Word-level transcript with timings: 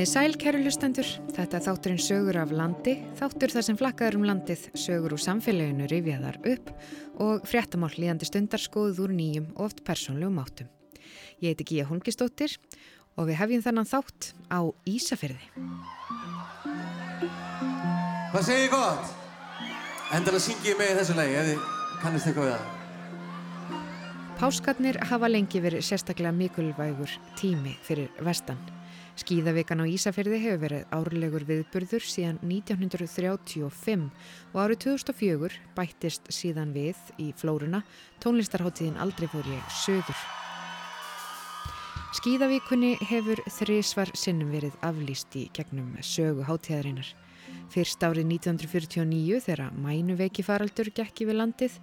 Komið 0.00 0.14
sæl, 0.16 0.34
kæru 0.40 0.60
hlustendur. 0.64 1.08
Þetta 1.36 1.58
er 1.58 1.64
þátturinn 1.66 1.98
sögur 2.00 2.36
af 2.40 2.52
landi, 2.56 2.94
þáttur 3.18 3.52
þar 3.52 3.64
sem 3.66 3.76
flakkaður 3.76 4.14
um 4.16 4.22
landið, 4.30 4.62
sögur 4.72 5.12
úr 5.12 5.20
samfélaginu 5.20 5.88
rifjaðar 5.90 6.38
upp 6.48 6.70
og 7.20 7.44
fréttamál 7.44 7.90
líðandi 7.92 8.24
stundar 8.24 8.64
skoðuð 8.64 9.02
úr 9.04 9.12
nýjum 9.18 9.50
og 9.58 9.66
oft 9.66 9.82
persónlegum 9.84 10.40
áttum. 10.40 10.72
Ég 11.44 11.52
heiti 11.52 11.68
Gíja 11.68 11.84
Holmgistóttir 11.90 12.56
og 13.20 13.28
við 13.28 13.42
hefjum 13.42 13.66
þannan 13.68 13.90
þátt 13.92 14.30
á 14.48 14.72
Ísafyrði. 14.88 15.52
Hvað 18.32 18.48
segir 18.48 18.64
ég 18.70 18.72
gott? 18.72 19.14
Endalega 20.16 20.46
syngi 20.48 20.72
ég 20.72 20.80
með 20.80 20.96
í 20.96 20.98
þessu 21.02 21.20
lagi, 21.20 21.38
ef 21.44 21.52
þið 21.52 21.70
kannist 22.00 22.32
eitthvað 22.32 22.48
við 22.48 22.56
það. 22.56 22.66
Páskarnir 24.40 25.04
hafa 25.12 25.28
lengi 25.36 25.60
verið 25.60 25.84
sérstaklega 25.84 26.32
mikilvægur 26.40 27.20
tími 27.36 27.76
fyrir 27.84 28.08
vestan. 28.24 28.79
Skíðavikan 29.18 29.82
á 29.82 29.90
Ísafyrði 29.90 30.38
hefur 30.44 30.60
verið 30.64 30.92
árlegur 30.94 31.44
viðburður 31.48 32.04
síðan 32.06 32.38
1935 32.46 34.04
og 34.52 34.60
árið 34.62 34.82
2004 34.86 35.58
bættist 35.76 36.30
síðan 36.30 36.74
við 36.76 37.00
í 37.18 37.30
Flóruna 37.36 37.82
tónlistarháttíðin 38.22 39.00
Aldrei 39.02 39.26
fór 39.32 39.48
ég 39.50 39.74
söður. 39.82 40.20
Skíðavíkunni 42.20 42.96
hefur 43.06 43.42
þrísvar 43.46 44.10
sinnum 44.18 44.50
verið 44.54 44.78
aflýst 44.86 45.34
í 45.38 45.44
gegnum 45.54 45.92
sögu 46.02 46.46
háttíðarinnar. 46.48 47.10
Fyrst 47.70 48.02
árið 48.02 48.26
1949 48.34 49.42
þegar 49.46 49.74
mænuveiki 49.78 50.42
faraldur 50.46 50.90
gekk 50.94 51.22
yfir 51.22 51.38
landið 51.38 51.76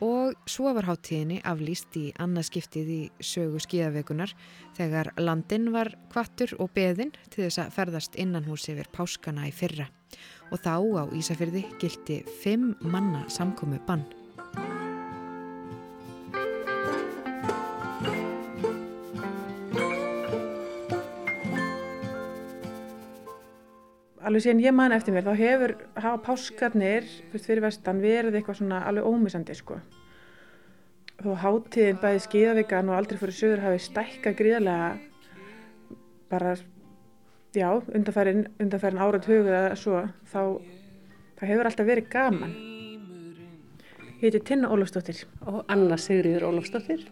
og 0.00 0.36
svo 0.48 0.72
var 0.76 0.86
háttíðinni 0.88 1.40
aflýst 1.44 1.96
í 2.00 2.04
annarskiptið 2.22 2.92
í 2.92 3.00
sögu 3.20 3.60
skíðavekunar 3.62 4.32
þegar 4.78 5.12
landin 5.20 5.68
var 5.74 5.92
kvattur 6.12 6.54
og 6.58 6.72
beðin 6.76 7.12
til 7.28 7.44
þess 7.44 7.64
að 7.66 7.74
ferðast 7.76 8.16
innan 8.16 8.48
hús 8.48 8.68
yfir 8.72 8.88
páskana 8.94 9.48
í 9.50 9.52
fyrra 9.52 9.88
og 10.52 10.60
þá 10.60 10.76
á 10.76 11.04
Ísafyrði 11.16 11.64
gildi 11.80 12.22
fimm 12.42 12.74
manna 12.84 13.24
samkomi 13.32 13.80
bann. 13.86 14.04
Alveg 24.26 24.44
síðan 24.44 24.62
ég 24.62 24.74
man 24.76 24.94
eftir 24.94 25.14
mér 25.14 25.26
þá 25.26 25.34
hefur 25.38 25.74
hafa 25.96 26.20
páskarnir 26.26 27.06
fyrir 27.32 27.62
vestan 27.64 28.02
verið 28.02 28.38
eitthvað 28.38 28.60
svona 28.60 28.82
alveg 28.88 29.08
ómissandi 29.08 29.56
sko. 29.58 29.78
Þó 31.22 31.30
hátíðin 31.42 32.00
bæði 32.02 32.22
skíðavíkan 32.26 32.90
og 32.90 32.98
aldrei 32.98 33.20
fyrir 33.20 33.36
sögur 33.36 33.62
hafi 33.62 33.82
stækka 33.82 34.34
gríðarlega 34.38 34.92
bara 36.32 36.54
já, 37.54 37.68
undanfærin, 37.92 38.46
undanfærin 38.62 39.02
árað 39.02 39.28
huga 39.28 39.64
svo 39.76 40.06
þá 40.32 40.40
það 41.38 41.50
hefur 41.50 41.70
alltaf 41.70 41.88
verið 41.88 42.12
gaman. 42.12 42.54
Ég 44.22 44.30
heiti 44.30 44.40
Tinna 44.46 44.70
Ólafsdóttir. 44.70 45.24
Og 45.50 45.64
Anna 45.72 45.98
Sigriður 45.98 46.46
Ólafsdóttir. 46.52 47.08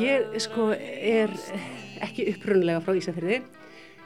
Ég 0.00 0.32
sko 0.42 0.70
er 0.74 1.30
ekki 2.02 2.26
upprunlega 2.32 2.80
frá 2.82 2.96
Ísafjörði 2.96 3.42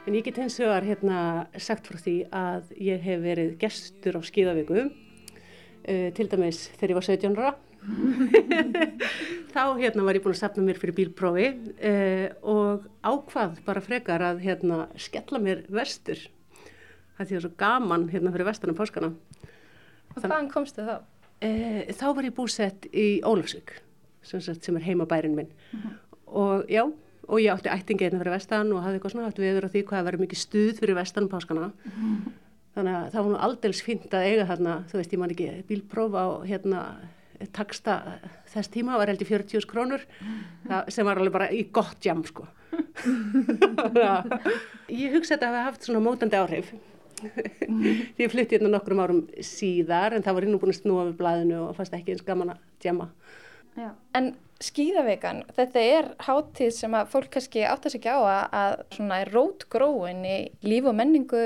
En 0.09 0.15
ég 0.17 0.25
get 0.25 0.39
hins 0.41 0.57
vegar 0.57 0.85
hérna 0.87 1.19
sagt 1.61 1.89
frá 1.91 1.99
því 2.01 2.15
að 2.33 2.71
ég 2.81 3.03
hef 3.05 3.19
verið 3.21 3.51
gestur 3.61 4.17
á 4.17 4.21
skíðavíku, 4.25 4.87
uh, 4.89 6.07
til 6.17 6.27
dæmis 6.33 6.63
þegar 6.79 6.93
ég 6.95 6.99
var 6.99 7.07
17 7.07 7.37
ára. 7.37 7.51
Þá 9.53 9.63
hérna 9.77 10.07
var 10.07 10.17
ég 10.17 10.25
búin 10.25 10.33
að 10.33 10.41
sapna 10.41 10.65
mér 10.65 10.81
fyrir 10.81 10.97
bílprófi 10.97 11.51
uh, 11.53 12.27
og 12.49 12.87
ákvað 13.05 13.61
bara 13.67 13.83
frekar 13.85 14.25
að 14.25 14.41
hérna 14.47 14.87
skella 15.01 15.43
mér 15.43 15.63
vestur. 15.69 16.25
Það 17.19 17.37
er 17.37 17.45
svo 17.45 17.53
gaman 17.61 18.09
hérna 18.09 18.33
fyrir 18.33 18.49
vestunum 18.49 18.79
páskana. 18.81 19.13
Og 20.15 20.25
hvaðan 20.25 20.51
komstu 20.53 20.87
þá? 20.89 20.97
Uh, 21.45 21.85
þá 21.93 22.07
var 22.17 22.31
ég 22.31 22.37
búsett 22.41 22.89
í 22.89 23.07
Ólafsvík 23.21 23.77
sem, 24.25 24.41
sem 24.41 24.81
er 24.81 24.89
heimabærin 24.89 25.37
minn 25.37 25.53
-huh. 25.53 25.77
Mhm. 25.77 25.95
og 26.27 26.65
já, 26.69 26.85
og 27.31 27.39
ég 27.43 27.55
átti 27.55 27.71
ættingeirna 27.71 28.21
fyrir 28.21 28.35
vestan 28.35 28.73
og 28.75 28.83
hafði 28.85 28.99
eitthvað 28.99 29.15
svona 29.15 29.31
átti 29.31 29.45
viður 29.45 29.67
á 29.67 29.73
því 29.73 29.85
hvað 29.87 30.01
að 30.01 30.09
vera 30.09 30.23
mikið 30.25 30.43
stuð 30.43 30.83
fyrir 30.83 30.99
vestan 30.99 31.27
um 31.27 31.31
páskana 31.31 31.71
mm. 31.71 32.19
þannig 32.77 32.99
að 32.99 33.09
það 33.15 33.23
var 33.23 33.31
nú 33.31 33.41
aldels 33.47 33.83
fint 33.87 34.17
að 34.17 34.27
eiga 34.27 34.47
þarna, 34.51 34.77
þú 34.91 35.01
veist 35.01 35.15
ég 35.15 35.23
man 35.23 35.35
ekki 35.35 35.49
bílprófa 35.71 36.27
og 36.35 36.47
hérna 36.51 36.85
taksta 37.57 37.97
þess 38.53 38.73
tíma 38.75 38.99
var 39.01 39.09
held 39.09 39.23
í 39.25 39.29
40 39.29 39.69
krónur 39.71 40.03
mm. 40.21 40.41
sem 40.93 41.07
var 41.07 41.21
alveg 41.21 41.37
bara 41.39 41.51
í 41.55 41.65
gott 41.73 42.05
jam 42.05 42.25
sko 42.27 42.49
ég 44.91 45.15
hugsa 45.15 45.37
þetta 45.37 45.47
að 45.49 45.55
hafa 45.55 45.67
haft 45.71 45.87
svona 45.87 46.03
mótandi 46.05 46.39
áhrif 46.39 46.75
mm. 47.23 47.87
ég 48.21 48.33
flytti 48.33 48.59
hérna 48.59 48.75
nokkrum 48.75 49.03
árum 49.03 49.23
síðar 49.45 50.17
en 50.17 50.27
það 50.27 50.37
var 50.37 50.47
hinn 50.47 50.59
og 50.59 50.65
búin 50.65 50.75
að 50.75 50.83
snúa 50.83 51.07
við 51.09 51.17
blæðinu 51.23 51.63
og 51.69 51.79
fannst 51.79 51.97
ekki 51.97 52.17
eins 52.17 52.27
gaman 52.27 52.55
að 52.57 52.91
jamma 52.91 53.11
Já. 53.79 53.93
En 54.19 54.33
skíðavegan, 54.61 55.45
þetta 55.57 55.83
er 55.97 56.09
hátíð 56.27 56.73
sem 56.77 56.97
að 56.97 57.13
fólk 57.15 57.31
kannski 57.37 57.65
áttast 57.65 57.97
ekki 57.97 58.13
á 58.13 58.21
að, 58.21 58.43
að 58.61 58.75
svona 58.97 59.21
er 59.23 59.33
rótgróin 59.33 60.23
í 60.29 60.39
líf 60.67 60.89
og 60.91 60.97
menningu 60.99 61.45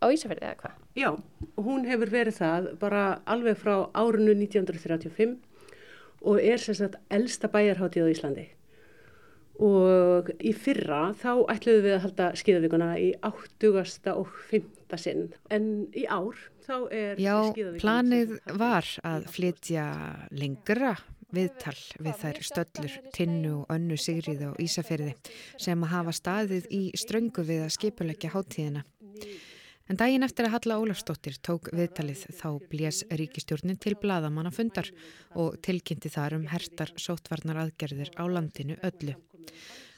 á 0.00 0.06
Ísafjörði 0.08 0.48
eða 0.48 0.60
hvað? 0.62 0.80
Já, 0.94 1.10
hún 1.58 1.86
hefur 1.88 2.12
verið 2.12 2.38
það 2.38 2.68
bara 2.80 3.04
alveg 3.28 3.58
frá 3.60 3.74
árinu 3.92 4.36
1935 4.36 5.36
og 6.24 6.40
er 6.40 6.60
sérstaklega 6.62 7.18
elsta 7.18 7.50
bæjarhátíð 7.52 8.08
á 8.08 8.12
Íslandi 8.14 8.46
og 9.62 10.30
í 10.42 10.50
fyrra 10.56 11.12
þá 11.20 11.44
ætluðum 11.52 11.84
við 11.84 11.94
að 11.94 12.02
halda 12.08 12.30
skíðavíkuna 12.40 12.88
í 12.98 13.10
80. 13.22 14.08
og 14.14 14.32
5. 14.50 14.96
sinn 14.98 15.28
en 15.54 15.68
í 15.94 16.06
ár 16.10 16.38
þá 16.64 16.74
er 16.90 17.20
Já, 17.22 17.36
planið 17.78 18.34
var 18.58 18.88
að 19.06 19.28
flytja 19.34 19.86
lengra 20.34 20.96
viðtal 21.34 21.76
við 21.98 22.20
þær 22.20 22.40
stöllur, 22.48 22.94
tinnu 23.16 23.52
og 23.60 23.74
önnu 23.74 23.98
Sigriði 24.00 24.50
og 24.52 24.60
Ísafjörði 24.62 25.14
sem 25.60 25.82
að 25.84 25.92
hafa 25.94 26.14
staðið 26.20 26.70
í 26.74 26.82
ströngu 26.98 27.44
við 27.46 27.66
að 27.66 27.74
skipulegja 27.76 28.32
háttíðina. 28.34 28.84
En 29.84 29.98
daginn 30.00 30.24
eftir 30.24 30.48
að 30.48 30.54
Halla 30.54 30.78
Ólafsdóttir 30.80 31.36
tók 31.44 31.68
viðtalið 31.76 32.22
þá 32.38 32.48
blés 32.70 33.02
ríkistjórnin 33.12 33.76
til 33.76 33.92
bladamanna 34.00 34.52
fundar 34.54 34.88
og 35.36 35.58
tilkynnti 35.64 36.08
þar 36.14 36.38
um 36.38 36.46
hertar 36.48 36.94
sótvarnar 36.96 37.60
aðgerðir 37.66 38.14
á 38.16 38.24
landinu 38.24 38.78
öllu. 38.80 39.18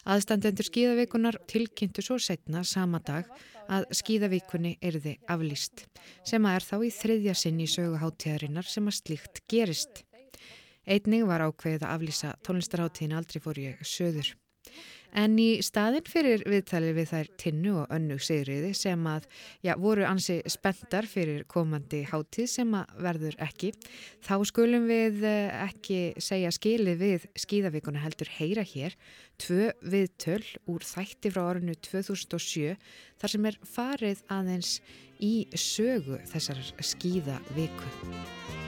Aðstandendur 0.06 0.66
skíðavíkunar 0.66 1.38
tilkynntu 1.50 2.02
svo 2.02 2.16
setna 2.22 2.60
sama 2.66 3.00
dag 3.02 3.26
að 3.66 3.88
skíðavíkunni 3.98 4.76
erði 4.78 5.16
aflýst 5.30 5.82
sem 6.26 6.46
að 6.46 6.58
er 6.58 6.66
þá 6.66 6.76
í 6.78 6.90
þriðja 6.94 7.34
sinn 7.40 7.62
í 7.62 7.66
söguháttíðarinnar 7.70 8.68
sem 8.70 8.86
að 8.86 8.98
slíkt 9.00 9.42
gerist. 9.50 10.04
Einning 10.86 11.26
var 11.26 11.42
ákveðið 11.48 11.84
að 11.86 11.94
aflýsa 11.96 12.34
tónlistarháttíðin 12.46 13.16
aldrei 13.18 13.40
fór 13.42 13.58
ég 13.58 13.80
söður. 13.82 14.34
En 15.16 15.38
í 15.40 15.62
staðin 15.64 16.04
fyrir 16.04 16.42
viðtalið 16.44 16.96
við 16.98 17.06
þær 17.12 17.28
tinnu 17.40 17.72
og 17.80 17.92
önnu 17.94 18.18
sigriði 18.20 18.72
sem 18.76 19.06
að 19.08 19.28
já, 19.64 19.72
voru 19.80 20.04
ansi 20.04 20.40
spenntar 20.50 21.08
fyrir 21.08 21.46
komandi 21.48 22.02
háttíð 22.10 22.50
sem 22.52 22.74
að 22.76 22.92
verður 23.06 23.38
ekki, 23.46 23.70
þá 24.26 24.34
skulum 24.50 24.84
við 24.90 25.24
eh, 25.24 25.48
ekki 25.64 26.00
segja 26.20 26.52
skilið 26.52 27.00
við 27.00 27.26
skíðavíkuna 27.46 28.04
heldur 28.04 28.32
heyra 28.36 28.66
hér 28.66 28.98
tvö 29.40 29.72
viðtöl 29.80 30.44
úr 30.68 30.84
þætti 30.84 31.32
frá 31.32 31.46
orðinu 31.46 31.78
2007 31.88 32.76
þar 33.16 33.36
sem 33.36 33.50
er 33.52 33.60
farið 33.72 34.24
aðeins 34.36 34.78
í 35.16 35.34
sögu 35.56 36.20
þessar 36.28 36.60
skíðavíku. 36.92 38.65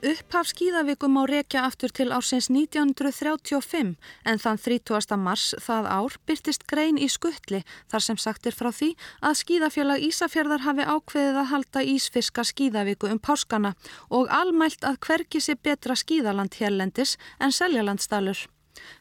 Upphaf 0.00 0.48
skíðavíkum 0.48 1.18
á 1.20 1.28
rekja 1.28 1.62
aftur 1.68 1.92
til 1.92 2.06
ársins 2.16 2.46
1935 2.48 3.90
en 4.24 4.38
þann 4.40 4.60
30. 4.64 5.18
mars 5.20 5.50
það 5.60 5.88
ár 5.92 6.14
byrtist 6.24 6.64
grein 6.70 6.96
í 6.96 7.08
skuttli 7.12 7.60
þar 7.92 8.04
sem 8.06 8.20
sagt 8.22 8.48
er 8.48 8.56
frá 8.56 8.70
því 8.72 8.94
að 9.20 9.36
skíðafélag 9.42 10.06
Ísafjörðar 10.06 10.64
hafi 10.64 10.86
ákveðið 10.88 11.40
að 11.42 11.50
halda 11.52 11.82
Ísfiska 11.84 12.46
skíðavíku 12.48 13.12
um 13.12 13.20
páskana 13.20 13.74
og 14.08 14.32
almælt 14.32 14.88
að 14.88 14.96
hverki 15.04 15.44
sé 15.44 15.58
betra 15.60 15.92
skíðaland 15.92 16.56
hérlendis 16.56 17.18
en 17.36 17.52
seljalandsdalur. 17.52 18.46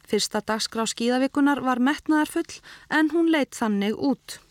Fyrsta 0.03 0.43
dagskrá 0.43 0.83
skíðavíkunar 0.83 1.63
var 1.63 1.79
metnaðarfull 1.79 2.59
en 2.91 3.15
hún 3.15 3.31
leitt 3.31 3.55
þannig 3.55 3.95
út. 3.95 4.41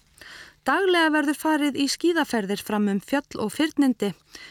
Daglega 0.68 1.08
verður 1.08 1.36
farið 1.40 1.76
í 1.80 1.84
skíðaferðir 1.88 2.60
fram 2.60 2.90
um 2.92 2.98
fjöll 3.00 3.38
og 3.40 3.54
fyrnindi. 3.54 4.10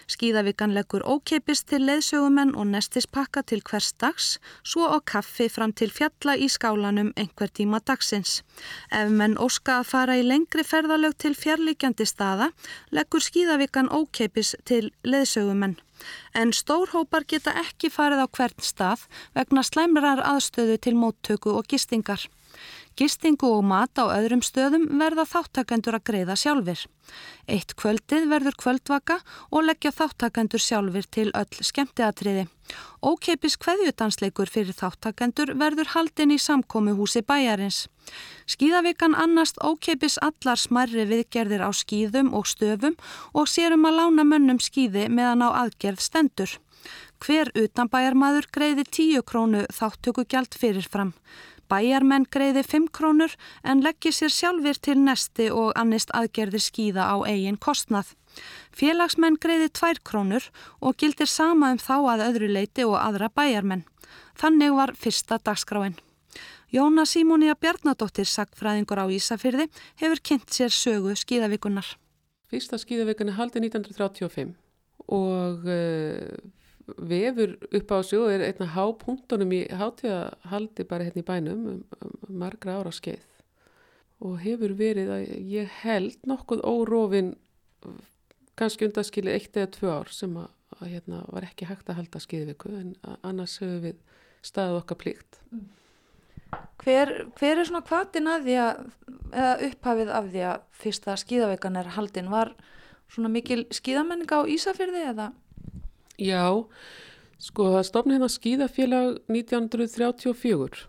Skíðavíkan 0.09 0.71
leggur 0.73 1.03
ókeipist 1.05 1.67
til 1.69 1.83
leðsögumenn 1.85 2.55
og 2.57 2.71
nestispakka 2.71 3.43
til 3.45 3.61
hvers 3.61 3.91
dags, 4.01 4.29
svo 4.65 4.87
á 4.89 4.97
kaffi 4.97 5.45
fram 5.45 5.75
til 5.77 5.91
fjalla 5.93 6.33
í 6.33 6.47
skálanum 6.49 7.11
einhver 7.21 7.53
tíma 7.53 7.83
dagsins. 7.85 8.39
Ef 8.89 9.13
menn 9.13 9.37
óska 9.37 9.75
að 9.83 9.91
fara 9.91 10.15
í 10.17 10.23
lengri 10.25 10.65
ferðalög 10.65 11.13
til 11.21 11.35
fjarlíkjandi 11.37 12.07
staða, 12.09 12.49
leggur 12.89 13.21
skíðavíkan 13.21 13.91
ókeipis 13.93 14.55
til 14.65 14.89
leðsögumenn. 15.05 15.77
En 16.33 16.49
stórhópar 16.49 17.27
geta 17.29 17.53
ekki 17.61 17.93
farið 17.93 18.25
á 18.25 18.27
hvern 18.27 18.65
stað 18.65 19.05
vegna 19.37 19.61
slæmrar 19.61 20.25
aðstöðu 20.25 20.81
til 20.81 20.97
móttöku 20.97 21.53
og 21.53 21.69
gistingar. 21.69 22.25
Gistingu 22.97 23.51
og 23.59 23.65
mat 23.69 23.99
á 24.01 24.09
öðrum 24.09 24.41
stöðum 24.41 24.87
verða 24.97 25.27
þáttakendur 25.29 25.99
að 25.99 26.05
greiða 26.09 26.35
sjálfur. 26.41 26.79
Eitt 27.45 27.75
kvöldið 27.77 28.23
verður 28.31 28.55
kvöldvaka 28.57 29.19
og 29.53 29.67
leggja 29.67 29.91
þáttakendur 29.93 30.63
sjálfur 30.63 31.05
til 31.13 31.27
öll 31.37 31.59
skemmtiatriði. 31.67 32.47
Ókeipis 33.05 33.53
kveðjutansleikur 33.61 34.49
fyrir 34.49 34.73
þáttakendur 34.73 35.53
verður 35.61 35.91
haldin 35.93 36.33
í 36.33 36.39
samkómi 36.41 36.95
húsi 36.97 37.21
bæjarins. 37.21 37.83
Skíðavikan 38.49 39.13
annast 39.13 39.61
ókeipis 39.61 40.17
allar 40.17 40.57
smarri 40.57 41.05
viðgerðir 41.05 41.67
á 41.69 41.71
skíðum 41.77 42.31
og 42.33 42.49
stöfum 42.49 42.97
og 43.37 43.45
sérum 43.45 43.85
að 43.85 43.99
lána 44.01 44.25
mönnum 44.25 44.57
skíði 44.57 45.05
meðan 45.05 45.45
á 45.45 45.49
aðgerð 45.67 46.01
stendur. 46.01 46.57
Hver 47.21 47.53
utanbæjarmaður 47.53 48.49
greiði 48.53 48.87
10 48.89 49.23
krónu 49.29 49.63
þáttökugjald 49.73 50.57
fyrirfram. 50.57 51.13
Bæjarmenn 51.71 52.27
greiði 52.31 52.63
5 52.63 52.87
krónur 52.95 53.33
en 53.63 53.83
leggir 53.83 54.15
sér 54.15 54.31
sjálfur 54.31 54.79
til 54.79 54.97
nesti 55.03 55.49
og 55.51 55.73
annist 55.75 56.13
aðgerðir 56.15 56.63
skýða 56.63 57.09
á 57.11 57.15
eigin 57.27 57.59
kostnað. 57.59 58.13
Félagsmenn 58.71 59.39
greiði 59.41 59.69
2 59.75 60.01
krónur 60.07 60.49
og 60.79 60.97
gildir 60.97 61.27
sama 61.27 61.71
um 61.75 61.79
þá 61.81 61.95
að 62.13 62.25
öðru 62.29 62.51
leiti 62.55 62.87
og 62.87 62.97
aðra 63.01 63.29
bæjarmenn. 63.29 63.85
Þannig 64.37 64.75
var 64.77 64.93
fyrsta 64.95 65.39
dagskráin. 65.43 65.97
Jóna 66.71 67.05
Simónia 67.07 67.55
Bjarnadóttir, 67.55 68.27
sagfræðingur 68.27 68.99
á 68.99 69.07
Ísafyrði, 69.07 69.69
hefur 70.01 70.19
kynnt 70.19 70.51
sér 70.51 70.73
sögu 70.73 71.15
skýðavíkunar. 71.15 71.95
Fyrsta 72.51 72.79
skýðavíkun 72.79 73.31
er 73.31 73.37
haldið 73.39 73.69
1935 73.69 74.51
og 75.07 75.63
uh, 75.63 76.35
vefur 76.95 77.55
upp 77.67 77.91
á 77.91 77.97
sig 78.03 78.19
og 78.19 78.31
er 78.31 78.45
einna 78.47 78.69
hápunktunum 78.73 79.53
í 79.55 79.63
hátíðahaldi 79.67 80.87
bara 80.87 81.07
hérna 81.07 81.23
í 81.23 81.27
bænum 81.27 81.65
um, 81.73 81.81
um 82.01 82.37
margra 82.43 82.79
ára 82.79 82.93
skeið. 82.95 83.25
Og 84.23 84.39
hefur 84.41 84.73
verið 84.77 85.11
að 85.13 85.25
ég 85.51 85.73
held 85.83 86.17
nokkuð 86.25 86.63
órofin 86.65 87.35
kannski 88.57 88.87
undaskilið 88.87 89.37
eitt 89.37 89.57
eða 89.57 89.73
tvö 89.75 89.91
ár 89.99 90.13
sem 90.13 90.37
að, 90.39 90.47
að 90.79 90.93
hérna 90.95 91.23
var 91.29 91.45
ekki 91.45 91.67
hægt 91.69 91.91
að 91.91 91.99
halda 92.01 92.23
skeiðviku 92.23 92.73
en 92.73 92.95
annars 93.21 93.59
hefur 93.61 93.83
við 93.83 93.99
staðið 94.47 94.79
okkar 94.81 95.01
plíkt 95.03 95.41
hver, 96.83 97.11
hver 97.37 97.59
er 97.59 97.67
svona 97.67 97.83
kvatin 97.85 98.29
að 98.31 98.47
því 98.47 98.55
að 98.63 98.81
eða 99.33 99.53
upphafið 99.67 100.11
af 100.13 100.29
því 100.31 100.43
að 100.51 100.65
fyrsta 100.81 101.15
skíðavekan 101.19 101.79
er 101.79 101.91
haldin? 101.97 102.31
Var 102.31 102.53
svona 103.11 103.31
mikil 103.31 103.65
skíðamenninga 103.73 104.41
á 104.43 104.49
Ísafjörði 104.53 105.03
eða? 105.11 105.27
Já, 106.17 106.65
sko 107.37 107.67
það 107.75 107.83
stofni 107.85 108.15
hérna 108.15 108.29
skýðafélag 108.33 109.19
1934 109.29 110.87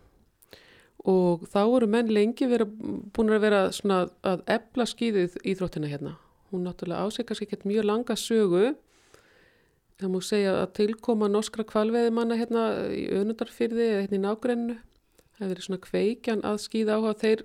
og 1.09 1.45
þá 1.49 1.61
voru 1.69 1.89
menn 1.89 2.09
lengi 2.13 2.49
vera, 2.49 2.65
búin 2.65 3.33
að 3.33 3.45
vera 3.45 3.61
svona 3.73 4.07
að 4.27 4.43
ebla 4.51 4.87
skýðið 4.89 5.37
íþróttina 5.53 5.91
hérna. 5.91 6.15
Hún 6.49 6.65
náttúrulega 6.65 7.25
kannski 7.29 7.47
ekki 7.47 7.69
mjög 7.69 7.87
langa 7.87 8.17
sögu. 8.17 8.73
Það 10.01 10.13
múi 10.15 10.25
segja 10.25 10.55
að 10.63 10.73
tilkoma 10.79 11.29
norskra 11.29 11.65
kvalveðimanna 11.69 12.39
hérna 12.39 12.65
í 12.95 13.05
önundarfyrði 13.13 13.85
eða 13.85 14.03
hérna 14.07 14.19
í 14.19 14.25
nágrennu. 14.25 14.77
Það 15.37 15.45
hefur 15.45 15.53
verið 15.53 15.67
svona 15.67 15.85
kveikjan 15.85 16.45
að 16.49 16.61
skýða 16.65 16.97
á 16.97 17.01
að 17.05 17.21
þeir 17.23 17.45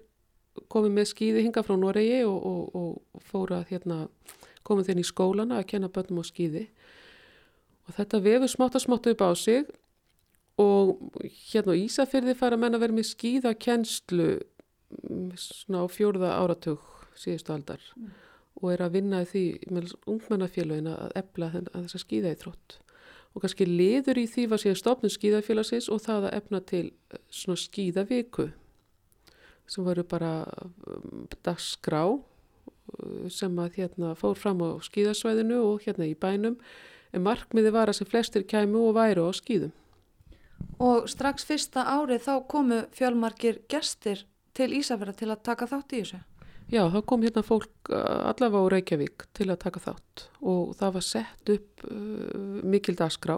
komið 0.72 0.96
með 0.96 1.10
skýði 1.12 1.46
hinga 1.48 1.64
frá 1.66 1.76
Noregi 1.80 2.24
og, 2.30 2.40
og, 2.48 2.64
og 2.80 3.28
fóru 3.28 3.58
að 3.58 3.74
hérna, 3.74 4.00
komið 4.64 4.90
þeirn 4.90 5.04
í 5.04 5.08
skólana 5.08 5.60
að 5.60 5.70
kenna 5.74 5.92
börnum 5.92 6.24
á 6.24 6.26
skýði 6.30 6.68
og 7.88 7.98
þetta 7.98 8.22
vefur 8.24 8.52
smátt 8.52 8.78
að 8.78 8.86
smátt 8.86 9.10
upp 9.12 9.24
á 9.24 9.32
sig 9.36 9.66
og 10.62 11.00
hérna 11.50 11.74
á 11.74 11.82
Ísafyrði 11.82 12.36
fara 12.38 12.60
menn 12.60 12.78
að 12.78 12.86
vera 12.86 12.98
með 12.98 13.10
skýðakennslu 13.10 14.30
mm, 14.38 15.32
svona 15.40 15.84
á 15.84 15.88
fjórða 15.90 16.36
áratug 16.38 16.84
síðustu 17.18 17.56
aldar 17.56 17.82
mm. 17.98 18.12
og 18.62 18.72
er 18.74 18.86
að 18.86 18.96
vinna 19.00 19.24
því 19.26 19.46
með 19.74 19.94
ungmennafélagin 20.06 20.92
að 20.94 21.18
ebla 21.24 21.52
að 21.58 21.86
þessa 21.86 22.04
skýða 22.06 22.34
í 22.36 22.42
þrótt 22.44 22.80
og 23.34 23.42
kannski 23.42 23.66
liður 23.66 24.22
í 24.22 24.28
því 24.30 24.46
var 24.52 24.62
síðan 24.62 24.80
stopnum 24.80 25.14
skýðafélagsins 25.14 25.90
og 25.94 26.04
það 26.06 26.28
að 26.30 26.38
efna 26.38 26.62
til 26.70 26.86
eh, 26.92 27.24
svona 27.34 27.64
skýðaviku 27.64 28.52
sem 29.70 29.86
voru 29.86 30.04
bara 30.06 30.34
um, 30.62 31.26
dagskrá 31.46 32.04
eh, 32.14 33.30
sem 33.34 33.58
að 33.64 33.80
hérna 33.80 34.14
fór 34.20 34.38
fram 34.38 34.62
á 34.62 34.78
skýðasvæðinu 34.86 35.62
og 35.66 35.86
hérna 35.88 36.10
í 36.10 36.14
bænum 36.14 36.60
en 37.14 37.26
markmiði 37.26 37.72
var 37.74 37.92
að 37.92 38.00
sem 38.00 38.10
flestir 38.10 38.46
kæmu 38.50 38.90
og 38.90 38.98
væru 38.98 39.30
á 39.30 39.32
skýðum. 39.38 39.74
Og 40.84 41.08
strax 41.12 41.46
fyrsta 41.48 41.86
árið 41.86 42.26
þá 42.26 42.34
komu 42.50 42.84
fjölmarkir 42.96 43.62
gestir 43.72 44.26
til 44.58 44.72
Ísafjörða 44.78 45.16
til 45.18 45.30
að 45.32 45.44
taka 45.46 45.68
þátt 45.70 45.94
í 45.94 46.02
þessu? 46.04 46.22
Já, 46.72 46.88
þá 46.90 47.00
kom 47.06 47.24
hérna 47.26 47.44
fólk 47.46 47.92
uh, 47.92 48.32
allavega 48.32 48.64
á 48.66 48.72
Reykjavík 48.74 49.28
til 49.36 49.50
að 49.52 49.62
taka 49.66 49.82
þátt 49.84 50.28
og 50.42 50.74
það 50.80 50.96
var 50.96 51.06
sett 51.06 51.52
upp 51.54 51.84
uh, 51.86 52.62
mikil 52.64 52.96
dagskrá 52.98 53.38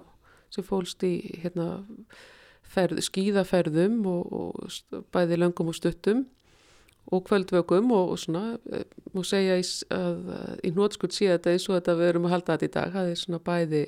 sem 0.54 0.64
fólst 0.64 1.04
í 1.04 1.18
hérna, 1.42 1.84
ferð, 2.64 3.02
skýðaferðum 3.04 4.06
og, 4.08 4.32
og 4.32 5.04
bæði 5.14 5.42
löngum 5.42 5.72
og 5.74 5.78
stuttum 5.78 6.24
og 7.14 7.26
kvöldvökum 7.28 7.92
og, 7.94 8.16
og 8.16 8.20
svona, 8.20 8.58
eh, 8.74 8.86
múið 9.14 9.30
segja 9.30 9.58
í, 9.62 9.66
að, 9.94 10.22
að 10.38 10.64
í 10.66 10.72
nótskuld 10.76 11.14
sé 11.14 11.30
þetta 11.34 11.54
eins 11.54 11.68
og 11.70 11.78
þetta 11.78 11.98
við 12.00 12.12
erum 12.12 12.28
að 12.30 12.36
halda 12.36 12.56
þetta 12.56 12.70
í 12.70 12.74
dag, 12.78 12.94
það 12.96 13.12
er 13.12 13.22
svona 13.22 13.42
bæði 13.46 13.84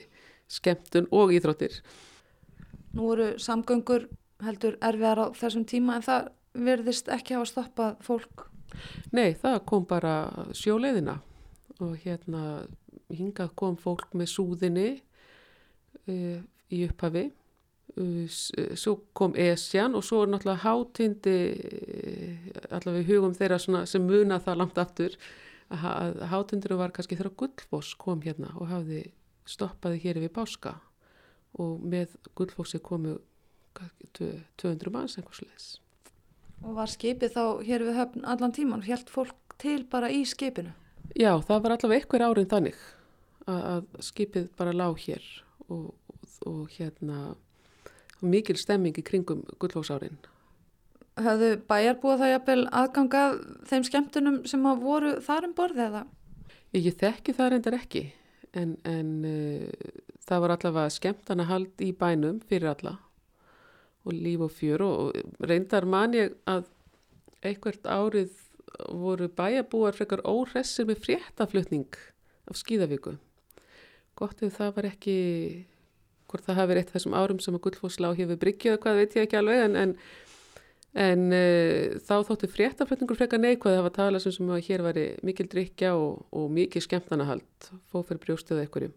skemmtun 0.58 1.10
og 1.12 1.34
íþróttir. 1.36 1.80
Nú 2.98 3.12
eru 3.14 3.30
samgöngur 3.42 4.08
heldur 4.46 4.78
erfiðar 4.86 5.24
á 5.24 5.26
þessum 5.38 5.66
tíma 5.68 5.98
en 5.98 6.06
það 6.06 6.30
verðist 6.68 7.10
ekki 7.14 7.38
hafa 7.38 7.50
stoppað 7.50 7.98
fólk? 8.06 8.46
Nei, 9.16 9.34
það 9.38 9.58
kom 9.70 9.88
bara 9.90 10.14
sjóleiðina 10.58 11.18
og 11.82 11.98
hérna 12.04 12.44
hingað 13.14 13.54
kom 13.58 13.78
fólk 13.80 14.14
með 14.18 14.32
súðinni 14.34 14.88
e, 16.06 16.16
í 16.74 16.84
upphafi 16.88 17.30
svo 18.78 18.94
kom 19.18 19.36
Esjan 19.40 19.96
og 19.98 20.06
svo 20.06 20.24
er 20.24 20.32
náttúrulega 20.32 20.64
hátindi 20.64 21.38
uh, 21.58 22.50
allavega 22.78 23.08
hugum 23.10 23.36
þeirra 23.38 23.86
sem 23.90 24.06
muna 24.06 24.40
það 24.44 24.60
langt 24.62 24.82
aftur 24.82 25.18
að 25.68 26.22
hátindinu 26.32 26.78
var 26.80 26.94
kannski 26.96 27.18
þegar 27.18 27.34
Guldfoss 27.42 27.96
kom 28.00 28.22
hérna 28.24 28.54
og 28.56 28.70
hafði 28.72 29.02
stoppaði 29.48 30.00
hér 30.04 30.22
við 30.24 30.32
Báska 30.36 30.78
og 31.60 31.82
með 31.84 32.16
Guldfossi 32.38 32.80
komu 32.84 33.18
200 34.18 34.94
manns 34.94 35.18
einhvers 35.20 35.42
leis. 35.44 35.68
Og 36.66 36.78
var 36.78 36.90
skipið 36.90 37.36
þá 37.36 37.44
hér 37.68 37.86
við 37.86 38.00
höfn 38.00 38.26
allan 38.26 38.54
tíman 38.56 38.82
og 38.82 38.90
helt 38.90 39.12
fólk 39.14 39.58
til 39.62 39.84
bara 39.90 40.10
í 40.14 40.24
skipinu? 40.26 40.74
Já, 41.18 41.38
það 41.42 41.64
var 41.64 41.76
allavega 41.76 42.02
einhver 42.02 42.26
árið 42.26 42.50
þannig 42.54 42.80
að 43.48 43.86
skipið 44.04 44.50
bara 44.60 44.76
lág 44.76 44.98
hér 45.06 45.28
og, 45.68 45.94
og, 46.10 46.24
og 46.50 46.74
hérna 46.76 47.36
og 48.22 48.28
mikil 48.32 48.58
stemming 48.60 48.98
í 48.98 49.06
kringum 49.06 49.44
gullfóksárin. 49.62 50.18
Hafðu 51.18 51.56
bæjarbúa 51.70 52.20
það 52.20 52.34
jafnvel 52.34 52.64
aðganga 52.82 53.24
þeim 53.70 53.88
skemmtunum 53.88 54.38
sem 54.50 54.66
að 54.70 54.84
voru 54.86 55.16
þar 55.26 55.50
um 55.50 55.56
borði 55.58 55.86
eða? 55.88 56.04
Ég 56.78 56.98
þekki 57.00 57.34
það 57.34 57.52
reyndar 57.54 57.78
ekki 57.80 58.04
en, 58.58 58.76
en 58.86 59.12
uh, 59.26 59.94
það 60.28 60.44
var 60.44 60.56
allavega 60.56 60.94
skemmtana 60.94 61.48
hald 61.50 61.84
í 61.84 61.94
bænum 61.98 62.42
fyrir 62.46 62.74
alla 62.74 62.98
og 64.08 64.14
líf 64.16 64.44
og 64.46 64.54
fjör 64.56 64.84
og 64.86 65.48
reyndar 65.50 65.88
man 65.90 66.14
ég 66.16 66.36
að 66.48 66.68
einhvert 67.46 67.88
árið 67.88 68.36
voru 68.94 69.28
bæjarbúar 69.32 69.96
frekar 69.98 70.22
óressir 70.28 70.88
með 70.88 71.02
fréttaflutning 71.06 71.98
af 72.48 72.60
skýðavíku. 72.60 73.18
Gott 74.18 74.42
ef 74.44 74.58
það 74.58 74.76
var 74.78 74.88
ekki 74.92 75.18
hvort 76.28 76.46
það 76.46 76.60
hafi 76.60 76.72
verið 76.72 76.84
eitt 76.84 76.94
þessum 76.96 77.18
árum 77.18 77.42
sem 77.44 77.58
að 77.58 77.64
gullfóslá 77.66 78.14
hefur 78.18 78.40
bryggjað 78.42 78.78
og 78.78 78.86
hvað 78.86 79.02
veit 79.02 79.18
ég 79.18 79.28
ekki 79.28 79.40
alveg 79.40 79.64
en, 79.66 79.76
en, 79.82 79.94
en 81.08 81.26
uh, 81.36 81.98
þá 82.08 82.16
þóttu 82.30 82.50
fréttaflutningur 82.54 83.20
frekar 83.20 83.44
neikvæði 83.44 83.78
að 83.78 83.84
hafa 83.84 83.94
talað 84.00 84.26
sem 84.26 84.38
sem 84.38 84.56
að 84.56 84.64
hér 84.70 84.86
var 84.88 85.02
mikil 85.28 85.50
drikja 85.52 85.94
og, 86.00 86.26
og 86.32 86.50
mikil 86.54 86.84
skemmtanahald 86.86 87.70
fófyrir 87.92 88.24
brjóstuðu 88.26 88.66
ekkurum 88.66 88.96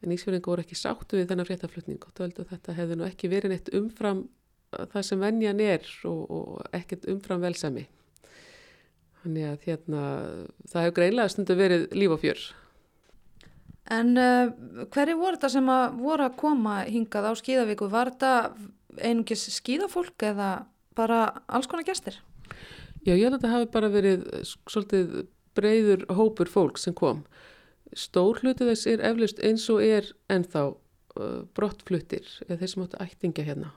en 0.00 0.12
Ísfjörðingar 0.16 0.54
voru 0.54 0.64
ekki 0.64 0.78
sáttu 0.80 1.18
við 1.18 1.30
þennan 1.32 1.48
fréttaflutning 1.48 2.04
og 2.06 2.44
þetta 2.52 2.76
hefði 2.76 3.00
nú 3.00 3.08
ekki 3.08 3.32
verið 3.32 3.54
neitt 3.54 3.72
umfram 3.76 4.26
það 4.70 5.02
sem 5.06 5.20
vennjan 5.20 5.64
er 5.64 5.88
og, 6.08 6.20
og 6.30 6.76
ekkert 6.76 7.08
umfram 7.10 7.42
velsami 7.42 7.88
Þannig 9.20 9.46
að 9.50 9.64
hérna, 9.68 10.02
það 10.70 10.86
hefur 10.86 10.96
greinlega 10.96 11.32
stundu 11.32 11.56
verið 11.58 11.82
líf 11.92 12.14
og 12.14 12.22
fjör. 12.22 12.44
En 13.88 14.12
uh, 14.20 14.50
hverju 14.92 15.16
voru 15.18 15.38
þetta 15.38 15.52
sem 15.54 15.70
að 15.72 16.00
voru 16.02 16.26
að 16.26 16.36
koma 16.40 16.80
hingað 16.84 17.30
á 17.30 17.32
skíðavíku? 17.38 17.88
Var 17.90 18.12
þetta 18.12 18.32
einungis 19.00 19.46
skíðafólk 19.56 20.26
eða 20.30 20.50
bara 20.98 21.22
alls 21.48 21.70
konar 21.70 21.86
gestir? 21.88 22.18
Já, 23.06 23.14
ég 23.14 23.24
held 23.24 23.38
að 23.38 23.40
þetta 23.40 23.54
hafi 23.54 23.70
bara 23.72 23.92
verið 23.92 24.26
svolítið 24.44 25.14
breyður 25.56 26.04
hópur 26.14 26.50
fólk 26.50 26.78
sem 26.78 26.94
kom. 26.96 27.24
Stór 27.96 28.38
hluti 28.44 28.68
þess 28.68 28.86
er 28.90 29.02
eflust 29.08 29.40
eins 29.42 29.64
og 29.72 29.82
er 29.82 30.12
ennþá 30.30 30.66
uh, 30.70 31.42
brottfluttir 31.56 32.28
eða 32.46 32.60
þeir 32.60 32.72
sem 32.74 32.84
áttu 32.84 33.00
ættinga 33.02 33.46
hérna. 33.48 33.72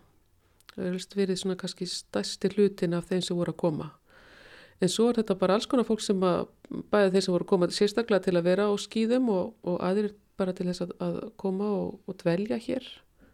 Það 0.74 0.84
er 0.84 0.92
eflust 0.92 1.18
verið 1.18 1.40
svona 1.42 1.60
kannski 1.62 1.88
stærsti 1.90 2.52
hlutin 2.54 2.98
af 2.98 3.10
þeim 3.10 3.24
sem 3.26 3.40
voru 3.40 3.56
að 3.56 3.62
koma. 3.64 3.90
En 4.82 4.92
svo 4.92 5.10
er 5.10 5.22
þetta 5.22 5.38
bara 5.40 5.58
alls 5.58 5.68
konar 5.70 5.88
fólk 5.88 6.02
sem 6.04 6.24
að 6.26 6.48
bæða 6.92 7.14
þeir 7.14 7.26
sem 7.26 7.34
voru 7.36 7.46
að 7.46 7.52
koma 7.54 7.70
sérstaklega 7.72 8.26
til 8.26 8.36
að 8.38 8.48
vera 8.48 8.70
á 8.70 8.74
skýðum 8.80 9.30
og, 9.34 9.54
og 9.68 9.82
aðrir 9.86 10.14
bara 10.40 10.54
til 10.58 10.68
þess 10.70 10.86
að, 10.88 10.96
að 11.04 11.20
koma 11.40 11.70
og, 11.78 12.00
og 12.10 12.18
dvelja 12.24 12.58
hér 12.58 12.88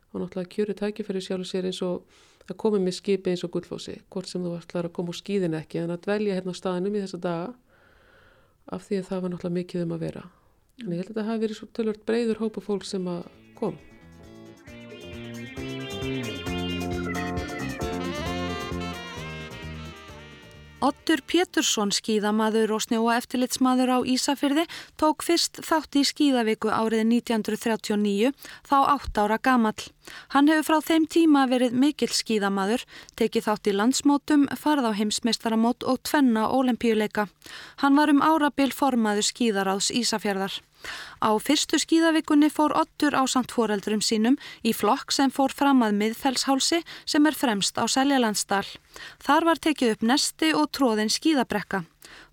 og 0.10 0.24
náttúrulega 0.24 0.52
kjöru 0.56 0.76
tæki 0.76 1.06
fyrir 1.06 1.24
sjálf 1.24 1.46
og 1.46 1.50
sér 1.50 1.70
eins 1.70 1.82
og 1.86 2.20
að 2.50 2.58
koma 2.60 2.80
með 2.82 2.98
skipi 2.98 3.32
eins 3.32 3.44
og 3.46 3.54
gullfósi, 3.54 4.00
hvort 4.10 4.30
sem 4.30 4.44
þú 4.44 4.56
ætlar 4.58 4.90
að 4.90 4.96
koma 4.98 5.14
úr 5.14 5.20
skýðin 5.20 5.58
ekki 5.60 5.84
en 5.84 5.94
að 5.94 6.04
dvelja 6.08 6.40
hérna 6.40 6.56
á 6.56 6.60
staðinum 6.60 6.98
í 6.98 7.04
þessa 7.04 7.22
daga 7.22 7.52
af 8.74 8.86
því 8.88 9.00
að 9.00 9.08
það 9.10 9.22
var 9.22 9.34
náttúrulega 9.34 9.58
mikið 9.60 9.86
um 9.86 9.94
að 9.96 10.04
vera. 10.06 10.24
En 10.80 10.92
ég 10.94 11.02
held 11.02 11.10
að 11.10 11.14
þetta 11.14 11.28
hafi 11.30 11.44
verið 11.44 11.62
tölvört 11.78 12.04
breyður 12.08 12.42
hópa 12.44 12.64
fólk 12.64 12.88
sem 12.88 13.08
að 13.12 13.30
kom. 13.60 13.78
Ottur 20.80 21.20
Pétursson, 21.28 21.90
skíðamaður 21.92 22.72
og 22.78 22.84
snjóa 22.86 23.18
eftirlitsmaður 23.20 23.90
á 23.92 23.98
Ísafyrði, 24.08 24.64
tók 24.96 25.26
fyrst 25.28 25.60
þátt 25.68 25.98
í 26.00 26.06
skíðaviku 26.08 26.72
árið 26.72 27.04
1939, 27.04 28.32
þá 28.64 28.78
8 28.96 29.26
ára 29.26 29.40
gamall. 29.44 29.90
Hann 30.32 30.48
hefur 30.48 30.70
frá 30.70 30.88
þeim 30.88 31.10
tíma 31.12 31.44
verið 31.52 31.76
mikill 31.76 32.14
skíðamaður, 32.16 32.88
tekið 33.20 33.50
þátt 33.50 33.68
í 33.68 33.76
landsmótum, 33.76 34.48
farð 34.56 34.88
á 34.88 34.92
heimsmeistaramót 35.02 35.84
og 35.84 36.00
tvenna 36.08 36.48
ólimpíuleika. 36.48 37.28
Hann 37.84 38.00
var 38.00 38.16
um 38.16 38.24
árabil 38.24 38.72
formaður 38.72 39.28
skíðaráðs 39.34 39.92
Ísafjörðar. 39.92 40.62
Á 41.20 41.36
fyrstu 41.44 41.80
skíðavikunni 41.82 42.50
fór 42.54 42.74
Ottur 42.80 43.16
á 43.18 43.24
samt 43.28 43.52
foreldrum 43.52 44.02
sínum 44.04 44.40
í 44.64 44.72
flokk 44.72 45.12
sem 45.12 45.32
fór 45.32 45.52
fram 45.52 45.84
að 45.84 45.98
miðfellshálsi 46.00 46.82
sem 47.06 47.28
er 47.28 47.36
fremst 47.36 47.76
á 47.76 47.84
Seljalandsdal. 47.92 48.66
Þar 49.20 49.50
var 49.52 49.64
tekið 49.64 49.96
upp 49.96 50.06
nesti 50.14 50.54
og 50.56 50.70
tróðin 50.72 51.12
skíðabrekka. 51.12 51.84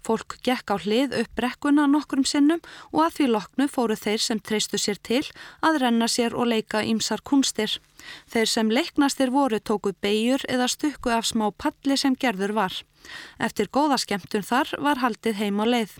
Fólk 0.06 0.36
gekk 0.46 0.70
á 0.70 0.76
hlið 0.78 1.16
upp 1.20 1.32
brekkuna 1.38 1.86
nokkrum 1.90 2.24
sinnum 2.28 2.62
og 2.92 3.00
að 3.06 3.16
því 3.16 3.26
loknu 3.32 3.66
fóru 3.72 3.96
þeir 3.98 4.22
sem 4.22 4.40
treystu 4.40 4.78
sér 4.78 5.00
til 5.02 5.24
að 5.66 5.80
renna 5.82 6.06
sér 6.08 6.36
og 6.38 6.46
leika 6.52 6.84
ímsar 6.86 7.24
kunstir. 7.26 7.80
Þeir 8.30 8.52
sem 8.52 8.70
leiknastir 8.70 9.32
voru 9.34 9.58
tóku 9.58 9.92
beigur 10.00 10.44
eða 10.48 10.70
stukku 10.70 11.10
af 11.10 11.26
smá 11.26 11.48
palli 11.50 11.98
sem 11.98 12.14
gerður 12.14 12.54
var. 12.60 12.78
Eftir 13.42 13.70
góða 13.70 13.98
skemmtun 14.02 14.46
þar 14.46 14.72
var 14.82 15.02
haldið 15.02 15.40
heim 15.42 15.62
á 15.62 15.66
leið. 15.66 15.98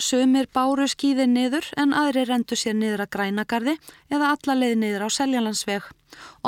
Sumir 0.00 0.48
báru 0.48 0.86
skýði 0.88 1.26
niður 1.28 1.66
en 1.80 1.92
aðri 1.96 2.24
rendu 2.28 2.56
sér 2.56 2.76
niður 2.78 3.04
að 3.04 3.10
grænagarði 3.16 3.74
eða 4.08 4.30
alla 4.34 4.56
leið 4.56 4.76
niður 4.80 5.04
á 5.04 5.08
Seljalandsveg. 5.12 5.88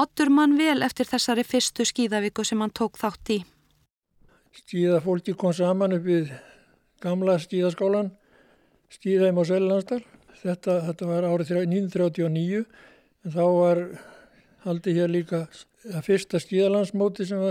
Ottur 0.00 0.32
mann 0.32 0.56
vel 0.56 0.80
eftir 0.86 1.08
þessari 1.08 1.44
fyrstu 1.44 1.84
skýðavíku 1.88 2.44
sem 2.48 2.62
hann 2.64 2.72
tók 2.72 2.96
þátt 3.00 3.34
í. 3.36 3.38
Skýðafólki 4.62 5.36
kom 5.36 5.52
saman 5.56 5.96
upp 5.96 6.06
við 6.08 6.32
gamla 7.04 7.36
skýðaskólan, 7.42 8.10
skýðaðum 8.92 9.40
á 9.40 9.44
Seljalandsdal. 9.50 10.00
Þetta, 10.42 10.78
þetta 10.88 11.10
var 11.10 11.28
árið 11.28 11.52
1939 11.60 12.64
en 12.64 13.36
þá 13.36 13.44
var 13.44 13.82
haldið 14.64 14.98
hér 14.98 15.12
líka 15.12 15.44
að 15.92 16.02
fyrsta 16.06 16.40
skýðalandsmóti 16.42 17.28
sem 17.28 17.44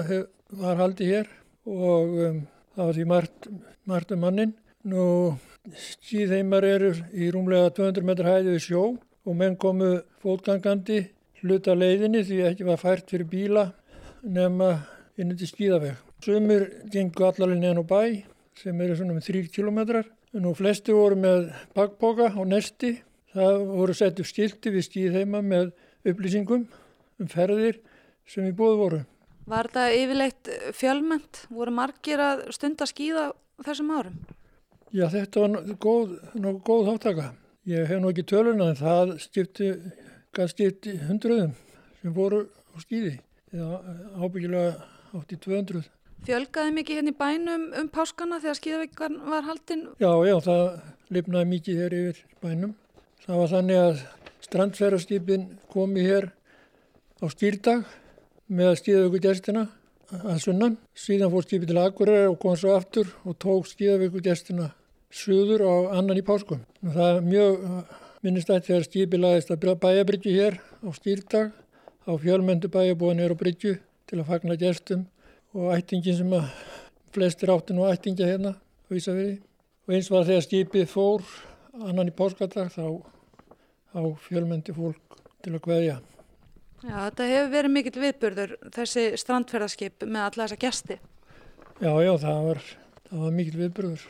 var 0.60 0.82
haldið 0.82 1.14
hér 1.14 1.32
og 1.70 2.20
um, 2.26 2.44
það 2.76 2.90
var 2.90 2.98
því 2.98 3.08
margt, 3.14 3.50
margt 3.88 4.14
um 4.16 4.22
mannin. 4.26 4.54
Nú 4.82 5.06
skýðheimar 5.70 6.66
eru 6.66 6.92
í 7.14 7.30
rúmlega 7.34 7.70
200 7.78 8.06
metrar 8.06 8.36
hæði 8.36 8.56
við 8.56 8.64
sjó 8.66 8.84
og 8.98 9.36
menn 9.38 9.58
komu 9.62 9.92
fótgangandi 10.24 11.04
hluta 11.42 11.76
leiðinni 11.78 12.24
því 12.26 12.40
ekki 12.50 12.66
var 12.66 12.82
fært 12.82 13.14
fyrir 13.14 13.30
bíla 13.30 13.68
nema 14.24 14.72
inn 15.22 15.36
til 15.38 15.50
skýðaveg. 15.50 16.00
Sumir 16.26 16.68
gengur 16.94 17.30
allarlega 17.30 17.62
neðan 17.62 17.86
á 17.86 17.86
bæ 17.86 18.02
sem 18.58 18.82
eru 18.82 18.98
svona 18.98 19.16
með 19.18 19.30
3 19.30 19.54
kilometrar. 19.54 20.10
Nú 20.34 20.54
flesti 20.58 20.96
voru 20.96 21.18
með 21.20 21.50
bakboka 21.76 22.32
og 22.40 22.50
nesti. 22.50 22.96
Það 23.32 23.64
voru 23.70 23.96
sett 23.96 24.20
upp 24.20 24.28
stilti 24.28 24.74
við 24.74 24.88
skýðheima 24.88 25.42
með 25.46 25.72
upplýsingum 26.08 26.68
um 27.22 27.32
ferðir 27.32 27.80
sem 28.28 28.46
við 28.48 28.58
búið 28.60 28.78
voru. 28.82 29.02
Var 29.52 29.70
þetta 29.70 29.88
yfirleitt 29.98 30.52
fjölmönd? 30.78 31.46
Voru 31.54 31.74
margir 31.76 32.22
að 32.22 32.46
stunda 32.56 32.88
skýða 32.90 33.32
þessum 33.66 33.94
árum? 33.98 34.22
Já, 34.92 35.06
þetta 35.08 35.40
var 35.46 35.76
góð, 35.80 36.10
góð 36.68 36.88
þáttaka. 36.90 37.26
Ég 37.72 37.86
hef 37.88 38.08
ekki 38.10 38.24
töluna 38.28 38.66
en 38.72 38.76
það 38.76 39.12
skipti, 39.24 39.70
skipti 40.52 40.96
hundruðum 41.06 41.54
sem 42.02 42.16
voru 42.16 42.42
á 42.76 42.78
skýði. 42.84 43.14
Eða 43.56 43.78
ábyggilega 44.20 44.74
átti 45.16 45.38
200. 45.46 45.86
Fjölgaði 46.28 46.74
mikið 46.76 47.00
hérna 47.00 47.14
í 47.14 47.18
bænum 47.22 47.64
um 47.80 47.88
páskana 47.94 48.42
þegar 48.44 48.60
skýðavíkan 48.60 49.16
var 49.32 49.48
haldinn? 49.48 49.86
Já, 50.02 50.12
já, 50.28 50.36
það 50.44 50.66
lifnaði 51.16 51.50
mikið 51.54 51.80
hér 51.82 51.98
yfir 52.02 52.22
bænum. 52.44 52.76
Það 53.24 53.42
var 53.42 53.54
þannig 53.54 53.82
að 53.86 54.04
strandferðarskipin 54.50 55.48
komi 55.72 56.04
hér 56.04 56.30
á 57.24 57.26
skýrdag 57.32 57.88
með 58.52 58.76
skýðavíku 58.82 59.24
gestina 59.24 59.66
að 60.20 60.44
sunnan. 60.50 60.78
Síðan 60.92 61.32
fór 61.32 61.48
skipið 61.48 61.72
til 61.72 61.82
Akureyri 61.86 62.28
og 62.28 62.40
kom 62.44 62.60
svo 62.60 62.76
aftur 62.76 63.16
og 63.24 63.40
tók 63.40 63.72
skýðavíku 63.72 64.20
gestina 64.28 64.74
suður 65.12 65.66
og 65.68 65.92
annan 65.96 66.20
í 66.20 66.26
páskum. 66.26 66.64
Það 66.82 67.08
er 67.08 67.26
mjög 67.26 67.66
minnistætt 68.26 68.68
þegar 68.68 68.88
skipi 68.88 69.20
laðist 69.20 69.52
að 69.54 69.66
bæjabryggju 69.82 70.34
hér 70.38 70.60
á 70.62 70.90
stýrdag 70.96 71.52
á 72.08 72.12
fjölmöndu 72.22 72.70
bæjabúinir 72.72 73.34
og 73.34 73.40
bryggju 73.42 73.78
til 74.10 74.20
að 74.20 74.30
fagna 74.30 74.58
gestum 74.60 75.08
og 75.54 75.74
ættingin 75.76 76.18
sem 76.18 76.36
að 76.36 76.48
flestir 77.12 77.52
áttin 77.52 77.82
og 77.82 77.92
ættingja 77.92 78.30
hérna 78.30 78.56
á 78.56 78.90
Ísafjörði. 78.92 79.40
Og 79.88 79.96
eins 79.98 80.12
var 80.12 80.28
þegar 80.28 80.46
skipið 80.46 80.88
fór 80.92 81.26
annan 81.82 82.12
í 82.12 82.16
páskadag 82.16 82.72
þá, 82.72 83.02
þá 83.92 84.02
fjölmöndi 84.28 84.76
fólk 84.76 85.20
til 85.44 85.56
að 85.58 85.66
hvaðja. 85.68 85.98
Já, 86.82 86.96
þetta 86.96 87.28
hefur 87.30 87.52
verið 87.54 87.76
mikill 87.76 88.02
viðburður 88.02 88.56
þessi 88.74 89.04
strandferðarskip 89.22 90.06
með 90.08 90.24
alla 90.28 90.48
þessa 90.48 90.62
gesti. 90.62 90.98
Já, 91.82 91.94
já, 92.02 92.14
það 92.22 92.42
var, 92.48 92.64
það 93.10 93.26
var 93.26 93.38
mikill 93.38 93.60
viðburður 93.60 94.08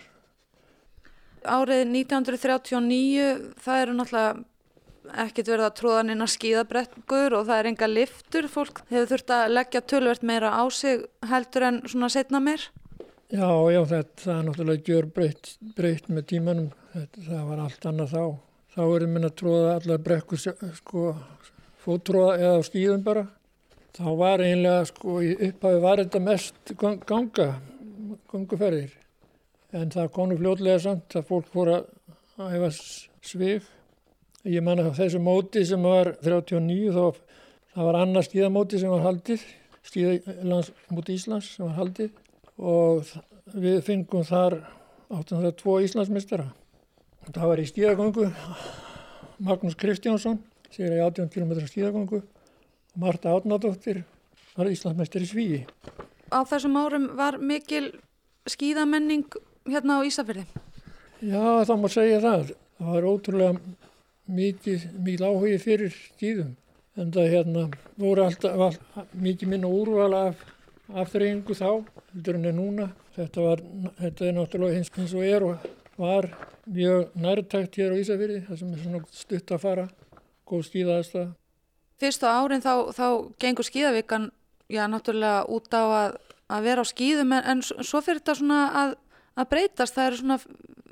árið 1.48 1.84
1939 1.90 3.28
það 3.62 3.84
eru 3.84 3.98
náttúrulega 3.98 5.22
ekkert 5.26 5.50
verið 5.50 5.66
að 5.66 5.78
tróða 5.80 6.04
neina 6.06 6.28
skíðabrekkur 6.30 7.36
og 7.38 7.48
það 7.48 7.58
er 7.58 7.70
enga 7.72 7.90
liftur, 7.90 8.48
fólk 8.52 8.84
hefur 8.92 9.10
þurft 9.10 9.34
að 9.36 9.56
leggja 9.56 9.82
tölvert 9.82 10.24
meira 10.28 10.54
á 10.54 10.64
sig 10.70 11.04
heldur 11.32 11.68
en 11.68 11.82
svona 11.90 12.12
setna 12.14 12.42
meir? 12.44 12.68
Já, 13.32 13.50
já, 13.72 13.82
þetta 13.88 14.24
það 14.24 14.38
er 14.38 14.48
náttúrulega 14.48 14.88
gjör 14.88 15.10
breytt, 15.16 15.52
breytt 15.78 16.10
með 16.12 16.28
tímanum, 16.34 16.72
þetta, 16.94 17.26
það 17.28 17.44
var 17.50 17.66
allt 17.66 17.86
annað 17.92 18.16
þá. 18.16 18.24
Þá 18.72 18.82
erum 18.86 19.16
við 19.18 19.28
að 19.28 19.38
tróða 19.42 19.76
allar 19.78 20.02
brekkur, 20.06 20.42
sko, 20.78 21.06
fóttróða 21.84 22.38
eða 22.40 22.66
skíðum 22.68 23.06
bara. 23.08 23.26
Þá 23.96 24.08
var 24.20 24.44
einlega, 24.46 24.88
sko, 24.92 25.20
í 25.24 25.32
upphafi 25.50 25.84
var 25.84 26.04
þetta 26.04 26.24
mest 26.28 26.76
ganga, 26.80 27.48
ganguferðir 28.32 29.01
en 29.78 29.92
það 29.94 30.12
konu 30.16 30.38
fljóðlega 30.40 30.82
samt 30.84 31.16
að 31.16 31.28
fólk 31.30 31.52
fór 31.52 31.72
að 31.76 31.86
hefa 32.52 32.72
svig. 32.76 33.68
Ég 34.48 34.64
man 34.66 34.82
að 34.82 34.96
þessu 34.98 35.22
móti 35.22 35.64
sem 35.68 35.84
var 35.86 36.16
39 36.24 36.94
þá 36.96 37.04
það 37.76 37.88
var 37.88 38.00
annað 38.02 38.28
skíðamóti 38.28 38.80
sem 38.82 38.92
var 38.92 39.06
haldið, 39.06 39.44
skíðalandsmóti 39.88 41.18
Íslands 41.18 41.52
sem 41.56 41.68
var 41.68 41.78
haldið 41.78 42.16
og 42.62 43.12
við 43.54 43.82
fengum 43.86 44.26
þar 44.28 44.58
802 45.12 45.78
Íslandsmistara. 45.88 46.50
Það 47.30 47.52
var 47.52 47.62
í 47.62 47.68
skíðagöngu 47.70 48.28
Magnús 49.42 49.78
Kristjánsson, 49.80 50.40
sér 50.74 50.98
í 50.98 51.02
18 51.04 51.30
km 51.34 51.54
skíðagöngu 51.70 52.22
og 52.22 52.98
Marta 53.00 53.36
Átnadóttir 53.36 54.04
var 54.58 54.70
Íslandsmestari 54.72 55.30
Svíi. 55.30 55.62
Á 56.32 56.44
þessum 56.48 56.76
árum 56.80 57.08
var 57.20 57.38
mikil 57.40 57.92
skíðamenning 58.50 59.30
hérna 59.70 60.00
á 60.02 60.08
Ísafjörði? 60.08 60.46
Já, 61.22 61.44
það 61.68 61.78
má 61.82 61.88
segja 61.94 62.22
það. 62.24 62.54
Það 62.82 62.96
var 62.96 63.08
ótrúlega 63.12 63.60
mikið, 64.32 64.88
mikið 65.06 65.26
áhugi 65.28 65.60
fyrir 65.62 65.94
skýðum. 65.96 66.56
En 67.00 67.12
það 67.14 67.30
hérna 67.36 67.66
voru 68.02 68.26
alltaf 68.26 68.64
all, 68.68 69.06
mikið 69.14 69.54
minna 69.54 69.70
úrval 69.72 70.12
af, 70.18 70.42
aftreyingu 70.92 71.56
þá, 71.56 71.86
heldur 72.14 72.40
en 72.40 72.50
er 72.50 72.58
núna. 72.58 72.90
Þetta, 73.16 73.46
var, 73.46 73.62
þetta 74.00 74.28
er 74.28 74.36
náttúrulega 74.36 74.80
eins, 74.80 74.92
eins 74.98 75.14
og 75.16 75.28
er 75.28 75.46
og 75.46 75.70
var 76.00 76.28
mjög 76.66 77.14
nærtækt 77.20 77.78
hér 77.80 77.94
á 77.94 78.02
Ísafyrði, 78.02 78.42
það 78.48 78.60
sem 78.60 78.74
er 78.74 78.84
svona 78.84 79.02
stutt 79.16 79.54
að 79.54 79.64
fara, 79.64 79.86
góð 80.48 80.68
skíðaðastað. 80.70 81.32
Fyrstu 82.02 82.30
árin 82.30 82.64
þá, 82.64 82.74
þá 82.98 83.08
gengur 83.42 83.68
skíðavíkan, 83.68 84.30
já, 84.72 84.84
náttúrulega 84.90 85.46
út 85.52 85.70
á 85.76 85.84
að, 85.84 86.18
að 86.50 86.68
vera 86.70 86.86
á 86.86 86.92
skíðum, 86.92 87.36
en, 87.38 87.48
en 87.54 87.64
svo 87.64 88.02
fyrir 88.02 88.22
þetta 88.22 88.38
svona 88.40 88.62
að, 88.82 88.96
að 89.40 89.50
breytast, 89.54 89.96
það 89.96 90.08
eru 90.08 90.20
svona 90.22 90.40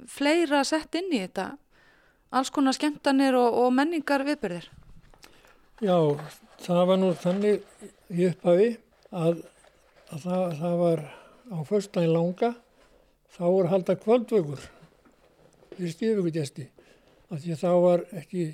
fleira 0.09 0.61
sett 0.67 0.95
inn 0.99 1.11
í 1.11 1.21
þetta, 1.23 1.51
alls 2.35 2.51
konar 2.53 2.77
skemmtanir 2.77 3.37
og, 3.39 3.57
og 3.63 3.73
menningar 3.75 4.25
viðbyrðir. 4.27 4.69
Já, 5.79 5.97
það 6.65 6.81
var 6.91 6.99
nú 6.99 7.11
þannig 7.17 7.61
í 8.11 8.25
upphafi 8.29 8.69
að, 9.15 9.43
að 10.11 10.25
það, 10.25 10.57
það 10.59 10.75
var 10.83 11.05
á 11.49 11.57
förstæðin 11.69 12.15
langa, 12.15 12.53
þá 13.35 13.43
voru 13.45 13.71
halda 13.71 13.95
kvöldvögur 13.99 14.65
fyrir 15.75 15.93
skíðvögugesti, 15.95 16.65
af 17.29 17.43
því 17.43 17.53
að 17.55 17.61
þá 17.63 17.71
var 17.85 18.03
ekki, 18.19 18.49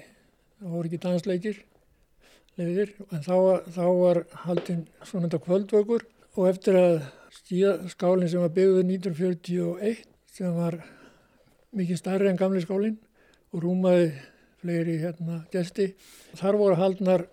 þá 0.60 0.68
voru 0.70 0.90
ekki 0.90 1.02
dansleikir 1.06 1.64
leiðir, 2.56 2.94
en 3.12 3.24
þá, 3.26 3.36
þá 3.76 3.86
var 4.00 4.22
haldinn 4.46 4.86
svona 5.04 5.28
þetta 5.28 5.44
kvöldvögur 5.48 6.06
og 6.36 6.50
eftir 6.52 6.78
að 6.80 7.00
skíðaskálinn 7.36 8.32
sem 8.32 8.44
var 8.44 8.54
byggðuð 8.56 8.86
1941 8.90 10.06
sem 10.36 10.56
var 10.56 10.80
mikið 11.76 12.00
starri 12.00 12.32
en 12.32 12.40
gamli 12.40 12.64
skálinn 12.64 12.98
og 13.52 13.64
rúmaði 13.64 14.10
fleiri 14.62 14.98
hérna 15.02 15.44
gesti. 15.54 15.92
Þar 16.40 16.60
voru 16.62 16.80
haldnar 16.80 17.26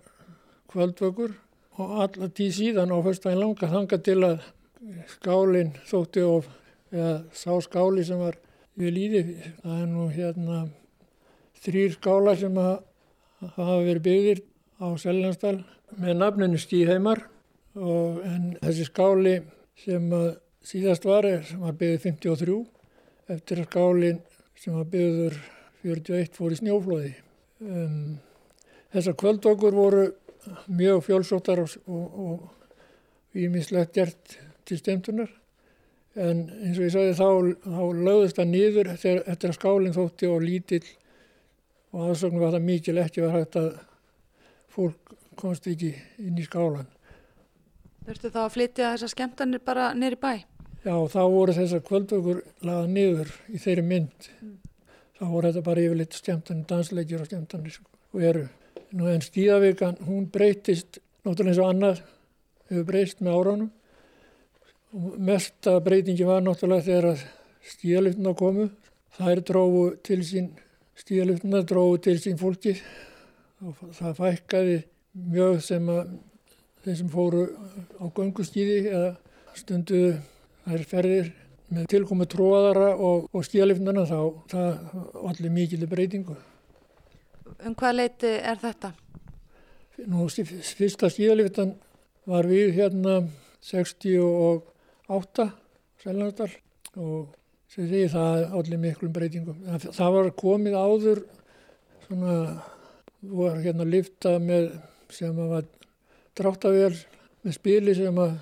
kvöldvökur 0.72 1.34
og 1.80 1.94
allar 2.04 2.32
tíð 2.36 2.52
síðan 2.58 2.92
á 2.92 2.98
fyrstæðin 3.04 3.40
langa 3.40 3.70
þanga 3.70 3.98
til 4.04 4.18
að 4.26 4.46
skálinn 5.14 5.74
þótti 5.88 6.24
of, 6.26 6.48
eða 6.92 7.14
sá 7.36 7.52
skáli 7.64 8.04
sem 8.04 8.20
var 8.20 8.38
við 8.78 8.94
líði. 8.96 9.22
Það 9.62 9.78
er 9.78 9.90
nú 9.90 10.06
hérna 10.12 10.62
þrýr 11.62 11.96
skála 11.96 12.36
sem 12.38 12.58
hafa 12.58 13.78
verið 13.86 14.04
byggðir 14.06 14.42
á 14.82 14.86
Seljansdal 14.98 15.58
með 16.02 16.18
nafninu 16.18 16.60
Stíheimar 16.60 17.26
og 17.78 18.20
en 18.26 18.54
þessi 18.60 18.88
skáli 18.88 19.36
sem 19.78 20.08
síðast 20.66 21.06
var, 21.08 21.26
sem 21.48 21.62
var 21.62 21.76
byggðið 21.78 22.04
53 22.06 22.58
eftir 23.32 23.62
að 23.62 23.68
skálinn 23.70 24.22
sem 24.58 24.76
var 24.76 24.88
byggður 24.92 25.38
41 25.82 26.36
fór 26.36 26.54
í 26.54 26.58
snjóflóði. 26.60 27.12
Um, 27.62 28.18
þessar 28.94 29.18
kvöldokkur 29.18 29.74
voru 29.74 30.08
mjög 30.66 31.04
fjölsóttar 31.06 31.62
og 31.62 32.48
ímislegt 33.38 33.94
gert 33.96 34.38
til 34.66 34.78
stemtunar 34.78 35.30
en 36.18 36.42
eins 36.60 36.76
og 36.76 36.84
ég 36.84 36.92
sagði 36.92 37.12
þá, 37.16 37.28
þá 37.64 37.84
lögðist 38.04 38.38
það 38.38 38.50
nýður 38.50 38.90
eftir, 38.92 39.22
eftir 39.24 39.52
að 39.52 39.56
skálinn 39.56 39.96
þótti 39.96 40.28
og 40.28 40.44
lítill 40.44 40.84
og 41.92 42.10
aðsögnum 42.10 42.42
var 42.42 42.52
það 42.56 42.66
mikil 42.66 42.98
ekki 43.00 43.24
var 43.24 43.36
hægt 43.38 43.58
að 43.60 43.70
fólk 44.72 45.14
komst 45.40 45.68
ekki 45.68 45.94
inn 46.20 46.36
í 46.36 46.44
skálan. 46.44 46.88
Þurftu 48.02 48.32
þá 48.34 48.40
að 48.42 48.54
flytja 48.56 48.88
þessar 48.94 49.10
skemmtanir 49.12 49.62
bara 49.62 49.92
neyri 49.94 50.18
bæ? 50.18 50.32
Já, 50.82 50.94
þá 51.06 51.20
voru 51.30 51.54
þessar 51.54 51.82
kvöldvökur 51.86 52.40
lagað 52.66 52.88
niður 52.90 53.28
í 53.54 53.60
þeirri 53.62 53.84
mynd. 53.86 54.26
Mm. 54.40 54.56
Þá 55.18 55.22
voru 55.30 55.50
þetta 55.52 55.62
bara 55.68 55.84
yfirleitt 55.84 56.16
skemmtanir, 56.18 56.64
dansleikir 56.72 57.22
og 57.22 57.28
skemmtanir 57.30 57.76
og 57.78 58.24
eru. 58.26 58.48
Nú 58.98 59.06
en 59.06 59.22
skíðavíkan, 59.22 60.00
hún 60.08 60.26
breytist 60.34 60.98
náttúrulega 61.22 61.52
eins 61.52 61.60
og 61.62 61.70
annað, 61.70 62.02
hefur 62.72 62.88
breyst 62.88 63.22
með 63.22 63.38
áránum. 63.38 63.70
Mesta 65.22 65.76
breytingi 65.84 66.26
var 66.26 66.42
náttúrulega 66.42 66.88
þegar 66.88 67.22
skíðalutna 67.70 68.34
komu. 68.42 68.66
Það 69.14 69.32
er 69.36 69.44
drófu 69.52 69.86
til 70.02 70.20
sín, 70.26 70.50
skíðalutna 70.98 71.62
drófu 71.68 72.02
til 72.08 72.18
sín 72.18 72.42
fólkið 72.42 72.82
og 73.62 73.86
það 73.94 74.18
fækkaði 74.18 74.76
mjög 75.30 75.62
sem 75.62 75.88
að 75.92 76.12
þeir 76.82 76.98
sem 76.98 77.10
fóru 77.12 77.44
á 78.02 78.04
gönguskíði 78.16 78.78
eða 78.90 79.12
stunduðu 79.58 80.12
þær 80.66 80.84
ferðir 80.90 81.30
með 81.72 81.86
tilkomu 81.92 82.26
tróðara 82.28 82.90
og, 82.96 83.28
og 83.32 83.46
skíðalifnana 83.46 84.04
þá 84.08 84.18
það 84.52 84.70
allir 85.30 85.54
mikil 85.54 85.86
breytingu. 85.88 86.36
Um 87.62 87.74
hvað 87.78 87.98
leiti 87.98 88.32
er 88.38 88.58
þetta? 88.60 88.92
Nú 90.08 90.26
fyrsta 90.28 91.10
skíðaliftan 91.12 91.76
var 92.28 92.48
við 92.50 92.74
hérna 92.78 93.20
68 93.62 95.48
Selnardal 96.02 96.50
og 96.98 97.30
sem 97.72 97.86
því 97.88 98.02
það 98.12 98.56
allir 98.58 98.80
miklum 98.82 99.12
breytingum. 99.14 99.60
Það, 99.64 99.86
það 99.96 100.16
var 100.16 100.30
komið 100.42 100.74
áður 100.76 101.22
svona 102.06 102.34
var 103.22 103.60
hérna 103.62 103.86
lifta 103.86 104.34
með 104.42 104.72
sem 105.12 105.38
að 105.38 105.54
var 105.54 105.68
dráttavél 106.38 106.94
með 107.42 107.56
spili 107.56 107.94
sem 107.96 108.18
að 108.22 108.34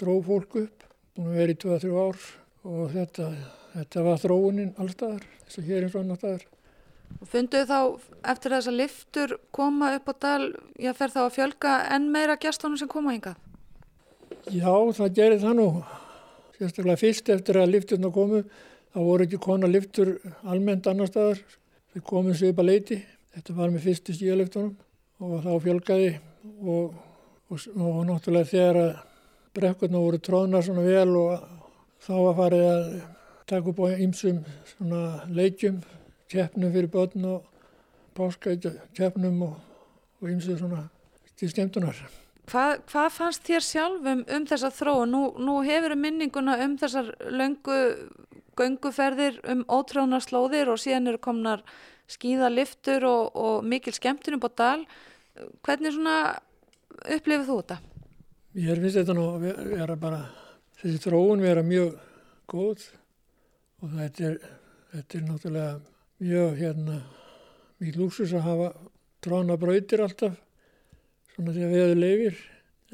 dró 0.00 0.18
fólk 0.24 0.58
upp 0.62 0.86
búin 1.16 1.32
að 1.32 1.40
vera 1.40 1.54
í 1.54 1.58
2-3 1.64 1.90
ár 1.96 2.22
og 2.68 2.92
þetta, 2.92 3.26
þetta 3.74 4.04
var 4.06 4.22
þróunin 4.22 4.72
allstaðar 4.78 5.26
þess 5.44 5.60
að 5.60 5.68
hér 5.70 5.86
eins 5.86 5.96
og 5.96 6.04
annar 6.04 6.20
staðar. 6.20 6.46
Og 7.18 7.30
funduðu 7.32 7.68
þá 7.70 7.78
eftir 8.32 8.54
þess 8.54 8.70
að 8.70 8.78
liftur 8.82 9.36
koma 9.58 9.92
upp 9.96 10.10
á 10.12 10.14
dal 10.26 10.48
já 10.78 10.92
fer 10.96 11.14
þá 11.14 11.20
að 11.24 11.36
fjölga 11.38 11.74
enn 11.96 12.10
meira 12.14 12.38
gestunum 12.40 12.78
sem 12.80 12.90
koma 12.90 13.16
hingað? 13.16 13.38
Já 14.52 14.72
það 14.98 15.14
gerir 15.16 15.42
það 15.42 15.60
nú. 15.60 15.68
Sérstaklega 16.58 17.00
fyrst 17.00 17.30
eftir 17.32 17.60
að 17.60 17.72
lifturna 17.74 18.10
komu 18.12 18.42
þá 18.92 18.98
voru 18.98 19.24
ekki 19.24 19.40
kona 19.40 19.70
liftur 19.70 20.18
almennt 20.44 20.86
annar 20.90 21.08
staðar. 21.10 21.40
Við 21.96 22.04
komum 22.04 22.36
svipa 22.36 22.62
leiti 22.62 22.98
Þetta 23.38 23.54
var 23.54 23.70
með 23.70 23.84
fyrstu 23.84 24.14
stíðalöftunum 24.16 24.72
og 25.22 25.42
þá 25.44 25.50
fjölgaði 25.62 26.08
og, 26.58 26.96
og, 27.48 27.62
og 27.76 28.02
náttúrulega 28.08 28.50
þegar 28.52 28.80
að 28.82 28.90
brekkurna 29.58 30.02
voru 30.02 30.20
tróðna 30.22 30.62
svona 30.64 30.84
vel 30.86 31.16
og 31.18 31.46
þá 32.04 32.12
var 32.14 32.36
farið 32.42 32.66
að 32.68 32.90
taka 33.48 33.72
upp 33.72 33.80
á 33.82 33.86
ymsum 33.96 34.42
svona 34.74 35.02
leikjum, 35.32 35.80
keppnum 36.28 36.72
fyrir 36.74 36.92
börn 36.92 37.26
og 37.32 37.44
páskætja 38.18 38.74
keppnum 38.96 39.42
og, 39.48 39.58
og 40.20 40.30
ymsum 40.30 40.58
svona 40.60 40.86
til 41.38 41.50
skemmtunar. 41.52 41.98
Hvað, 42.48 42.78
hvað 42.88 43.10
fannst 43.12 43.44
þér 43.44 43.64
sjálfum 43.64 44.24
um 44.24 44.46
þessa 44.48 44.70
þróu? 44.72 45.04
Nú, 45.08 45.22
nú 45.36 45.58
hefur 45.66 45.94
minninguna 46.00 46.56
um 46.64 46.78
þessar 46.80 47.10
löngu 47.28 47.76
gönguferðir 48.58 49.38
um 49.52 49.62
ótráðnar 49.68 50.24
slóðir 50.24 50.70
og 50.72 50.80
síðan 50.80 51.12
eru 51.12 51.20
komnar 51.22 51.62
skíðaliftur 52.08 53.04
og, 53.04 53.36
og 53.36 53.66
mikil 53.68 53.92
skemmtunum 53.94 54.42
á 54.48 54.50
dal. 54.56 54.86
Hvernig 55.66 55.94
svona 55.94 56.16
upplifið 57.04 57.46
þú 57.48 57.58
þetta? 57.60 57.78
Ég 58.58 58.80
finnst 58.82 58.98
þetta 58.98 59.16
nú 59.16 59.26
vera 59.42 59.96
bara, 60.00 60.22
þessi 60.80 61.02
þróun 61.04 61.44
vera 61.44 61.62
mjög 61.66 61.94
góð 62.50 62.88
og 63.82 63.94
þetta 63.94 64.26
er, 64.30 64.36
þetta 64.94 65.18
er 65.18 65.26
náttúrulega 65.28 65.72
mjög 66.18 66.58
hérna, 66.58 66.98
mjög 67.78 67.98
lúsus 68.00 68.34
að 68.34 68.46
hafa 68.48 68.70
trána 69.22 69.58
brautir 69.60 70.02
alltaf, 70.02 70.38
svona 71.34 71.54
því 71.54 71.66
að 71.66 71.74
við 71.74 71.84
hefur 71.84 72.02
leifir, 72.02 72.42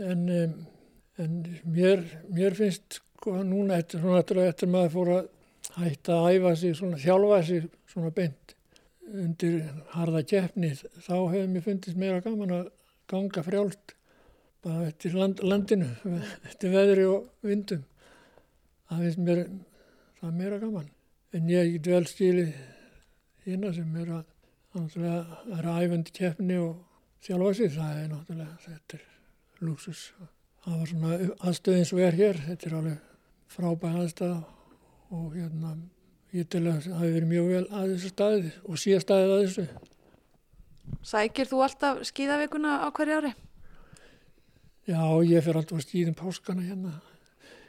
en, 0.05 0.25
en 1.23 1.39
mér, 1.65 2.05
mér 2.29 2.59
finnst 2.59 3.01
sko 3.01 3.39
núna 3.47 3.79
eftir, 3.81 4.05
eftir 4.45 4.69
maður 4.69 4.95
fór 4.99 5.13
að 5.15 5.31
hætta 5.79 6.19
að 6.19 6.37
æfa 6.37 6.55
sig, 6.61 6.77
svona 6.77 7.01
þjálfa 7.01 7.41
sig 7.49 7.69
svona 7.89 8.13
beint 8.15 8.55
undir 9.15 9.61
harða 9.95 10.23
keppni 10.29 10.73
þá 10.77 11.15
hefur 11.33 11.51
mér 11.53 11.65
fundist 11.65 12.01
meira 12.01 12.23
gaman 12.25 12.53
að 12.59 12.67
ganga 13.11 13.45
frjálst 13.45 13.95
bara 14.65 14.89
eftir 14.89 15.17
land, 15.19 15.43
landinu 15.45 15.91
eftir 16.49 16.73
veðri 16.73 17.07
og 17.11 17.27
vindum. 17.45 17.85
Það 18.89 19.03
finnst 19.05 19.25
mér 19.27 19.43
það 20.21 20.29
er 20.31 20.37
meira 20.39 20.61
gaman. 20.63 20.91
En 21.35 21.51
ég 21.51 21.73
get 21.77 21.91
vel 21.93 22.07
stílið 22.09 22.55
hérna 23.45 23.73
sem 23.77 23.97
er 24.01 24.13
að 24.21 24.31
það 24.95 25.59
er 25.59 25.69
æfandi 25.75 26.15
keppni 26.17 26.61
og 26.63 26.79
þjálfasi 27.25 27.69
það 27.75 27.99
er 28.03 28.09
náttúrulega 28.13 28.63
þetta 28.65 28.99
er 28.99 29.65
lúksus 29.65 30.07
það 30.65 30.79
var 30.81 30.91
svona 30.91 31.17
aðstöðin 31.49 31.89
sem 31.89 32.05
er 32.05 32.19
hér. 32.21 32.41
Þetta 32.49 32.71
er 32.71 32.77
alveg 32.79 33.11
frábæð 33.55 33.99
aðstöð 34.03 34.37
og 35.15 35.35
hérna 35.37 35.75
ég 36.35 36.49
tel 36.51 36.65
að 36.67 36.87
það 36.87 37.03
hefur 37.03 37.17
verið 37.19 37.31
mjög 37.31 37.51
vel 37.53 37.65
að 37.69 37.91
þessu 37.93 38.13
staði 38.15 38.55
og 38.65 38.81
síða 38.81 39.03
staðið 39.05 39.35
að 39.35 39.45
þessu. 39.45 39.67
Sækir 41.05 41.49
þú 41.51 41.61
alltaf 41.67 42.01
skíðavíkuna 42.09 42.79
á 42.81 42.89
hverju 42.89 43.19
ári? 43.21 43.33
Já, 44.89 45.05
ég 45.25 45.45
fer 45.45 45.59
alltaf 45.59 45.79
að 45.79 45.87
skíðum 45.87 46.17
páskana 46.17 46.65
hérna. 46.65 46.95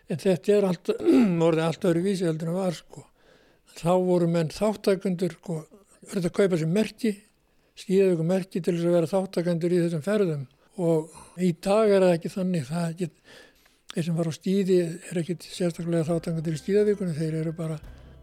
En 0.07 0.19
þetta 0.21 0.53
er 0.55 0.67
alltaf, 0.69 1.01
orðið 1.47 1.65
alltaf 1.65 1.91
öru 1.91 2.03
vísi 2.05 2.27
heldur 2.27 2.51
en 2.51 2.59
var 2.61 2.77
sko. 2.77 3.05
Þá 3.75 3.93
voru 4.07 4.27
menn 4.31 4.51
þáttakundur, 4.55 5.35
sko, 5.39 5.61
verður 6.07 6.29
að 6.29 6.35
kaupa 6.37 6.59
sér 6.61 6.71
merki, 6.71 7.11
skíðavíku 7.75 8.27
merki 8.27 8.61
til 8.61 8.77
þess 8.77 8.87
að 8.87 8.95
vera 8.95 9.11
þáttakundur 9.11 9.75
í 9.75 9.81
þessum 9.83 10.05
ferðum. 10.05 10.45
Og 10.75 11.41
í 11.43 11.51
dag 11.63 11.91
er 11.91 12.03
það 12.03 12.15
ekki 12.17 12.31
þannig, 12.33 12.69
það, 12.69 12.95
get, 13.01 13.35
þeir 13.95 14.07
sem 14.07 14.17
var 14.19 14.29
á 14.31 14.33
stíði 14.35 14.79
er 14.83 15.19
ekkit 15.21 15.47
sérstaklega 15.47 16.07
þáttangandir 16.07 16.55
í 16.55 16.61
stíðavíkunum, 16.61 17.15
þeir 17.15 17.37
eru 17.41 17.55
bara, 17.55 17.77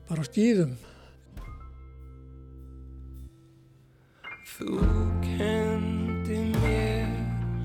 bara 0.08 0.24
á 0.24 0.28
stíðum. 0.28 0.74
Þú 4.52 4.76
kendi 5.24 6.38
mér 6.60 7.08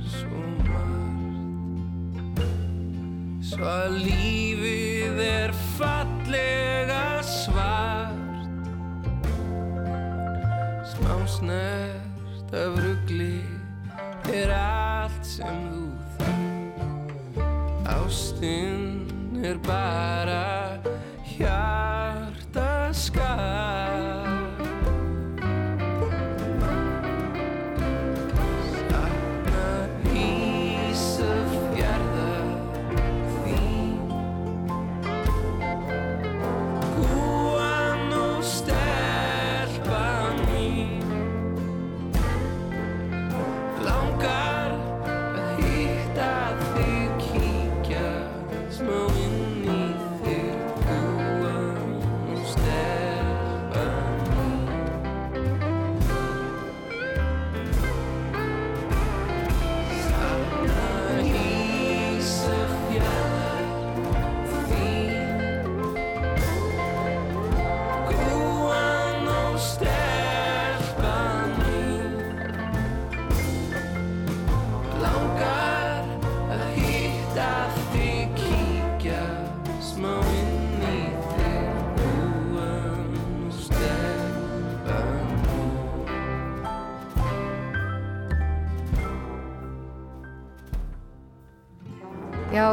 svo 0.08 0.40
margt. 0.70 2.40
Svo 3.44 3.68
að 3.68 3.98
lífið 4.06 5.20
er 5.26 5.52
fallega 5.76 7.02
svart. 7.28 8.56
Smá 10.94 11.16
snert 11.36 12.56
af 12.56 12.80
ruggli 12.80 13.44
er 14.32 14.56
allt 14.56 15.28
sem 15.28 15.60
þú 15.74 15.86
þarf 16.16 16.48
Ástinn 17.98 19.44
er 19.44 19.60
bara 19.68 20.67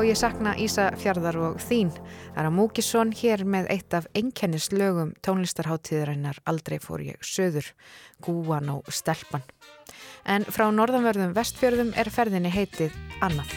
ég 0.05 0.17
sakna 0.19 0.53
Ísa 0.61 0.90
Fjarðar 1.01 1.37
og 1.40 1.61
þín. 1.62 1.90
Það 2.35 2.40
er 2.43 2.49
að 2.49 2.57
Múkisson 2.57 3.12
hér 3.17 3.45
með 3.49 3.69
eitt 3.73 3.95
af 3.97 4.09
einkennislögum 4.17 5.14
tónlistarháttíðarinnar 5.25 6.40
Aldrei 6.51 6.77
fór 6.83 7.05
ég 7.07 7.23
söður, 7.25 7.71
Gúan 8.25 8.73
og 8.75 8.90
Stelpan. 8.93 9.47
En 10.29 10.45
frá 10.45 10.67
norðanverðum 10.75 11.33
vestfjörðum 11.37 11.95
er 11.97 12.12
ferðinni 12.12 12.53
heitið 12.53 12.93
Annað. 13.25 13.57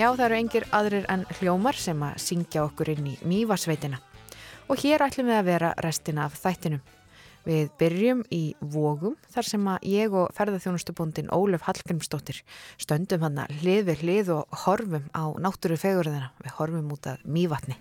Já, 0.00 0.06
það 0.16 0.22
eru 0.24 0.36
engir 0.38 0.64
aðrir 0.72 1.06
en 1.12 1.22
hljómar 1.36 1.76
sem 1.76 1.98
að 2.00 2.14
syngja 2.24 2.62
okkur 2.64 2.88
inn 2.94 3.08
í 3.10 3.18
Mývarsveitina. 3.28 3.98
Og 4.72 4.80
hér 4.80 5.02
ætlum 5.04 5.26
við 5.28 5.36
að 5.36 5.48
vera 5.50 5.72
restina 5.84 6.22
af 6.24 6.38
þættinum. 6.40 6.80
Við 7.44 7.66
byrjum 7.82 8.22
í 8.32 8.38
Vógum 8.72 9.18
þar 9.34 9.48
sem 9.50 9.66
að 9.68 9.84
ég 9.90 10.14
og 10.16 10.30
ferðarþjónustubundin 10.38 11.28
Ólef 11.36 11.66
Hallgrimsdóttir 11.66 12.38
stöndum 12.80 13.26
hann 13.26 13.42
að 13.42 13.52
hlið 13.60 13.82
við 13.90 14.04
hlið 14.06 14.30
og 14.38 14.56
horfum 14.62 15.10
á 15.12 15.36
náttúru 15.36 15.76
fegurðina. 15.82 16.30
Við 16.46 16.54
horfum 16.56 16.94
út 16.96 17.08
að 17.10 17.26
Mývatni. 17.28 17.76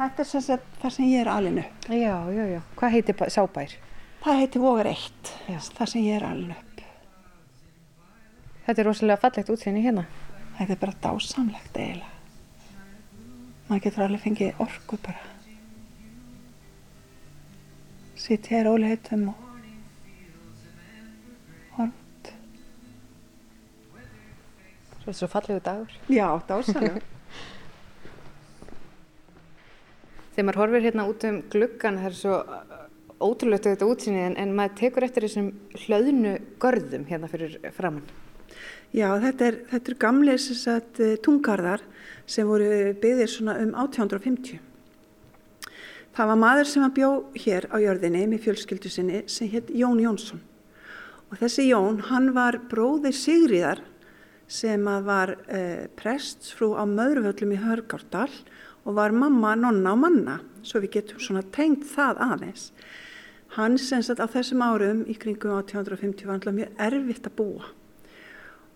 Þetta 0.00 0.24
er 0.24 0.30
sem 0.32 0.44
sagt 0.48 0.80
það 0.82 0.96
sem 0.96 1.12
ég 1.12 1.22
er 1.22 1.30
alinu. 1.30 1.66
Já, 1.86 2.16
já, 2.34 2.42
já. 2.56 2.58
Hvað 2.80 2.96
heitir 2.96 3.22
sábær? 3.36 3.76
Það 4.24 4.42
heitir 4.42 4.66
Vogar 4.66 4.90
1, 4.96 5.32
það 5.78 5.92
sem 5.94 6.08
ég 6.08 6.18
er 6.18 6.26
alinu. 6.26 6.58
Þetta 8.66 8.82
er 8.82 8.90
rosalega 8.90 9.22
fallegt 9.28 9.54
útsýni 9.54 9.84
hérna. 9.86 10.08
Þetta 10.60 10.74
er 10.74 10.80
bara 10.82 10.92
dásamlegt 11.00 11.76
eiginlega. 11.80 12.16
Maður 13.70 13.84
getur 13.86 14.02
alveg 14.04 14.20
fengið 14.20 14.58
orku 14.60 14.98
bara. 15.00 15.22
Sitt 18.20 18.50
hér 18.52 18.68
óli 18.68 18.90
heitum 18.90 19.22
og 19.32 19.46
horfnd. 21.78 22.28
Svo 25.00 25.08
er 25.08 25.08
þetta 25.08 25.16
svo 25.22 25.32
fallegu 25.32 25.64
dagur. 25.64 25.96
Já, 26.12 26.28
dásamlega. 26.50 27.00
þegar 30.34 30.46
maður 30.50 30.62
horfir 30.66 30.88
hérna 30.90 31.08
út 31.08 31.24
um 31.32 31.42
gluggan 31.56 32.02
það 32.04 32.10
er 32.12 32.20
svo 32.20 32.36
ótrúlegt 33.20 33.72
þetta 33.72 33.88
útsýni 33.88 34.26
en, 34.28 34.36
en 34.40 34.52
maður 34.56 34.76
tekur 34.84 35.08
eftir 35.08 35.24
þessum 35.24 35.54
hlöðnu 35.86 36.36
görðum 36.60 37.08
hérna 37.08 37.32
fyrir 37.32 37.56
framann. 37.72 38.04
Já, 38.90 39.06
þetta 39.22 39.46
er, 39.46 39.56
þetta 39.70 39.92
er 39.92 39.98
gamlega 40.02 40.54
sagt, 40.58 40.98
tungarðar 41.22 41.84
sem 42.26 42.48
voru 42.48 42.90
byggðir 42.98 43.30
svona 43.30 43.54
um 43.62 43.70
1850. 43.78 44.58
Það 46.10 46.30
var 46.32 46.40
maður 46.42 46.66
sem 46.66 46.82
að 46.82 46.96
bjó 46.96 47.10
hér 47.38 47.68
á 47.70 47.76
jörðinni 47.78 48.24
með 48.32 48.48
fjölskyldu 48.48 48.90
sinni 48.90 49.22
sem 49.30 49.46
hétt 49.52 49.70
Jón 49.70 50.02
Jónsson. 50.02 50.42
Og 51.30 51.38
þessi 51.38 51.68
Jón, 51.68 52.02
hann 52.10 52.32
var 52.34 52.58
bróðir 52.66 53.14
Sigriðar 53.14 53.84
sem 54.50 54.90
að 54.90 55.06
var 55.06 55.36
eh, 55.46 55.86
prestsfrú 55.94 56.74
á 56.74 56.82
Möðruvöllum 56.82 57.54
í 57.54 57.62
Hörgárdal 57.62 58.30
og 58.82 58.96
var 58.98 59.14
mamma, 59.14 59.54
nonna 59.54 59.94
og 59.94 60.02
manna, 60.02 60.40
svo 60.66 60.82
við 60.82 60.96
getum 60.98 61.22
svona 61.22 61.46
tengt 61.54 61.86
það 61.92 62.24
aðeins. 62.26 62.72
Hann 63.54 63.78
sem 63.78 64.02
sagt 64.02 64.18
á 64.18 64.26
þessum 64.26 64.66
árum 64.66 65.06
í 65.06 65.14
kringum 65.14 65.60
1850 65.62 66.26
var 66.26 66.40
alltaf 66.40 66.58
mjög 66.58 66.82
erfitt 66.90 67.30
að 67.30 67.38
búa 67.38 67.76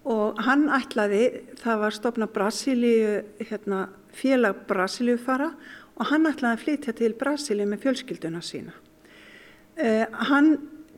og 0.05 0.41
hann 0.45 0.67
ætlaði, 0.73 1.25
það 1.63 1.81
var 1.81 1.97
stopna 1.97 2.29
Brasilíu, 2.29 3.23
hérna, 3.41 3.87
félag 4.15 4.67
Brasilíu 4.69 5.17
fara 5.21 5.51
og 5.97 6.11
hann 6.11 6.29
ætlaði 6.29 6.59
að 6.59 6.65
flytja 6.65 6.95
til 6.99 7.15
Brasilíu 7.19 7.67
með 7.71 7.87
fjölskylduna 7.87 8.43
sína. 8.45 8.75
Uh, 9.75 10.05
hann 10.29 10.53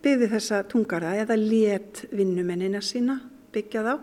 byggði 0.05 0.29
þessa 0.35 0.61
tungarða 0.69 1.15
eða 1.23 1.39
let 1.41 2.03
vinnumennina 2.13 2.83
sína 2.85 3.21
byggja 3.55 3.85
þá 3.87 3.95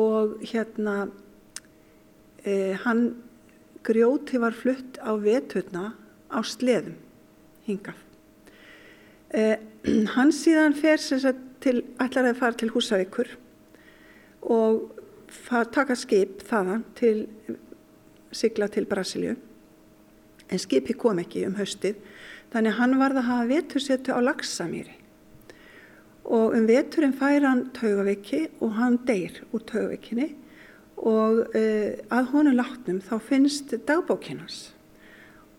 og 0.00 0.38
hérna 0.48 0.94
uh, 1.10 2.72
hann 2.86 3.04
grjóti 3.84 4.40
var 4.40 4.54
flutt 4.56 4.96
á 5.02 5.12
vetutna 5.18 5.92
á 6.30 6.40
sleðum 6.46 6.96
hingað. 7.66 7.98
Eh, 9.32 9.58
hann 10.16 10.32
síðan 10.34 10.76
fer 10.76 11.00
til, 11.62 11.82
ætlar 12.00 12.30
að 12.30 12.40
fara 12.40 12.58
til 12.58 12.70
Húsavíkur 12.72 13.30
og 14.42 14.90
taka 15.72 15.96
skip 15.96 16.42
þaðan 16.48 16.84
til 16.98 17.26
sigla 18.32 18.68
til 18.72 18.86
Brasilju 18.88 19.36
en 20.52 20.60
skipi 20.60 20.96
kom 20.98 21.20
ekki 21.22 21.46
um 21.48 21.56
haustið 21.56 22.00
þannig 22.52 22.76
hann 22.78 22.98
varð 23.00 23.22
að 23.22 23.28
hafa 23.30 23.48
vetursetu 23.52 24.12
á 24.12 24.20
Laksamýri 24.20 24.98
og 26.24 26.54
um 26.56 26.68
veturinn 26.68 27.16
fær 27.16 27.46
hann 27.46 27.64
taugaveiki 27.76 28.44
og 28.60 28.76
hann 28.78 29.00
deyr 29.08 29.40
úr 29.50 29.64
taugaveikinni 29.68 30.28
og 31.02 31.40
uh, 31.56 31.90
að 32.14 32.30
honum 32.34 32.58
látnum 32.60 33.00
þá 33.02 33.16
finnst 33.26 33.74
dagbókinans 33.88 34.70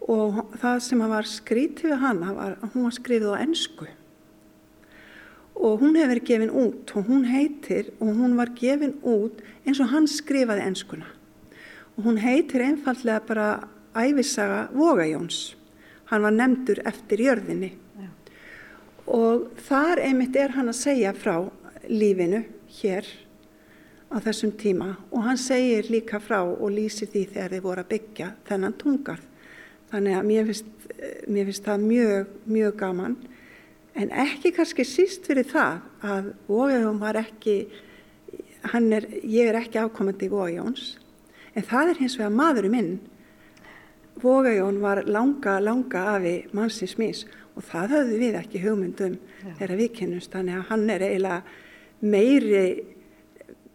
og 0.07 0.39
það 0.59 0.79
sem 0.83 1.03
var 1.11 1.27
skrítið 1.27 1.93
við 1.93 2.01
hana 2.03 2.31
var 2.35 2.55
að 2.59 2.73
hún 2.75 2.87
var 2.87 2.95
skrifið 2.95 3.35
á 3.35 3.43
ennsku 3.43 3.89
og 5.55 5.81
hún 5.81 5.95
hefur 5.95 6.13
verið 6.13 6.29
gefin 6.29 6.55
út 6.63 6.95
og 6.95 7.09
hún 7.09 7.27
heitir 7.29 7.91
og 7.99 8.15
hún 8.17 8.37
var 8.37 8.53
gefin 8.57 8.97
út 9.01 9.43
eins 9.65 9.79
og 9.79 9.91
hann 9.93 10.07
skrifaði 10.09 10.65
ennskuna 10.67 11.07
og 11.97 12.07
hún 12.07 12.17
heitir 12.17 12.63
einfallega 12.65 13.21
bara 13.27 13.47
æfisaga 13.93 14.69
Vogajóns. 14.73 15.55
Hann 16.05 16.21
var 16.21 16.31
nefndur 16.31 16.81
eftir 16.85 17.17
jörðinni. 17.17 17.71
Já. 17.97 18.09
og 19.05 19.51
þar 19.67 19.99
einmitt 19.99 20.35
er 20.35 20.55
hann 20.55 20.69
að 20.69 20.79
segja 20.79 21.13
frá 21.13 21.49
lífinu 21.89 22.43
hér 22.79 23.05
á 24.09 24.17
þessum 24.23 24.51
tíma. 24.57 24.95
Og 25.11 25.23
hann 25.23 25.37
segir 25.37 25.89
líka 25.89 26.19
frá 26.19 26.41
og 26.41 26.71
lýsir 26.71 27.09
því 27.11 27.25
þegar 27.33 27.49
þeir 27.49 27.61
voru 27.61 27.83
að 27.83 27.91
byggja 27.93 28.31
þennan 28.47 28.77
tungarð 28.77 29.29
þannig 29.91 30.17
að 30.17 30.25
mér 30.25 30.45
finnst, 30.49 30.65
mér 31.27 31.45
finnst 31.49 31.65
það 31.65 31.87
mjög, 31.87 32.27
mjög 32.45 32.77
gaman 32.79 33.17
en 33.95 34.11
ekki 34.23 34.53
kannski 34.55 34.85
síst 34.87 35.27
fyrir 35.29 35.47
það 35.49 35.81
að 36.01 36.29
Vójón 36.47 36.99
var 37.01 37.19
ekki 37.21 37.57
er, 37.63 39.07
ég 39.21 39.49
er 39.49 39.59
ekki 39.59 39.81
afkomandi 39.81 40.29
í 40.29 40.33
Vójóns 40.33 40.93
en 41.53 41.67
það 41.67 41.93
er 41.93 41.99
hins 42.01 42.17
vegar 42.17 42.33
maðurum 42.33 42.73
minn. 42.73 42.93
Vójón 44.23 44.79
var 44.81 45.03
langa, 45.05 45.59
langa 45.61 46.05
afi 46.15 46.35
mannsins 46.53 46.95
mís 46.97 47.25
og 47.53 47.65
það 47.67 47.97
höfðu 47.97 48.21
við 48.21 48.39
ekki 48.39 48.63
hugmyndum 48.63 49.17
ja. 49.17 49.53
þegar 49.59 49.75
við 49.81 49.91
kynnumst. 49.99 50.33
Þannig 50.33 50.57
að 50.57 50.69
hann 50.71 50.87
er 50.89 51.05
eiginlega 51.09 51.41
meiri 52.01 52.63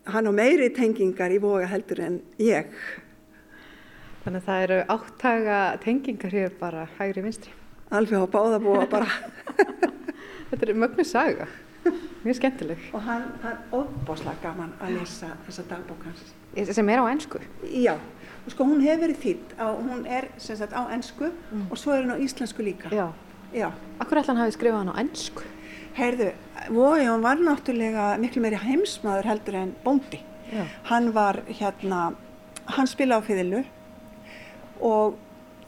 hann 0.09 0.31
á 0.31 0.33
meiri 0.33 0.71
tengingar 0.75 1.35
í 1.35 1.39
Vóga 1.43 1.69
heldur 1.71 2.03
en 2.07 2.19
ég. 2.43 2.73
Þannig 4.25 4.43
að 4.43 4.51
það 4.51 4.67
eru 4.67 4.83
áttaga 4.97 5.63
tengingar 5.85 6.35
hér 6.35 6.59
bara 6.59 6.89
hægri 6.99 7.27
vinstri 7.29 7.58
Alveg 7.91 8.21
á 8.21 8.29
báða 8.29 8.61
búa 8.61 8.85
bara 8.91 9.09
Þetta 10.51 10.65
er 10.65 10.77
mögnu 10.81 11.05
saga, 11.05 11.47
mjög 12.25 12.39
skemmtileg. 12.39 12.85
Og 12.97 13.03
hann, 13.05 13.27
það 13.43 13.51
er 13.51 13.75
óbáslega 13.77 14.41
gaman 14.43 14.71
að 14.81 14.95
lesa 14.97 15.35
þessa 15.45 15.65
dagbókans. 15.69 16.23
Sem 16.73 16.89
er 16.89 17.03
á 17.05 17.07
ennsku? 17.11 17.41
Já, 17.69 17.95
og 18.47 18.55
sko 18.55 18.65
hún 18.71 18.81
hefur 18.81 19.03
verið 19.05 19.21
þýtt, 19.25 19.53
á, 19.61 19.67
hún 19.77 20.07
er 20.09 20.31
sem 20.41 20.57
sagt 20.57 20.73
á 20.73 20.89
ennsku 20.95 21.29
mm. 21.29 21.67
og 21.69 21.77
svo 21.81 21.93
er 21.93 22.07
hún 22.07 22.17
á 22.17 22.23
íslensku 22.25 22.65
líka. 22.65 22.89
Já. 22.97 23.11
Já. 23.53 23.69
Akkur 24.01 24.23
ætla 24.23 24.35
hann 24.35 24.43
hafi 24.43 24.57
skrifað 24.57 24.83
hann 24.83 24.93
á 24.97 25.01
ennsku? 25.05 25.45
Heyrðu, 25.99 26.33
Vójón 26.73 27.25
var 27.25 27.41
náttúrulega 27.45 28.11
miklu 28.23 28.45
meiri 28.45 28.61
heimsmaður 28.65 29.29
heldur 29.29 29.61
en 29.61 29.77
bóndi. 29.85 30.25
Já. 30.49 30.65
Hann 30.89 31.13
var 31.13 31.43
hérna, 31.49 32.15
hann 32.73 32.89
spila 32.89 33.21
á 33.21 33.23
fyrðilu 33.25 33.67
og 34.81 35.19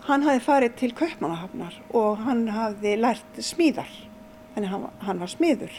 hann 0.08 0.24
hafi 0.26 0.42
farið 0.44 0.76
til 0.80 0.92
Kaupmannahafnar 0.96 1.76
og 1.96 2.22
hann 2.24 2.46
hafi 2.54 2.96
lært 2.98 3.40
smíðar 3.44 3.90
þannig 4.54 4.72
hann, 4.72 4.86
hann 5.06 5.22
var 5.22 5.30
smiður. 5.30 5.74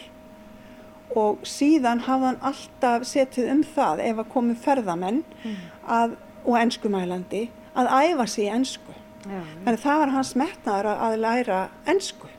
Og 1.18 1.42
síðan 1.48 2.06
hafði 2.06 2.30
hann 2.30 2.44
alltaf 2.52 3.06
setið 3.08 3.50
um 3.52 3.64
það 3.68 4.04
ef 4.06 4.22
að 4.22 4.32
komu 4.32 4.56
ferðamenn 4.56 5.24
mm. 5.44 5.58
að, 5.98 6.16
og 6.46 6.58
ennskumælandi 6.62 7.50
að 7.76 7.92
æfa 7.92 8.28
sig 8.28 8.48
í 8.48 8.52
ennsku 8.52 8.96
já, 9.26 9.42
þannig 9.66 9.84
það 9.84 10.02
var 10.04 10.14
hans 10.16 10.34
metnaður 10.40 10.90
að 10.94 11.20
læra 11.22 11.62
ennsku 11.92 12.32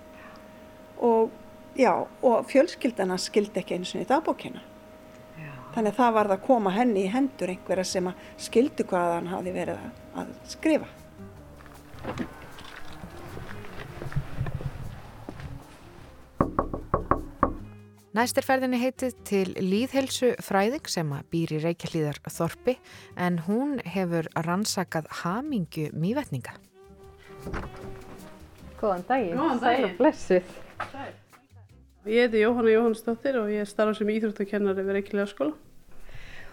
og 1.03 1.39
og 2.21 2.43
fjölskyldana 2.51 3.17
skildi 3.17 3.63
ekki 3.63 3.79
eins 3.79 3.95
og 3.95 4.03
í 4.03 4.09
dagbókina. 4.11 4.61
Já. 5.41 5.53
þannig 5.73 5.95
það 5.97 6.11
var 6.19 6.29
það 6.29 6.35
að 6.35 6.43
koma 6.45 6.73
henni 6.75 7.07
í 7.07 7.13
hendur 7.13 7.49
einhverja 7.49 7.87
sem 7.89 8.11
skildi 8.37 8.85
hvað 8.85 9.15
hann 9.15 9.31
hafi 9.33 9.55
verið 9.55 9.87
að 10.21 10.35
skrifa 10.53 10.91
Næstirferðinni 18.13 18.77
heitið 18.77 19.15
til 19.25 19.55
Líðhelsu 19.57 20.35
fræðing 20.45 20.89
sem 20.93 21.09
býr 21.33 21.55
í 21.57 21.61
Reykjavíðar 21.63 22.19
Þorpi 22.29 22.75
en 23.17 23.39
hún 23.47 23.79
hefur 23.89 24.29
rannsakað 24.45 25.09
hamingu 25.23 25.87
mývetninga. 25.97 26.53
Góðan 28.83 29.07
daginn. 29.09 29.41
Góðan 29.41 29.63
daginn. 29.63 29.65
Sæl 29.65 29.89
og 29.89 29.97
blessið. 30.03 30.53
Ég 32.13 32.27
heiti 32.27 32.43
Jóhanna 32.45 32.75
Jóhannsdóttir 32.75 33.41
og 33.41 33.49
ég 33.55 33.73
starfa 33.73 33.97
sem 33.97 34.13
íþróttakennari 34.13 34.85
við 34.85 34.97
Reykjavíðar 34.99 35.33
skóla. 35.33 35.57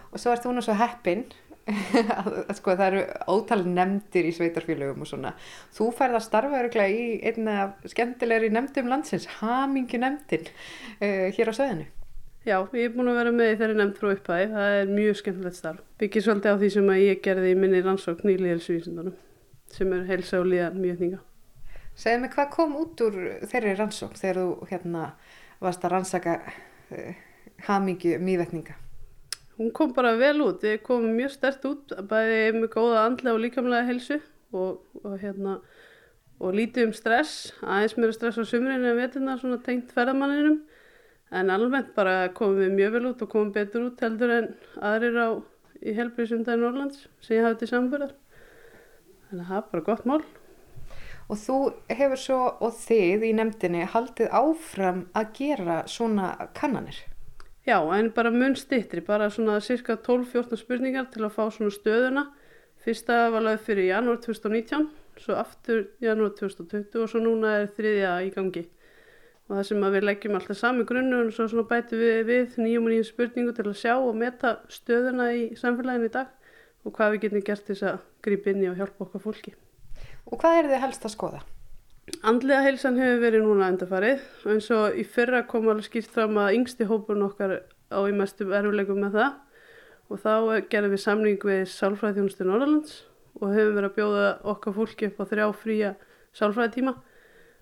Og 0.08 0.16
svo 0.22 0.32
ert 0.32 0.46
þú 0.46 0.56
nú 0.56 0.64
svo 0.64 0.78
heppinn 0.80 1.26
sko 2.58 2.74
það 2.74 2.86
eru 2.88 3.04
ótal 3.34 3.62
nefndir 3.66 4.28
í 4.30 4.34
sveitarfélögum 4.36 5.04
og 5.04 5.10
svona. 5.10 5.32
Þú 5.76 5.88
færð 5.98 6.18
að 6.18 6.26
starfa 6.26 6.60
öruglega 6.64 6.90
í 6.90 7.06
einna 7.30 7.70
skemmtilegri 7.90 8.50
nefndum 8.54 8.90
landsins 8.90 9.28
hamingi 9.38 10.00
nefndin 10.02 10.50
uh, 10.50 11.30
hér 11.36 11.52
á 11.52 11.54
söðinu 11.54 11.88
Já, 12.40 12.56
ég 12.72 12.86
er 12.88 12.92
búin 12.94 13.10
að 13.12 13.18
vera 13.20 13.32
með 13.36 13.50
í 13.52 13.56
þeirri 13.60 13.74
nefnd 13.76 13.98
frá 14.00 14.12
upphæði, 14.14 14.44
það 14.54 14.76
er 14.78 14.92
mjög 14.96 15.16
skemmtilegt 15.18 15.56
starf. 15.58 15.82
Byggir 16.00 16.24
svolítið 16.24 16.54
á 16.56 16.60
því 16.62 16.70
sem 16.72 16.92
ég 16.96 17.18
gerði 17.26 17.50
í 17.52 17.58
minni 17.60 17.82
rannsókn 17.84 18.32
í 18.32 18.36
liðhelsuvísindunum 18.40 19.18
sem 19.70 19.92
er 19.92 20.06
heilsa 20.08 20.40
og 20.40 20.48
liðan 20.50 20.80
mjötninga 20.80 21.20
Segð 22.00 22.22
mig 22.22 22.32
hvað 22.34 22.52
kom 22.54 22.76
út 22.80 23.02
úr 23.04 23.18
þeirri 23.50 23.74
rannsókn 23.78 24.18
þegar 24.18 24.40
þú 24.40 24.68
hérna 24.70 25.02
varst 25.60 25.84
að 25.84 25.94
rannsaka 25.94 26.36
uh, 26.46 27.10
hamingi 27.66 28.16
mývetninga 28.22 28.78
hún 29.60 29.70
kom 29.76 29.92
bara 29.92 30.14
vel 30.16 30.38
út, 30.40 30.62
við 30.64 30.78
komum 30.86 31.12
mjög 31.18 31.34
stert 31.34 31.64
út, 31.68 31.92
bæði 32.08 32.54
með 32.56 32.70
góða 32.72 33.04
andlega 33.04 33.36
og 33.36 33.42
líkamlega 33.42 33.88
helsu 33.90 34.16
og, 34.56 34.78
og 35.04 35.18
hérna 35.20 35.58
og 36.40 36.56
lítið 36.56 36.86
um 36.88 36.94
stress, 36.96 37.50
aðeins 37.60 37.98
mér 37.98 38.08
að 38.08 38.16
stressa 38.16 38.44
á 38.48 38.48
sumrinu 38.48 38.88
en 38.88 38.96
veturna 38.96 39.36
svona 39.36 39.58
tengt 39.60 39.92
ferðamanninum. 39.92 40.62
En 41.36 41.52
almennt 41.52 41.92
bara 41.94 42.30
komum 42.34 42.56
við 42.58 42.72
mjög 42.78 42.94
vel 42.96 43.04
út 43.10 43.20
og 43.26 43.30
komum 43.34 43.52
betur 43.52 43.90
út 43.90 44.00
heldur 44.00 44.32
en 44.38 44.48
aðrir 44.80 45.20
á 45.20 45.28
í 45.84 45.92
helbriðsundagi 45.98 46.62
Norrlands 46.64 47.04
sem 47.20 47.36
ég 47.36 47.44
hafði 47.44 47.60
til 47.60 47.70
samfélag 47.74 48.16
að 49.30 49.44
það 49.44 49.54
er 49.60 49.68
bara 49.74 49.86
gott 49.90 50.08
mál. 50.08 50.22
Og 51.30 51.38
þú 51.38 51.60
hefur 51.92 52.24
svo 52.24 52.40
og 52.64 52.74
þið 52.80 53.28
í 53.28 53.36
nefndinni 53.36 53.84
haldið 53.92 54.32
áfram 54.40 55.04
að 55.12 55.32
gera 55.36 55.82
svona 55.86 56.32
kannanir 56.56 57.04
Já, 57.70 57.78
en 57.94 58.10
bara 58.10 58.30
mun 58.34 58.56
stittri, 58.56 59.00
bara 59.00 59.28
svona 59.30 59.60
cirka 59.62 59.94
12-14 59.94 60.58
spurningar 60.58 61.04
til 61.12 61.22
að 61.22 61.36
fá 61.36 61.44
svona 61.54 61.70
stöðuna. 61.70 62.24
Fyrsta 62.82 63.18
var 63.30 63.44
laðið 63.44 63.66
fyrir 63.68 63.86
janúar 63.92 64.18
2019, 64.24 64.88
svo 65.22 65.36
aftur 65.38 65.84
janúar 66.02 66.32
2020 66.40 66.98
og 67.04 67.12
svo 67.12 67.22
núna 67.22 67.52
er 67.60 67.68
þriðja 67.76 68.16
í 68.26 68.32
gangi. 68.34 68.64
Og 69.46 69.54
það 69.54 69.62
sem 69.68 69.86
við 69.94 70.08
leggjum 70.08 70.40
alltaf 70.40 70.58
sami 70.58 70.88
grunnu 70.88 71.20
og 71.20 71.30
svo 71.36 71.46
svona 71.52 71.68
bætu 71.70 72.00
við 72.00 72.18
við 72.32 72.58
nýjum 72.58 72.90
og 72.90 72.94
nýjum 72.96 73.08
spurningu 73.12 73.54
til 73.54 73.68
að 73.68 73.78
sjá 73.84 73.94
og 74.00 74.18
meta 74.18 74.56
stöðuna 74.80 75.30
í 75.38 75.46
samfélaginu 75.62 76.10
í 76.10 76.14
dag 76.18 76.34
og 76.82 76.98
hvað 76.98 77.14
við 77.14 77.24
getum 77.28 77.46
gert 77.52 77.70
þess 77.70 77.86
að 77.92 78.04
grípa 78.26 78.50
inn 78.50 78.66
í 78.66 78.72
og 78.72 78.82
hjálpa 78.82 79.06
okkar 79.06 79.26
fólki. 79.28 79.54
Og 80.26 80.42
hvað 80.42 80.64
er 80.64 80.74
þið 80.74 80.86
helst 80.88 81.06
að 81.06 81.18
skoða? 81.20 81.46
Andlega 82.20 82.64
heilsan 82.64 82.98
hefur 83.00 83.20
verið 83.22 83.44
núna 83.44 83.68
endafarið 83.70 84.22
og 84.44 84.54
eins 84.54 84.66
og 84.74 84.96
í 84.98 85.04
fyrra 85.08 85.44
kom 85.48 85.68
alveg 85.70 85.86
skýrt 85.86 86.10
fram 86.12 86.38
að 86.40 86.56
yngsti 86.58 86.88
hópurinn 86.88 87.26
okkar 87.26 87.54
á 87.88 87.98
í 88.04 88.14
mestum 88.16 88.52
erfuleikum 88.56 89.00
með 89.02 89.16
það. 89.18 89.36
Og 90.10 90.20
þá 90.24 90.34
gerðum 90.72 90.94
við 90.94 91.02
samling 91.04 91.46
við 91.46 91.62
Sálfræðiþjónustu 91.70 92.46
Norðalands 92.48 92.96
og 93.38 93.54
hefum 93.54 93.76
verið 93.76 93.88
að 93.88 93.96
bjóða 93.98 94.26
okkar 94.52 94.76
fólki 94.76 95.08
upp 95.10 95.22
á 95.22 95.24
þrjá 95.30 95.46
fría 95.60 95.92
sálfræðitíma. 96.36 96.96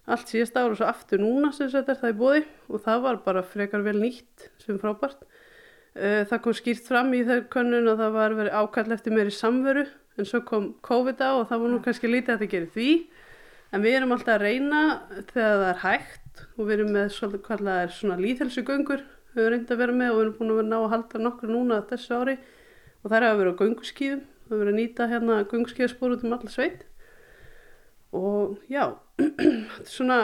Allt 0.09 0.33
síðast 0.33 0.57
ára 0.57 0.73
og 0.73 0.79
svo 0.81 0.89
aftur 0.89 1.23
núna 1.23 1.53
sem 1.53 1.71
þetta 1.73 1.95
er 1.95 2.01
það 2.03 2.15
í 2.15 2.19
bóði 2.23 2.43
og 2.73 2.85
það 2.87 3.05
var 3.05 3.23
bara 3.27 3.45
frekar 3.45 3.85
vel 3.85 3.99
nýtt 4.01 4.49
sem 4.65 4.81
frábært. 4.81 5.23
Eh, 5.95 6.25
það 6.31 6.43
kom 6.45 6.57
skýrt 6.57 6.89
fram 6.89 7.13
í 7.17 7.25
þeir 7.29 7.47
könnun 7.53 7.91
að 7.93 8.05
það 8.05 8.17
var 8.17 8.37
verið 8.39 8.59
ákall 8.63 8.93
eftir 8.97 9.15
meiri 9.15 9.35
samveru 9.35 9.85
en 10.19 10.29
svo 10.29 10.41
kom 10.47 10.73
COVID 10.87 11.21
á 11.21 11.31
og 11.37 11.49
það 11.51 11.63
var 11.63 11.73
nú 11.73 11.81
kannski 11.85 12.11
lítið 12.11 12.35
að 12.35 12.39
þetta 12.39 12.53
gerir 12.55 12.71
því 12.75 12.91
En 13.69 13.85
við 13.85 13.99
erum 13.99 14.15
alltaf 14.15 14.39
að 14.39 14.45
reyna 14.47 14.83
þegar 15.29 15.59
það 15.61 15.69
er 15.69 15.81
hægt 15.83 16.43
og 16.57 16.61
við 16.65 16.75
erum 16.79 16.93
með 16.95 17.09
svolítið 17.13 17.43
hvað 17.45 17.65
það 17.67 17.81
er 17.83 17.95
svona 17.99 18.21
líðhelsugöngur 18.23 19.03
við 19.39 19.47
erum 19.47 19.55
reyndið 19.55 19.75
að 19.75 19.83
vera 19.83 19.97
með 19.99 20.11
og 20.11 20.19
við 20.19 20.25
erum 20.25 20.37
búin 20.39 20.53
að 20.53 20.59
vera 20.59 20.69
ná 20.69 20.77
að 20.79 20.93
halda 20.95 21.23
nokkur 21.23 21.53
núna 21.53 21.81
þessu 21.89 22.19
ári. 22.19 22.37
Og 22.99 23.11
það 23.11 23.17
er 23.19 23.27
að 23.29 23.41
vera 23.41 23.53
á 23.55 23.61
gönguskíðum, 23.61 24.23
við 24.49 24.63
erum 24.63 24.73
að 24.73 24.79
nýta 24.79 25.09
hérna 25.13 25.41
gönguskíðaspor 25.53 26.15
út 26.17 26.25
um 26.27 26.37
alla 26.37 26.53
sveit. 26.53 26.87
Og 28.19 28.57
já, 28.73 28.85
þetta 29.21 29.85
er 29.85 29.93
svona, 29.93 30.19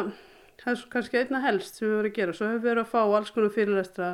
það 0.62 0.72
er 0.72 0.86
kannski 0.94 1.20
einna 1.20 1.42
helst 1.44 1.78
sem 1.78 1.86
við 1.86 1.94
verðum 1.98 2.10
að 2.10 2.18
gera, 2.18 2.36
svo 2.38 2.48
hefur 2.48 2.62
við 2.62 2.70
verið 2.70 2.84
að 2.86 2.90
fá 2.94 3.00
alls 3.04 3.34
konar 3.34 3.54
fyrirlestra 3.54 4.10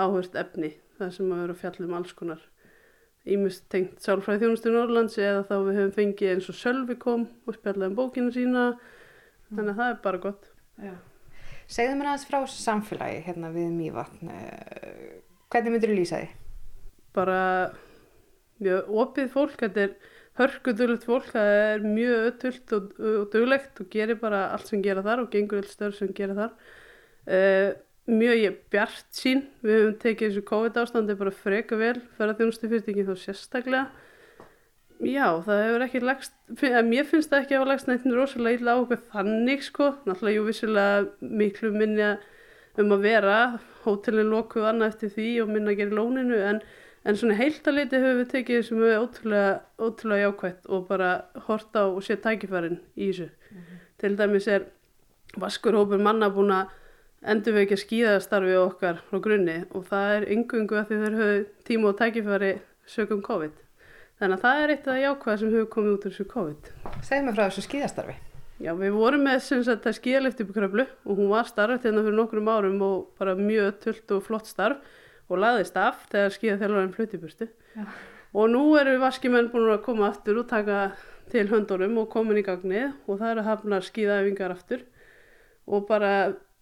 áhört 0.00 0.40
efni, 0.40 0.72
það 0.96 1.14
sem 1.18 1.34
að 1.34 1.42
vera 1.42 1.56
að 1.56 1.62
fjalla 1.64 1.88
um 1.88 1.98
alls 1.98 2.16
konar 2.16 2.46
ímest 3.28 3.66
tengt 3.72 4.00
sálfræði 4.04 4.46
þjónustu 4.46 4.72
Norrlands 4.72 5.18
eða 5.20 5.44
þá 5.48 5.54
við 5.66 5.78
höfum 5.80 5.94
fengið 5.96 6.32
eins 6.34 6.48
og 6.50 6.56
Sölvi 6.56 6.96
kom 7.00 7.26
og 7.46 7.56
spjallaði 7.56 7.90
um 7.90 7.98
bókinu 7.98 8.34
sína. 8.34 8.64
Þannig 9.50 9.72
að 9.74 9.80
það 9.82 9.92
er 9.92 9.98
bara 10.04 10.22
gott. 10.22 10.50
Já. 10.80 10.94
Segðu 11.70 11.98
mér 11.98 12.10
aðeins 12.10 12.28
frá 12.30 12.40
samfélagi 12.50 13.20
hérna 13.26 13.50
við 13.54 13.68
Mývatn. 13.76 14.30
Eh, 14.32 15.10
hvernig 15.52 15.74
myndur 15.74 15.92
þú 15.92 15.98
lýsa 15.98 16.22
því? 16.22 16.30
Bara 17.14 17.40
mjög 18.62 18.90
opið 19.02 19.30
fólk, 19.34 19.58
þetta 19.60 19.84
er 19.84 19.94
hörkudulegt 20.40 21.06
fólk, 21.08 21.28
það 21.34 21.52
er 21.58 21.84
mjög 21.84 22.26
ötult 22.30 22.74
og, 22.76 22.90
og 22.98 23.28
duglegt 23.34 23.82
og 23.82 23.90
gerir 23.92 24.18
bara 24.20 24.46
allt 24.54 24.70
sem 24.70 24.82
gera 24.84 25.04
þar 25.04 25.24
og 25.24 25.32
gengur 25.32 25.60
allt 25.60 25.72
stöður 25.72 25.96
sem 25.98 26.12
gera 26.16 26.36
þar 26.38 26.52
uh, 27.28 27.70
mjög 28.10 28.60
bjart 28.72 29.08
sín 29.14 29.44
við 29.62 29.76
höfum 29.78 29.98
tekið 30.02 30.28
þessu 30.28 30.46
COVID 30.50 30.78
ástandi 30.82 31.16
bara 31.18 31.34
freka 31.34 31.78
vel 31.80 31.96
fyrir 32.16 32.32
að 32.32 32.40
þjónustu 32.40 32.70
fyrirtæki 32.70 33.06
þá 33.08 33.14
sérstaklega 33.24 33.88
Já, 35.00 35.40
það 35.46 35.62
hefur 35.64 35.82
ekki 35.86 36.00
lagst, 36.04 36.34
mér 36.84 37.06
finnst 37.08 37.30
það 37.32 37.38
ekki 37.38 37.54
að 37.54 37.62
hafa 37.62 37.68
lagst 37.70 37.86
neitt 37.88 38.08
rosalega 38.12 38.58
illa 38.58 38.74
á 38.76 38.80
okkur 38.82 39.00
þannig 39.14 39.62
sko, 39.64 39.86
náttúrulega 40.04 40.36
jú 40.36 40.42
vissilega 40.44 41.30
miklu 41.40 41.70
minni 41.72 42.08
um 42.80 42.92
að 42.92 43.06
vera, 43.06 43.38
hótelin 43.86 44.28
lokuð 44.28 44.66
annað 44.68 44.92
eftir 44.92 45.14
því 45.14 45.30
og 45.40 45.52
minna 45.54 45.72
að 45.72 45.80
gera 45.80 45.96
lóninu 45.96 46.40
en, 46.50 46.60
en 47.08 47.16
svona 47.16 47.38
heiltaliti 47.38 47.96
hefur 47.96 48.20
við 48.20 48.28
tekið 48.34 48.66
sem 48.68 48.84
er 48.84 49.00
ótrúlega, 49.00 49.54
ótrúlega 49.80 50.26
jákvægt 50.26 50.68
og 50.68 50.84
bara 50.90 51.10
horta 51.46 51.86
og 51.88 52.04
sé 52.04 52.18
tækifærin 52.20 52.82
í 52.92 53.08
þessu. 53.08 53.30
Mm 53.30 53.56
-hmm. 53.56 53.80
Til 54.04 54.18
dæmis 54.18 54.48
er 54.48 54.68
vaskurhópur 55.36 55.98
manna 55.98 56.28
búin 56.28 56.52
að 56.52 56.76
endur 57.20 57.56
við 57.56 57.66
ekki 57.66 57.76
að 57.76 57.82
skýða 57.84 58.14
starfi 58.24 58.56
okkar 58.60 59.02
frá 59.08 59.20
grunni 59.24 59.58
og 59.76 59.84
það 59.90 60.14
er 60.14 60.28
yngungu 60.36 60.78
að 60.80 60.88
því 60.88 61.00
þeir 61.02 61.18
höfðu 61.20 61.42
tíma 61.68 61.90
og 61.90 61.98
tækifæri 62.00 62.52
sögum 62.88 63.20
COVID. 63.26 63.58
Þannig 64.20 64.36
að 64.36 64.44
það 64.44 64.62
er 64.62 64.72
eitt 64.74 64.80
af 64.80 64.90
það 64.90 65.04
jákvæða 65.04 65.40
sem 65.40 65.52
hefur 65.54 65.70
komið 65.74 65.94
út 65.94 66.06
úr 66.06 66.14
þessu 66.14 66.26
COVID. 66.30 66.72
Segð 67.06 67.26
mér 67.26 67.36
frá 67.36 67.44
þessu 67.46 67.66
skíðastarfi. 67.66 68.16
Já, 68.60 68.74
við 68.76 68.92
vorum 68.92 69.22
með 69.24 69.38
þetta 69.64 69.92
í 69.96 70.46
kröflu 70.52 70.84
og 70.84 71.16
hún 71.16 71.30
var 71.30 71.46
starft 71.48 71.86
hérna 71.86 72.02
fyrir 72.04 72.18
nokkrum 72.18 72.50
árum 72.52 72.82
og 72.84 72.96
bara 73.16 73.32
mjög 73.38 73.78
tullt 73.80 74.12
og 74.12 74.26
flott 74.26 74.50
starf 74.50 74.82
og 75.30 75.40
laðist 75.40 75.78
af 75.80 76.02
þegar 76.12 76.34
skíðaþjálfarinn 76.34 76.92
flutti 76.92 77.20
burstu. 77.22 77.48
Og 78.36 78.50
nú 78.52 78.64
eru 78.76 78.98
vaskimenn 79.00 79.48
búin 79.52 79.72
að 79.72 79.84
koma 79.86 80.10
aftur 80.10 80.42
og 80.42 80.50
taka 80.50 80.90
til 81.32 81.46
höndunum 81.48 81.96
og 82.02 82.10
komin 82.12 82.42
í 82.42 82.44
gagnið 82.44 82.92
og 83.06 83.22
það 83.22 83.32
eru 83.32 83.46
hafnar 83.48 83.86
skíðaæfingar 83.86 84.52
aftur 84.52 84.84
og 85.70 85.86
bara 85.88 86.12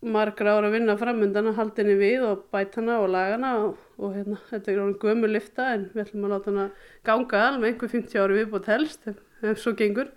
margra 0.00 0.54
ára 0.54 0.68
að 0.68 0.76
vinna 0.76 0.94
framöndan 0.98 1.50
að 1.50 1.56
haldinni 1.58 1.94
við 1.98 2.24
og 2.28 2.44
bætana 2.54 3.00
og 3.02 3.08
lagana 3.10 3.54
og, 3.64 3.78
og 3.98 4.12
hérna, 4.14 4.38
þetta 4.50 4.70
er 4.70 4.82
alveg 4.82 5.00
gömur 5.02 5.32
lifta 5.32 5.72
en 5.74 5.88
við 5.94 6.04
ætlum 6.04 6.28
að 6.28 6.34
láta 6.34 6.52
hana 6.52 6.66
ganga 7.08 7.40
alveg 7.48 7.72
einhver 7.72 7.90
50 7.94 8.22
ári 8.22 8.36
viðbútt 8.38 8.68
helst 8.70 9.08
ef, 9.10 9.18
ef 9.42 9.58
svo 9.58 9.74
gengur. 9.78 10.12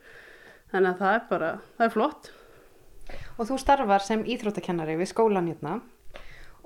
Þannig 0.72 0.92
að 0.92 1.02
það 1.02 1.16
er 1.16 1.26
bara, 1.32 1.50
það 1.80 1.88
er 1.88 1.96
flott. 1.96 2.30
Og 3.40 3.50
þú 3.50 3.58
starfar 3.60 4.06
sem 4.06 4.22
íþróttakennari 4.30 5.00
við 5.00 5.10
skólan 5.12 5.50
hérna. 5.50 5.80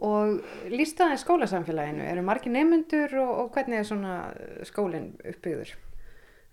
Og 0.04 0.44
lísta 0.68 1.08
það 1.08 1.16
í 1.16 1.22
skólasamfélaginu? 1.24 2.04
Eru 2.12 2.26
margi 2.28 2.52
nefnendur 2.52 3.16
og, 3.24 3.32
og 3.46 3.56
hvernig 3.56 3.80
er 3.80 3.88
svona 3.88 4.18
skólinn 4.68 5.14
uppbyggður? 5.24 5.72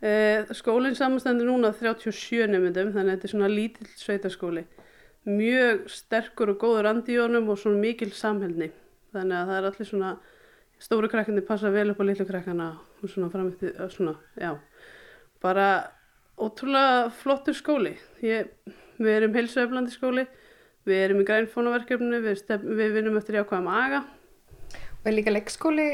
Eh, 0.02 0.46
skólinn 0.54 0.94
samanstendur 0.98 1.50
núna 1.50 1.74
37 1.74 2.46
nefnendum 2.50 2.94
þannig 2.94 3.10
að 3.10 3.16
þetta 3.16 3.28
er 3.28 3.34
svona 3.34 3.50
lítill 3.50 3.90
sveitarskóli 3.98 4.64
mjög 5.28 5.88
sterkur 5.92 6.54
og 6.54 6.60
góður 6.62 6.90
andi 6.90 7.16
í 7.16 7.20
honum 7.22 7.50
og 7.52 7.60
svona 7.60 7.80
mikil 7.82 8.10
samhælni 8.16 8.72
þannig 9.14 9.38
að 9.38 9.50
það 9.50 9.58
er 9.58 9.68
allir 9.70 9.88
svona 9.88 10.12
stóru 10.82 11.10
krakkandi 11.12 11.44
passa 11.46 11.70
vel 11.70 11.92
upp 11.92 12.02
á 12.02 12.04
litlu 12.08 12.26
krakkana 12.26 12.68
og 13.02 13.10
svona 13.10 13.30
framöftið 13.30 13.82
svona, 13.92 14.16
já, 14.38 14.56
bara 15.42 15.68
ótrúlega 16.42 17.10
flottur 17.14 17.54
skóli. 17.54 17.92
Ég, 18.24 18.50
við 18.98 19.18
erum 19.18 19.36
heilsueflandi 19.36 19.94
skóli 19.94 20.26
við 20.88 21.04
erum 21.04 21.22
í 21.22 21.26
grænfónaverkefni 21.28 22.20
við, 22.24 22.42
við 22.64 22.96
vinnum 22.96 23.18
eftir 23.20 23.38
jákvæðum 23.38 23.70
aga. 23.70 24.02
Og 25.02 25.08
er 25.10 25.16
líka 25.16 25.34
leikskóli 25.34 25.86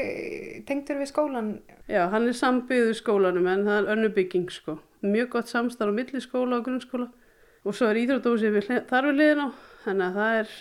tengtur 0.69 0.99
við 1.01 1.11
skólan? 1.11 1.53
Já, 1.89 2.03
hann 2.13 2.29
er 2.29 2.37
sambyggður 2.37 2.97
skólanum 2.97 3.49
en 3.49 3.65
það 3.67 3.79
er 3.81 3.91
önnu 3.95 4.11
bygging 4.13 4.49
sko. 4.53 4.77
Mjög 5.05 5.31
gott 5.37 5.49
samstarf 5.49 5.93
á 5.93 5.97
milliskóla 5.97 6.59
og 6.59 6.67
grunnskóla 6.67 7.09
og 7.69 7.77
svo 7.77 7.89
er 7.91 8.01
íþrótdósi 8.01 8.49
þar 8.89 9.09
við 9.09 9.17
liðin 9.19 9.45
á 9.45 9.47
þannig 9.85 10.05
að 10.05 10.19
það 10.19 10.37
er, 10.39 10.53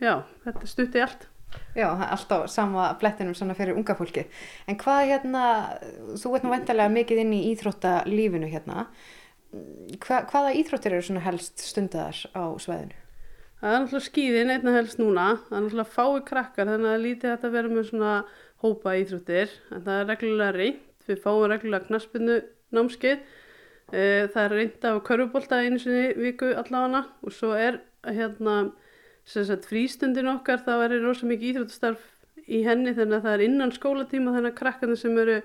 já, 0.00 0.12
þetta 0.46 0.70
stutti 0.70 1.02
allt. 1.04 1.26
Já, 1.76 1.86
alltaf 1.88 2.48
sama 2.52 2.88
blettinum 3.00 3.36
svona 3.36 3.54
fyrir 3.56 3.76
unga 3.78 3.94
fólki 3.96 4.26
en 4.68 4.76
hvað 4.80 5.12
hérna, 5.12 5.44
þú 6.18 6.32
veit 6.32 6.44
nú 6.44 6.50
vendarlega 6.52 6.92
mikið 6.92 7.22
inn 7.22 7.34
í 7.36 7.42
íþróttalífinu 7.52 8.50
hérna. 8.50 8.86
Hva, 10.02 10.24
hvaða 10.28 10.54
íþróttir 10.58 10.96
eru 10.96 11.06
svona 11.06 11.24
helst 11.24 11.62
stundar 11.64 12.18
á 12.34 12.44
sveðinu? 12.60 12.98
Það 13.60 13.72
er 13.72 13.78
náttúrulega 13.80 14.08
skýðin 14.10 14.52
einna 14.52 14.74
helst 14.74 15.00
núna. 15.00 15.28
Það 15.46 15.56
er 15.56 15.64
náttúrulega 15.64 15.94
fái 15.94 16.26
krakkar 16.28 16.68
þannig 16.72 16.92
að 16.92 17.04
lítið 17.06 17.32
þetta 17.32 17.52
verður 17.54 17.76
með 17.76 17.88
svona 17.88 18.12
hópa 18.64 18.96
íþróttir. 19.00 19.54
En 19.70 19.86
það 19.86 20.02
er 20.02 20.10
reglulega 20.10 20.56
reynd 20.58 21.08
við 21.08 21.22
fáum 21.22 21.46
reglulega 21.48 21.88
knaspinu 21.88 22.40
námskeið 22.76 23.24
Eh, 23.24 23.44
það 23.92 24.40
er 24.42 24.54
reynda 24.56 24.92
á 24.98 25.06
körfubólta 25.06 25.60
einu 25.62 25.78
sinni 25.78 26.10
viku 26.18 26.50
allavega 26.58 27.04
og 27.22 27.34
svo 27.34 27.52
er 27.54 27.80
hérna 28.06 28.56
sagt, 29.26 29.68
frístundin 29.68 30.30
okkar 30.30 30.64
það 30.66 30.82
verður 30.84 31.06
rosa 31.06 31.28
mikið 31.30 31.52
íþróttastarf 31.52 32.02
í 32.46 32.62
henni 32.66 32.94
þannig 32.94 33.18
að 33.18 33.28
það 33.28 33.36
er 33.36 33.44
innan 33.46 33.74
skólatíma 33.74 34.34
þannig 34.34 34.52
að 34.52 34.58
krakkarnir 34.60 35.00
sem 35.00 35.18
eru 35.22 35.38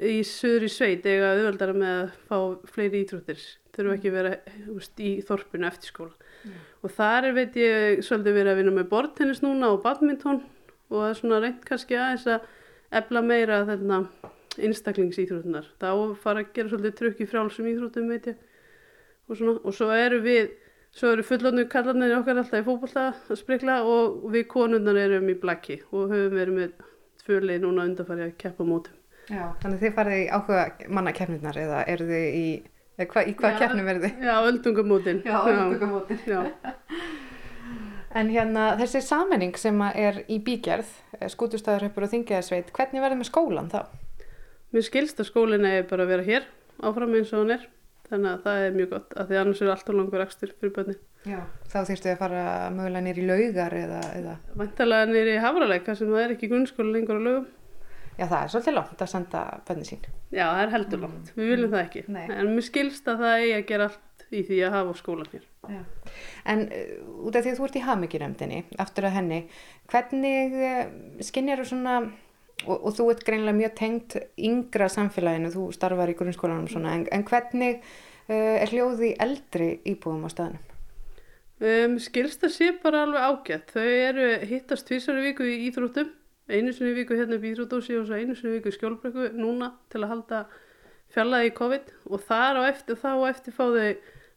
í 0.00 0.20
söður 0.24 0.66
í 0.66 0.70
sveit 0.72 1.08
eiga 1.08 1.34
auðvöldara 1.34 1.76
með 1.76 1.96
að 1.96 2.12
fá 2.28 2.70
fleiri 2.72 3.02
íþróttir 3.04 3.42
þurfu 3.74 3.96
ekki 3.96 4.10
að 4.10 4.16
vera 4.16 4.32
úst, 4.72 5.00
í 5.00 5.10
þorpinu 5.26 5.68
eftir 5.68 5.92
skóla 5.92 6.14
mm. 6.44 6.56
og 6.84 6.94
þar 6.96 7.28
er 7.28 7.36
veit 7.36 7.58
ég 7.60 8.04
svolítið 8.06 8.38
verið 8.40 8.52
að 8.52 8.60
vinna 8.60 8.76
með 8.76 8.90
bortennis 8.92 9.42
núna 9.44 9.72
og 9.74 9.82
badminton 9.84 10.42
og 10.90 10.96
það 10.96 11.08
er 11.10 11.20
svona 11.20 11.40
reynd 11.44 11.64
kannski 11.68 11.98
aðeins 11.98 12.28
að 12.28 12.48
ebla 13.00 13.24
meira 13.24 13.62
þetta 13.68 14.02
einstaklingsýþrótunar 14.58 15.68
þá 15.80 15.90
fara 16.22 16.42
að 16.42 16.52
gera 16.56 16.72
svolítið 16.72 16.96
trökk 16.98 17.22
í 17.22 17.28
frálsum 17.30 17.68
íþrótum 17.70 18.10
veit 18.10 18.30
ég. 18.32 18.40
Og, 19.30 19.36
svona, 19.38 19.56
og 19.62 19.76
svo 19.76 19.90
eru 19.94 20.18
við 20.24 20.54
svo 20.90 21.12
eru 21.14 21.22
fullonu 21.26 21.66
kallarnir 21.70 22.16
okkar 22.18 22.40
alltaf 22.40 22.64
í 22.64 22.66
fókbalta 22.66 23.04
að 23.30 23.38
sprikla 23.38 23.80
og 23.86 24.24
við 24.32 24.48
konunnar 24.50 24.98
erum 24.98 25.28
í 25.30 25.36
blakki 25.38 25.78
og 25.92 26.10
höfum 26.10 26.34
verið 26.34 26.56
með 26.56 26.72
tvörlið 27.22 27.62
núna 27.62 27.86
undanfari 27.86 28.26
að 28.26 28.34
keppa 28.40 28.66
mótum 28.66 28.96
Já, 29.30 29.44
þannig 29.62 29.82
þið 29.84 29.94
farið 29.94 30.18
í 30.18 30.26
áhuga 30.34 30.62
mannakeppnirnar 30.90 31.58
eða 31.62 31.80
eru 31.92 32.06
þið 32.08 32.24
í, 32.34 32.46
hva, 33.04 33.22
í 33.22 33.34
hvað 33.38 33.58
keppnum 33.60 33.86
verið 33.86 34.06
þið? 34.06 34.24
Já, 34.26 34.32
öldungamótin. 34.48 35.20
Já, 35.26 35.36
öldungamótin. 35.52 36.22
En 38.10 38.26
hérna 38.26 38.72
þessi 38.74 39.04
sammenning 39.06 39.54
sem 39.54 39.76
er 39.86 40.24
í 40.26 40.40
bígerð, 40.42 40.88
skútustæðarhöpur 41.30 42.08
og 42.08 42.10
þingiðarsveit, 42.10 42.72
hvernig 42.74 43.04
verður 43.04 43.20
með 43.20 43.28
skólan 43.28 43.68
þá? 43.70 43.84
Mér 44.70 44.86
skilst 44.86 45.20
að 45.20 45.30
skólinn 45.30 45.66
er 45.66 45.86
bara 45.90 46.06
að 46.06 46.12
vera 46.14 46.26
hér 46.26 46.48
áfram 46.86 47.14
eins 47.18 47.32
og 47.34 47.42
hann 47.42 47.54
er 47.56 47.68
þannig 48.10 48.32
að 48.32 48.42
það 48.44 48.64
er 48.64 48.76
mjög 48.76 48.90
gott 48.94 49.16
að 49.16 49.30
því 49.30 49.38
annars 49.40 49.62
er 49.62 49.70
allt 49.74 49.90
og 49.90 49.96
langur 49.98 50.24
ekstur 50.24 50.52
fyrir 50.58 50.74
bönni. 50.76 50.96
Já, 51.28 51.40
þá 51.68 51.78
þýrstu 51.88 52.10
að 52.10 52.20
fara 52.22 52.44
mögulega 52.74 53.04
nýri 53.04 53.24
laugar 53.28 53.74
eða? 53.76 54.02
eða... 54.18 54.36
Vantalega 54.58 55.08
nýri 55.10 55.34
hafraleika 55.42 55.96
sem 55.98 56.10
það 56.10 56.22
er 56.24 56.36
ekki 56.36 56.50
grunnskóla 56.50 56.94
lengur 56.94 57.20
á 57.20 57.22
laugum. 57.26 57.48
Já, 58.16 58.24
það 58.26 58.38
er 58.40 58.52
svolítið 58.52 58.76
langt 58.76 59.02
að 59.04 59.10
senda 59.10 59.42
bönni 59.68 59.88
sín. 59.88 60.06
Já, 60.30 60.44
það 60.44 60.62
er 60.62 60.72
heldur 60.74 61.02
langt. 61.04 61.28
Mm. 61.30 61.36
Við 61.40 61.52
viljum 61.54 61.74
það 61.74 61.84
ekki. 61.84 62.04
Nei. 62.16 62.24
En 62.36 62.54
mér 62.56 62.66
skilst 62.66 63.10
að 63.10 63.22
það 63.24 63.36
eigi 63.36 63.52
að 63.56 63.68
gera 63.70 63.90
allt 63.90 64.24
í 64.30 64.42
því 64.46 64.58
að 64.66 64.74
hafa 64.76 64.96
skólan 64.98 65.30
hér. 65.32 65.46
Já. 65.70 65.80
En 66.52 66.64
uh, 66.66 66.90
út 67.28 67.36
af 67.38 67.44
því 67.44 67.52
að 67.52 67.60
þú 67.60 67.68
ert 67.68 67.78
í 67.78 67.84
hafmyggjuremdini, 67.86 68.60
aftur 68.82 69.08
að 69.08 69.16
henni, 69.16 69.40
hvernig 69.92 70.58
uh, 70.58 70.82
skinnir 71.26 71.62
þú 71.62 71.70
svona 71.72 71.96
og, 72.66 72.76
og 72.76 72.96
þú 72.96 73.10
ert 73.12 73.26
greinlega 73.26 73.56
mjög 73.56 73.76
tengt 73.78 74.16
yngra 74.36 74.90
samfélaginu, 74.92 75.52
þú 75.54 75.68
starfar 75.76 76.12
í 76.12 76.16
grunnskólanum 76.18 76.68
svona, 76.70 76.96
en, 76.98 77.06
en 77.14 77.24
hvernig 77.28 77.80
uh, 77.80 78.56
er 78.60 78.72
hljóði 78.72 79.14
eldri 79.22 79.72
íbúðum 79.88 80.26
á 80.26 80.30
staðnum? 80.32 80.66
Um, 81.60 81.98
skilst 82.00 82.44
að 82.46 82.54
sé 82.54 82.70
bara 82.80 83.02
alveg 83.04 83.20
ágætt. 83.20 83.74
Þau 83.74 83.84
eru 83.84 84.28
hittast 84.48 84.86
tvísari 84.88 85.26
viku 85.26 85.44
í 85.44 85.58
Íþróttum. 85.68 86.08
Einu 86.48 86.72
sinni 86.72 86.94
viku 86.96 87.18
hérna 87.18 87.36
í 87.36 87.50
Íþróttósi 87.50 87.98
og 88.00 88.08
einu 88.16 88.32
sinni 88.34 88.54
viku 88.56 88.72
í 88.72 88.76
Skjólbrekku 88.78 89.26
núna 89.36 89.74
til 89.92 90.00
að 90.00 90.12
halda 90.14 90.38
fjallaði 91.12 91.50
í 91.50 91.52
COVID. 91.58 91.92
Og 92.08 92.24
þar 92.24 92.62
á 92.64 92.70
eftir, 92.70 92.96
þá 92.96 93.12
eftir 93.28 93.56
fá 93.58 93.66
þau 93.66 93.90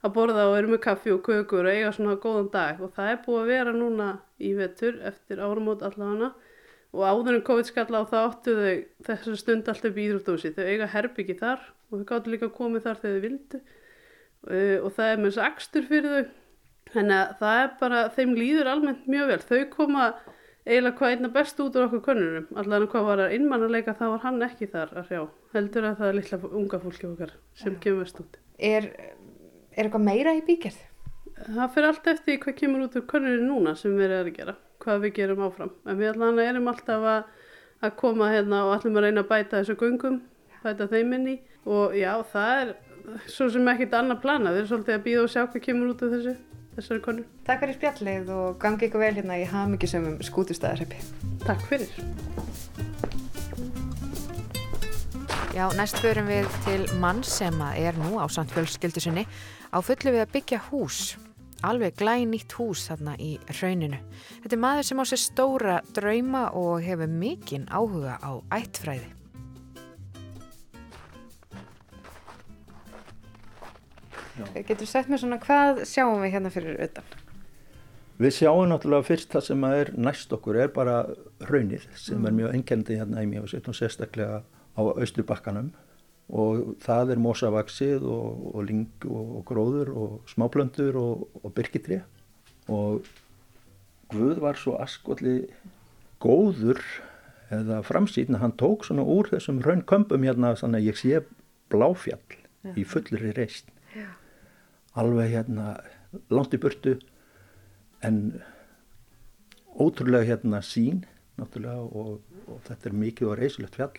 að 0.03 0.13
borða 0.17 0.49
og 0.49 0.57
eru 0.57 0.73
með 0.73 0.83
kaffi 0.83 1.13
og 1.15 1.23
kökur 1.23 1.63
og 1.63 1.71
eiga 1.71 1.93
svona 1.95 2.19
góðan 2.19 2.51
dag. 2.51 2.83
Og 2.83 2.91
það 2.97 3.13
er 3.13 3.23
búið 3.23 3.39
að 3.39 3.51
vera 3.53 3.75
núna 3.77 4.09
í 4.43 4.51
vetur 4.59 4.99
eftir 5.07 5.39
áramót 5.39 5.87
allavega 5.87 6.33
og 6.93 7.05
áður 7.09 7.39
en 7.39 7.45
COVID 7.47 7.69
skalla 7.69 8.03
á 8.05 8.11
það 8.11 8.27
áttu 8.27 8.53
þau 8.57 9.07
þessar 9.07 9.39
stund 9.41 9.71
alltaf 9.71 9.97
í 9.97 10.05
íþróttúsi 10.07 10.53
þau 10.53 10.65
eiga 10.67 10.89
herbyggi 10.93 11.35
þar 11.39 11.63
og 11.89 11.95
þau 11.97 12.05
gáttu 12.11 12.33
líka 12.33 12.49
komið 12.53 12.85
þar 12.85 13.01
þegar 13.01 13.15
þau 13.15 13.25
vildu. 13.25 13.61
Uh, 14.43 14.77
og 14.83 14.93
það 14.93 15.09
er 15.09 15.19
með 15.21 15.31
þess 15.31 15.43
akstur 15.47 15.89
fyrir 15.89 16.13
þau. 16.13 16.31
Þannig 16.93 17.17
að 17.17 17.33
það 17.39 17.59
er 17.63 17.69
bara 17.79 17.99
þeim 18.13 18.33
líður 18.37 18.69
almennt 18.69 19.05
mjög 19.09 19.29
vel. 19.31 19.39
Þau 19.49 19.61
koma 19.73 20.07
eiginlega 20.67 20.97
hvað 20.99 21.15
einna 21.15 21.31
best 21.33 21.61
út 21.63 21.77
úr 21.79 21.87
okkur 21.87 22.03
konunum 22.05 22.59
allavega 22.59 22.91
hvað 22.93 23.07
var 23.09 23.21
að 23.25 23.33
innmannuleika 23.37 23.95
þá 23.97 24.03
var 24.13 24.21
hann 24.27 24.45
ekki 24.45 24.69
þar 24.71 24.93
að 24.99 25.09
hrjá. 25.09 25.23
Heldur 25.55 25.87
að 25.89 25.97
það 25.99 26.11
er 26.11 26.17
litla 26.19 26.39
unga 26.59 26.79
fólki 26.83 27.09
okkar 27.09 27.33
sem 27.57 27.79
kemur 27.83 28.05
mest 28.05 28.21
út. 28.21 28.37
Er, 28.59 28.91
er 29.73 29.87
eitthvað 29.87 30.05
meira 30.05 30.35
í 30.37 30.43
bíkjörð? 30.45 30.77
Það 31.43 31.73
fyrir 31.73 31.89
allt 31.89 32.11
eftir 32.13 32.39
hvað 32.43 32.59
kemur 32.61 32.85
út 32.85 32.99
úr 32.99 33.07
konunum 33.09 33.49
núna 33.49 33.73
sem 33.79 33.97
við 33.97 34.11
erum 34.11 34.29
að 34.29 34.37
gera 34.37 34.55
hvað 34.83 35.05
við 35.05 35.15
gerum 35.19 35.43
áfram. 35.47 35.73
En 35.87 35.99
við 35.99 36.13
allan 36.13 36.41
erum 36.43 36.69
alltaf 36.71 37.07
að, 37.13 37.27
að 37.83 37.95
koma 37.99 38.31
hérna 38.33 38.63
og 38.67 38.75
allum 38.77 38.99
að 38.99 39.07
reyna 39.07 39.23
að 39.23 39.29
bæta 39.31 39.59
þessu 39.61 39.77
gungum, 39.79 40.21
bæta 40.63 40.89
þeim 40.91 41.13
inn 41.19 41.29
í 41.33 41.37
og 41.63 41.95
já, 41.95 42.11
það 42.33 42.55
er 42.61 42.73
svo 43.31 43.49
sem 43.51 43.69
ekkit 43.73 43.95
annað 43.99 44.23
plana. 44.23 44.51
Við 44.51 44.63
erum 44.63 44.71
svolítið 44.73 44.97
að 44.97 45.05
býða 45.07 45.23
og 45.23 45.31
sjá 45.33 45.41
hvað 45.45 45.65
kemur 45.67 45.93
út 45.93 46.03
af 46.03 46.13
þessu, 46.15 46.35
þessari 46.77 47.03
konur. 47.07 47.31
Takk 47.47 47.63
fyrir 47.63 47.79
spjallið 47.79 48.31
og 48.35 48.59
gangi 48.63 48.89
ykkur 48.89 49.03
vel 49.03 49.15
hérna 49.19 49.39
í 49.39 49.47
hafmyggisömmum 49.51 50.21
skútustæðarheppi. 50.27 51.01
Takk 51.47 51.67
fyrir. 51.71 51.91
Já, 55.53 55.67
næst 55.77 55.99
förum 56.01 56.25
við 56.25 56.47
til 56.65 56.87
mann 56.97 57.21
sem 57.23 57.59
er 57.77 57.93
nú 58.01 58.17
á 58.17 58.25
samt 58.25 58.49
fjölskyldu 58.55 59.03
sinni 59.03 59.27
á 59.69 59.77
fullu 59.85 60.09
við 60.15 60.23
að 60.25 60.31
byggja 60.33 60.59
hús. 60.71 61.13
Alveg 61.63 61.95
glænýtt 61.95 62.51
hús 62.59 62.83
þarna 62.89 63.13
í 63.23 63.37
rauninu. 63.61 63.99
Þetta 64.43 64.55
er 64.57 64.59
maður 64.59 64.87
sem 64.89 64.99
á 64.99 65.05
sér 65.07 65.21
stóra 65.21 65.75
drauma 65.95 66.41
og 66.59 66.83
hefur 66.83 67.07
mikinn 67.07 67.69
áhuga 67.71 68.17
á 68.19 68.31
ættfræði. 68.51 69.11
Getur 74.67 74.89
sett 74.89 75.07
mér 75.07 75.21
svona 75.21 75.37
hvað 75.39 75.83
sjáum 75.87 76.23
við 76.25 76.33
hérna 76.35 76.51
fyrir 76.51 76.79
auðan? 76.83 77.13
Við 78.19 78.35
sjáum 78.41 78.67
náttúrulega 78.69 79.07
fyrst 79.07 79.31
það 79.31 79.45
sem 79.47 79.63
er 79.69 79.93
næst 79.97 80.33
okkur 80.35 80.59
er 80.65 80.73
bara 80.73 80.97
raunir 81.47 81.85
sem 81.95 82.19
mm. 82.19 82.27
er 82.27 82.37
mjög 82.41 82.57
engjandi 82.57 82.99
hérna 82.99 83.23
í 83.23 83.29
mjög 83.29 83.55
og 83.61 83.77
sérstaklega 83.77 84.43
á 84.43 84.81
austurbakkanum 84.81 85.71
og 86.31 86.75
það 86.83 87.13
er 87.13 87.21
mosavaksið 87.21 88.05
og, 88.07 88.45
og 88.53 88.65
ling 88.69 89.07
og, 89.09 89.39
og 89.39 89.43
gróður 89.49 89.91
og 89.93 90.13
smáplöndur 90.31 90.97
og, 90.99 91.27
og 91.43 91.55
byrkitri 91.55 91.99
og 92.71 93.03
Guð 94.13 94.37
var 94.43 94.59
svo 94.59 94.75
askotli 94.77 95.47
góður 96.21 96.81
eða 97.53 97.81
framsýtna, 97.85 98.39
hann 98.41 98.53
tók 98.59 98.85
svona 98.85 99.05
úr 99.09 99.29
þessum 99.31 99.61
raunkömpum 99.65 100.25
hérna 100.25 100.53
þannig 100.59 100.83
að 100.83 100.89
ég 100.89 100.99
sé 100.99 101.21
bláfjall 101.73 102.37
ja. 102.37 102.75
í 102.77 102.85
fullri 102.87 103.33
reist 103.33 103.71
ja. 103.97 104.11
alveg 104.99 105.33
hérna 105.33 105.73
langt 106.33 106.53
í 106.53 106.61
burtu 106.61 106.97
en 108.05 108.39
ótrúlega 109.73 110.29
hérna 110.33 110.61
sín 110.65 111.03
náttúrulega 111.39 111.81
og 111.81 112.59
þetta 112.67 112.89
er 112.89 112.99
mikið 113.03 113.31
og 113.31 113.39
reysilegt 113.41 113.79
fjall 113.79 113.95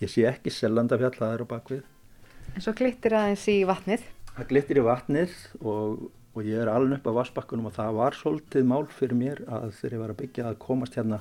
Ég 0.00 0.08
sé 0.08 0.24
ekki 0.24 0.52
sellandafjall, 0.54 1.12
það 1.12 1.34
er 1.34 1.42
á 1.44 1.46
bakvið. 1.50 1.80
En 2.56 2.64
svo 2.64 2.72
glittir 2.76 3.14
aðeins 3.18 3.42
í 3.52 3.58
vatnið? 3.68 4.06
Það 4.30 4.46
glittir 4.52 4.80
í 4.80 4.84
vatnið 4.86 5.34
og, 5.60 6.06
og 6.32 6.48
ég 6.48 6.62
er 6.62 6.70
alveg 6.72 6.96
upp 6.96 7.10
á 7.12 7.18
vassbakkunum 7.18 7.68
og 7.68 7.74
það 7.76 7.98
var 7.98 8.16
svolítið 8.16 8.70
mál 8.70 8.86
fyrir 8.96 9.18
mér 9.20 9.42
að 9.44 9.66
þegar 9.76 9.96
ég 9.96 10.02
var 10.04 10.14
að 10.14 10.20
byggja 10.22 10.48
að 10.48 10.58
komast 10.64 10.96
hérna, 10.96 11.20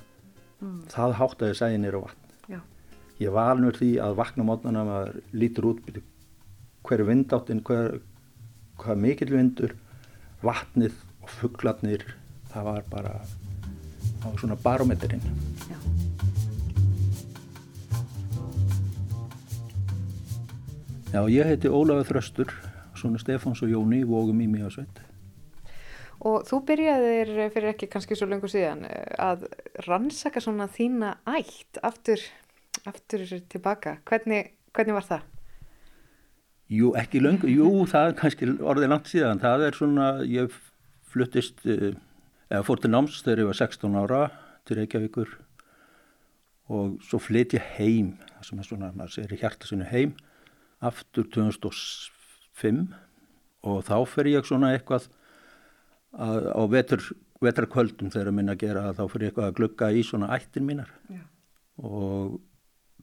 mm. 0.62 0.80
það 0.96 1.18
háttaði 1.20 1.60
sæði 1.60 1.84
nýra 1.84 2.04
vatn. 2.06 2.34
Já. 2.56 2.60
Ég 3.20 3.36
var 3.36 3.52
alveg 3.58 3.82
því 3.82 3.92
að 4.08 4.18
vakna 4.22 4.48
mótnana 4.48 4.88
maður 4.88 5.22
lítur 5.44 5.72
út, 5.74 5.94
hver 6.88 7.04
er 7.04 7.10
vindáttinn, 7.12 7.64
hver, 7.68 8.00
hvað 8.80 9.04
mikill 9.04 9.34
vindur, 9.36 9.76
vatnið 10.46 10.96
og 11.20 11.34
fugglarnir, 11.36 12.08
það 12.54 12.72
var 12.72 12.92
bara 12.96 13.18
á 14.24 14.28
svona 14.40 14.56
barometerinn. 14.64 15.28
Já. 15.68 15.99
Já, 21.10 21.24
ég 21.26 21.42
heiti 21.42 21.70
Ólafur 21.74 22.06
Þröstur, 22.06 22.52
svona 22.94 23.18
Stefáns 23.18 23.64
og 23.66 23.72
Jóni 23.72 24.04
í 24.04 24.06
Vógum 24.06 24.44
í 24.44 24.46
Míasveit. 24.46 25.00
Og 26.22 26.44
þú 26.46 26.60
byrjaðir 26.68 27.32
fyrir 27.56 27.72
ekki 27.72 27.90
kannski 27.90 28.14
svo 28.20 28.28
lengur 28.30 28.52
síðan 28.54 28.84
að 29.18 29.48
rannsaka 29.88 30.44
svona 30.46 30.68
þína 30.70 31.16
ætt 31.34 31.82
aftur, 31.82 32.22
aftur 32.86 33.26
tilbaka. 33.50 33.96
Hvernig, 34.06 34.54
hvernig 34.70 35.00
var 35.00 35.10
það? 35.10 35.26
Jú, 36.78 36.94
ekki 37.02 37.24
lengur, 37.26 37.50
jú, 37.50 37.74
það 37.90 38.12
er 38.12 38.16
kannski 38.22 38.54
orðið 38.62 38.94
langt 38.94 39.10
síðan. 39.10 39.42
Það 39.42 39.66
er 39.66 39.82
svona, 39.82 40.14
ég 40.30 40.62
fluttist, 41.10 41.66
eh, 41.66 41.98
eða 42.54 42.64
fór 42.70 42.86
til 42.86 42.94
náms 42.94 43.24
þegar 43.26 43.48
ég 43.48 43.50
var 43.50 43.62
16 43.66 44.02
ára 44.06 44.24
til 44.62 44.78
Reykjavíkur 44.84 45.38
og 46.70 47.00
svo 47.02 47.18
flytt 47.18 47.58
ég 47.58 47.78
heim, 47.80 48.20
það 48.38 48.52
sem 48.52 48.60
er 48.60 48.74
svona, 48.76 48.94
maður 48.94 49.18
segir 49.18 49.40
hjarta 49.42 49.66
sinu 49.66 49.90
heim 49.90 50.14
aftur 50.80 51.28
2005 51.36 52.84
og 53.68 53.82
þá 53.88 53.96
fer 54.08 54.30
ég 54.32 54.48
svona 54.48 54.74
eitthvað 54.76 55.10
að, 56.16 56.46
á 56.56 56.64
vetur, 56.72 57.08
vetarkvöldum 57.44 58.12
þegar 58.14 58.36
minna 58.36 58.56
að 58.56 58.64
gera 58.64 58.86
það 58.88 59.00
þá 59.00 59.14
fer 59.14 59.26
ég 59.26 59.32
eitthvað 59.32 59.50
að 59.50 59.58
glugga 59.60 59.92
í 59.92 60.06
svona 60.08 60.32
ættin 60.36 60.68
mínar 60.68 60.94
Já. 61.12 61.24
og 61.84 62.40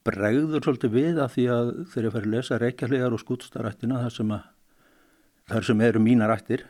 bregður 0.07 0.65
svolítið 0.65 0.95
við 0.95 1.21
að 1.21 1.33
því 1.35 1.47
að 1.53 1.71
þegar 1.93 2.09
ég 2.09 2.17
fer 2.17 2.27
að 2.27 2.33
lesa 2.35 2.61
reykjarlegar 2.63 3.17
og 3.17 3.23
skútstarættina 3.23 4.01
þar 4.05 4.17
sem, 4.17 4.35
að, 4.37 4.49
þar 5.53 5.69
sem 5.71 5.87
eru 5.89 6.03
mínar 6.03 6.35
ættir 6.37 6.67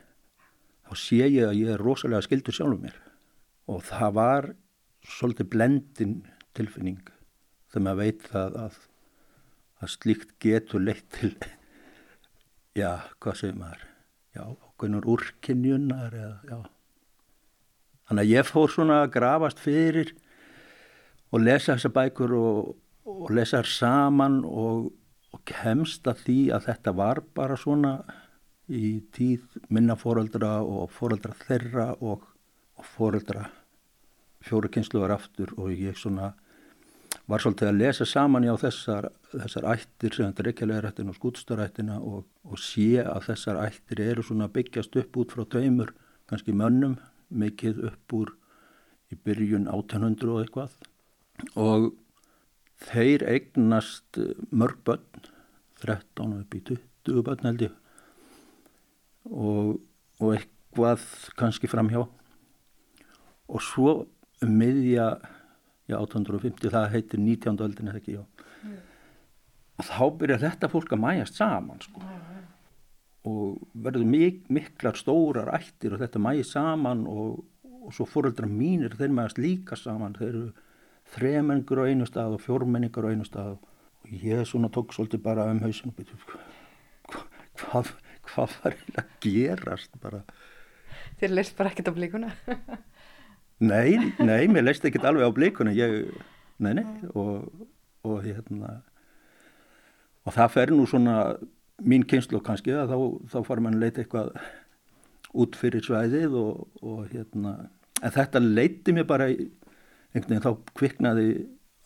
þá 0.87 0.95
sé 1.03 1.23
ég 1.23 1.43
að 1.47 1.59
ég 1.61 1.75
er 1.75 1.83
rosalega 1.83 2.25
skildur 2.27 2.57
sjálfur 2.57 2.83
mér 2.83 2.99
og 3.71 3.83
það 3.87 4.19
var 4.19 4.51
svolítið 5.07 5.51
blendin 5.53 6.19
tilfinning 6.57 7.03
þegar 7.71 7.87
maður 7.87 8.03
veit 8.03 8.29
það 8.33 8.61
að 8.65 8.79
að 9.83 9.93
slíkt 9.93 10.37
getur 10.43 10.83
leitt 10.83 11.07
til 11.15 11.35
já, 12.81 13.03
hvað 13.21 13.41
segir 13.41 13.61
maður? 13.61 13.85
Já, 14.37 14.43
okkunnur 14.53 15.09
úrkynjunar 15.09 16.15
eða, 16.17 16.37
já. 16.45 16.59
Þannig 18.07 18.23
að 18.23 18.33
ég 18.35 18.47
fór 18.47 18.71
svona 18.71 19.01
að 19.03 19.13
grafast 19.17 19.63
fyrir 19.63 20.13
og 21.33 21.43
lesa 21.43 21.75
þessa 21.75 21.91
bækur 21.97 22.35
og, 22.37 22.69
og 23.09 23.33
lesa 23.35 23.63
þær 23.63 23.73
saman 23.73 24.39
og, 24.47 24.91
og 25.35 25.43
kemst 25.49 26.07
að 26.07 26.23
því 26.27 26.39
að 26.55 26.69
þetta 26.69 26.95
var 27.01 27.23
bara 27.35 27.59
svona 27.59 27.97
í 28.67 28.99
tíð 29.15 29.61
minna 29.71 29.97
fóröldra 29.99 30.59
og 30.63 30.91
fóröldra 30.95 31.35
þeirra 31.47 31.89
og, 32.01 32.27
og 32.77 32.91
fóröldra 32.97 33.47
fjóru 34.47 34.71
kynsluðar 34.71 35.17
aftur 35.17 35.53
og 35.57 35.73
ég 35.75 35.99
svona 35.99 36.33
var 37.27 37.43
svolítið 37.43 37.71
að 37.71 37.79
lesa 37.81 38.07
saman 38.07 38.47
á 38.47 38.55
þessar, 38.61 39.09
þessar 39.33 39.69
ættir 39.73 40.15
sem 40.15 40.31
ættin 40.31 41.11
og 41.11 41.17
skútstarættina 41.19 41.99
og, 41.99 42.25
og 42.47 42.59
sé 42.63 43.03
að 43.03 43.31
þessar 43.31 43.63
ættir 43.65 44.03
eru 44.05 44.23
svona 44.23 44.49
byggjast 44.53 44.97
upp 45.03 45.17
út 45.19 45.35
frá 45.35 45.45
tveimur, 45.45 45.93
kannski 46.31 46.55
mönnum, 46.55 46.97
mikið 47.31 47.83
upp 47.91 48.15
úr 48.15 48.35
í 49.11 49.19
byrjun 49.19 49.67
1800 49.67 50.31
og 50.31 50.45
eitthvað. 50.45 50.77
Og 51.59 51.89
þeir 52.87 53.27
eignast 53.27 54.21
mörg 54.55 54.79
börn, 54.87 55.27
13 55.83 56.39
upp 56.41 56.55
í 56.55 56.63
20 56.71 57.27
börn 57.27 57.49
held 57.51 57.67
ég. 57.67 57.75
Og, 59.27 59.81
og 60.23 60.37
eitthvað 60.37 61.03
kannski 61.39 61.71
framhjá. 61.71 62.07
Og 63.47 63.63
svo 63.63 63.97
um 64.45 64.55
miðja 64.61 65.17
já 65.87 65.97
1850 65.99 66.73
það 66.75 66.93
heitir 66.95 67.23
19. 67.23 67.63
öldin 67.67 67.91
eða 67.91 68.01
ekki 68.01 68.17
já 68.17 68.23
mm. 68.23 68.79
og 69.79 69.89
þá 69.91 70.05
byrjar 70.21 70.45
þetta 70.47 70.71
fólk 70.73 70.95
að 70.97 71.03
mæjast 71.05 71.39
saman 71.39 71.83
sko 71.85 72.03
mm. 72.03 72.47
og 73.31 73.83
verður 73.87 74.09
mik 74.15 74.49
miklar 74.53 74.99
stórar 74.99 75.53
ættir 75.57 75.95
og 75.95 76.03
þetta 76.03 76.23
mæjast 76.23 76.57
saman 76.57 77.05
og, 77.11 77.45
og 77.63 77.95
svo 77.95 78.09
fóröldra 78.11 78.51
mínir 78.51 78.99
þeir 78.99 79.15
mæjast 79.15 79.43
líka 79.43 79.79
saman 79.79 80.19
þeir 80.19 80.33
eru 80.33 80.49
þremengur 81.15 81.85
á 81.87 81.89
einu 81.91 82.09
stað 82.09 82.35
og 82.35 82.43
fjórmenningar 82.43 83.07
á 83.07 83.13
einu 83.15 83.27
stað 83.27 83.55
og 83.55 84.11
ég 84.11 84.43
svona 84.49 84.71
tók 84.75 84.95
svolítið 84.95 85.23
bara 85.23 85.47
um 85.53 85.63
hausin 85.63 85.93
og 85.93 85.99
byrju 86.01 86.19
hvað, 87.63 87.95
hvað 88.27 88.59
var 88.59 88.59
það 88.59 89.01
að 89.03 89.17
gerast 89.23 89.99
bara 90.03 90.25
Þér 91.17 91.33
leist 91.33 91.55
bara 91.57 91.71
ekkert 91.71 91.95
á 91.95 91.97
blíkuna 91.97 92.35
Nei, 93.59 93.97
nei, 94.21 94.45
mér 94.53 94.67
leist 94.67 94.85
ekki 94.85 95.01
alveg 95.01 95.25
á 95.25 95.33
blíkunum, 95.33 95.73
ég, 95.73 96.11
nei, 96.61 96.75
nei, 96.77 96.85
og, 97.17 97.47
og 98.05 98.19
hérna, 98.21 98.83
og 100.29 100.37
það 100.37 100.53
fer 100.53 100.73
nú 100.77 100.85
svona 100.91 101.15
mín 101.81 102.05
kynslu 102.09 102.43
kannski 102.45 102.75
að 102.77 102.93
þá, 102.93 102.99
þá 103.33 103.39
far 103.49 103.63
mann 103.65 103.79
leita 103.81 104.03
eitthvað 104.03 104.35
út 105.37 105.57
fyrir 105.57 105.85
svæðið 105.85 106.37
og, 106.37 106.67
og 106.85 107.09
hérna, 107.15 107.55
en 108.03 108.17
þetta 108.19 108.45
leiti 108.45 108.93
mér 108.93 109.09
bara, 109.09 109.31
einhvern 109.33 110.29
veginn 110.29 110.45
þá 110.45 110.77
kviknaði 110.77 111.27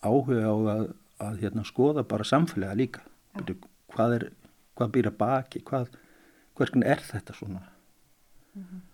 áhuga 0.03 0.43
á 0.43 0.55
að, 0.75 0.85
að 1.23 1.41
hérna 1.45 1.67
skoða 1.71 2.03
bara 2.03 2.27
samfélaga 2.27 2.79
líka, 2.83 3.07
ja. 3.39 3.59
hvað 3.95 4.19
er, 4.19 4.29
hvað 4.75 4.95
býra 4.99 5.17
baki, 5.23 5.63
hvað, 5.71 5.95
hvernig 6.59 6.91
er 6.97 7.09
þetta 7.13 7.39
svona? 7.39 7.67
Mm 8.59 8.63
-hmm 8.67 8.87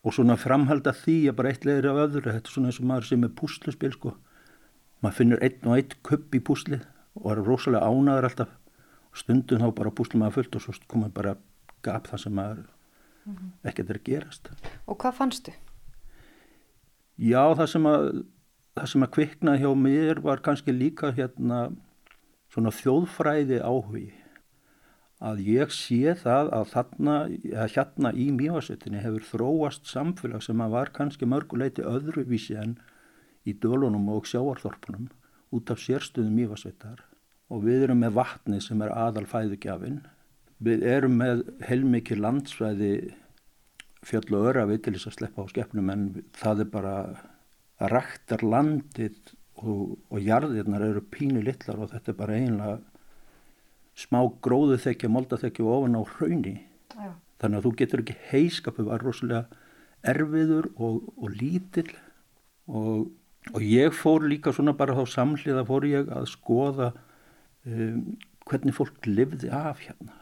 og 0.00 0.16
svona 0.16 0.36
framhalda 0.40 0.94
því 0.96 1.16
að 1.30 1.36
bara 1.38 1.52
eitt 1.52 1.66
leðir 1.68 1.90
af 1.90 2.00
öðru. 2.06 2.32
Þetta 2.32 2.48
er 2.48 2.54
svona 2.54 2.70
eins 2.70 2.80
og 2.80 2.88
maður 2.88 3.08
sem 3.10 3.26
er 3.26 3.34
púsluspil 3.40 3.92
sko. 3.96 4.14
Maður 5.04 5.16
finnur 5.18 5.44
einn 5.44 5.68
og 5.68 5.76
einn 5.76 5.94
kupp 6.06 6.36
í 6.36 6.42
púslið 6.44 6.84
og 7.20 7.30
er 7.34 7.42
rosalega 7.44 7.88
ánaður 7.88 8.30
alltaf. 8.30 8.54
Og 9.10 9.20
stundum 9.20 9.62
þá 9.62 9.68
bara 9.76 9.94
púslum 9.94 10.24
maður 10.24 10.38
fullt 10.40 10.56
og 10.56 10.64
svo 10.64 10.76
komur 10.88 11.12
bara 11.12 11.36
gap 11.84 12.08
það 12.08 12.24
sem 12.24 12.34
maður 12.36 12.62
mm 13.24 13.34
-hmm. 13.34 13.50
ekkert 13.68 13.90
er 13.90 13.96
að 13.96 14.08
gerast. 14.08 14.50
Og 14.86 14.98
hvað 14.98 15.14
fannstu? 15.14 15.52
Já 17.18 17.54
það 17.54 17.66
sem 17.66 17.86
að 17.86 18.24
það 18.74 18.86
sem 18.86 19.02
að 19.02 19.10
kviknaði 19.10 19.60
hjá 19.60 19.74
mér 19.74 20.20
var 20.20 20.40
kannski 20.40 20.72
líka 20.72 21.12
hérna 21.12 21.72
svona 22.48 22.70
þjóðfræði 22.70 23.60
áhugi 23.60 24.12
að 25.20 25.42
ég 25.44 25.72
sé 25.74 26.14
það 26.16 26.50
að 26.56 26.68
þarna, 26.72 27.16
að 27.52 27.72
hérna 27.74 28.12
í 28.16 28.30
mjögasettinni 28.32 29.02
hefur 29.04 29.26
þróast 29.28 29.88
samfélag 29.90 30.44
sem 30.44 30.62
að 30.64 30.76
var 30.76 30.92
kannski 30.96 31.28
mörguleiti 31.28 31.84
öðruvísi 31.84 32.56
en 32.60 32.78
í 33.44 33.52
dölunum 33.52 34.08
og 34.14 34.28
sjáarþorpunum 34.28 35.10
út 35.56 35.72
af 35.72 35.82
sérstöðum 35.82 36.38
mjögasettar 36.38 37.04
og 37.50 37.66
við 37.66 37.86
erum 37.88 38.00
með 38.04 38.16
vatni 38.16 38.60
sem 38.64 38.80
er 38.84 38.94
aðal 38.94 39.26
fæðugjafin. 39.28 40.00
Við 40.60 40.84
erum 40.86 41.16
með 41.20 41.42
heilmikið 41.66 42.22
landsvæði 42.24 42.92
fjöll 44.06 44.36
og 44.38 44.48
öra 44.52 44.64
við 44.70 44.84
til 44.84 44.94
þess 44.96 45.10
að 45.10 45.16
sleppa 45.18 45.44
á 45.44 45.50
skeppnum 45.52 45.92
en 45.92 46.06
það 46.36 46.64
er 46.64 46.70
bara 46.72 46.94
að 47.00 47.92
ræktar 47.92 48.44
landið 48.44 49.18
og, 49.60 49.98
og 50.08 50.20
jarðirnar 50.24 50.84
eru 50.86 51.02
pínu 51.12 51.42
litlar 51.44 51.82
og 51.82 51.92
þetta 51.92 52.12
er 52.12 52.18
bara 52.20 52.38
einlega 52.38 52.78
smá 54.00 54.20
gróðu 54.44 54.78
þekki, 54.80 55.10
molda 55.12 55.38
þekki 55.40 55.66
ofan 55.66 55.98
á 55.98 56.02
hrauni. 56.16 56.56
Já. 56.94 57.12
Þannig 57.40 57.58
að 57.58 57.66
þú 57.66 57.72
getur 57.80 58.02
ekki 58.04 58.16
heiskapu 58.30 58.86
var 58.88 59.04
rosalega 59.04 59.44
erfiður 60.10 60.70
og, 60.76 61.10
og 61.20 61.36
lítill 61.36 61.90
og, 62.68 63.10
og 63.52 63.60
ég 63.64 63.94
fór 63.96 64.24
líka 64.28 64.54
svona 64.56 64.76
bara 64.76 64.96
þá 64.96 65.04
samhliða 65.16 65.66
fór 65.68 65.86
ég 65.88 66.10
að 66.16 66.28
skoða 66.32 66.90
um, 67.68 68.16
hvernig 68.48 68.76
fólk 68.76 69.08
livði 69.08 69.52
af 69.52 69.84
hérna. 69.84 70.16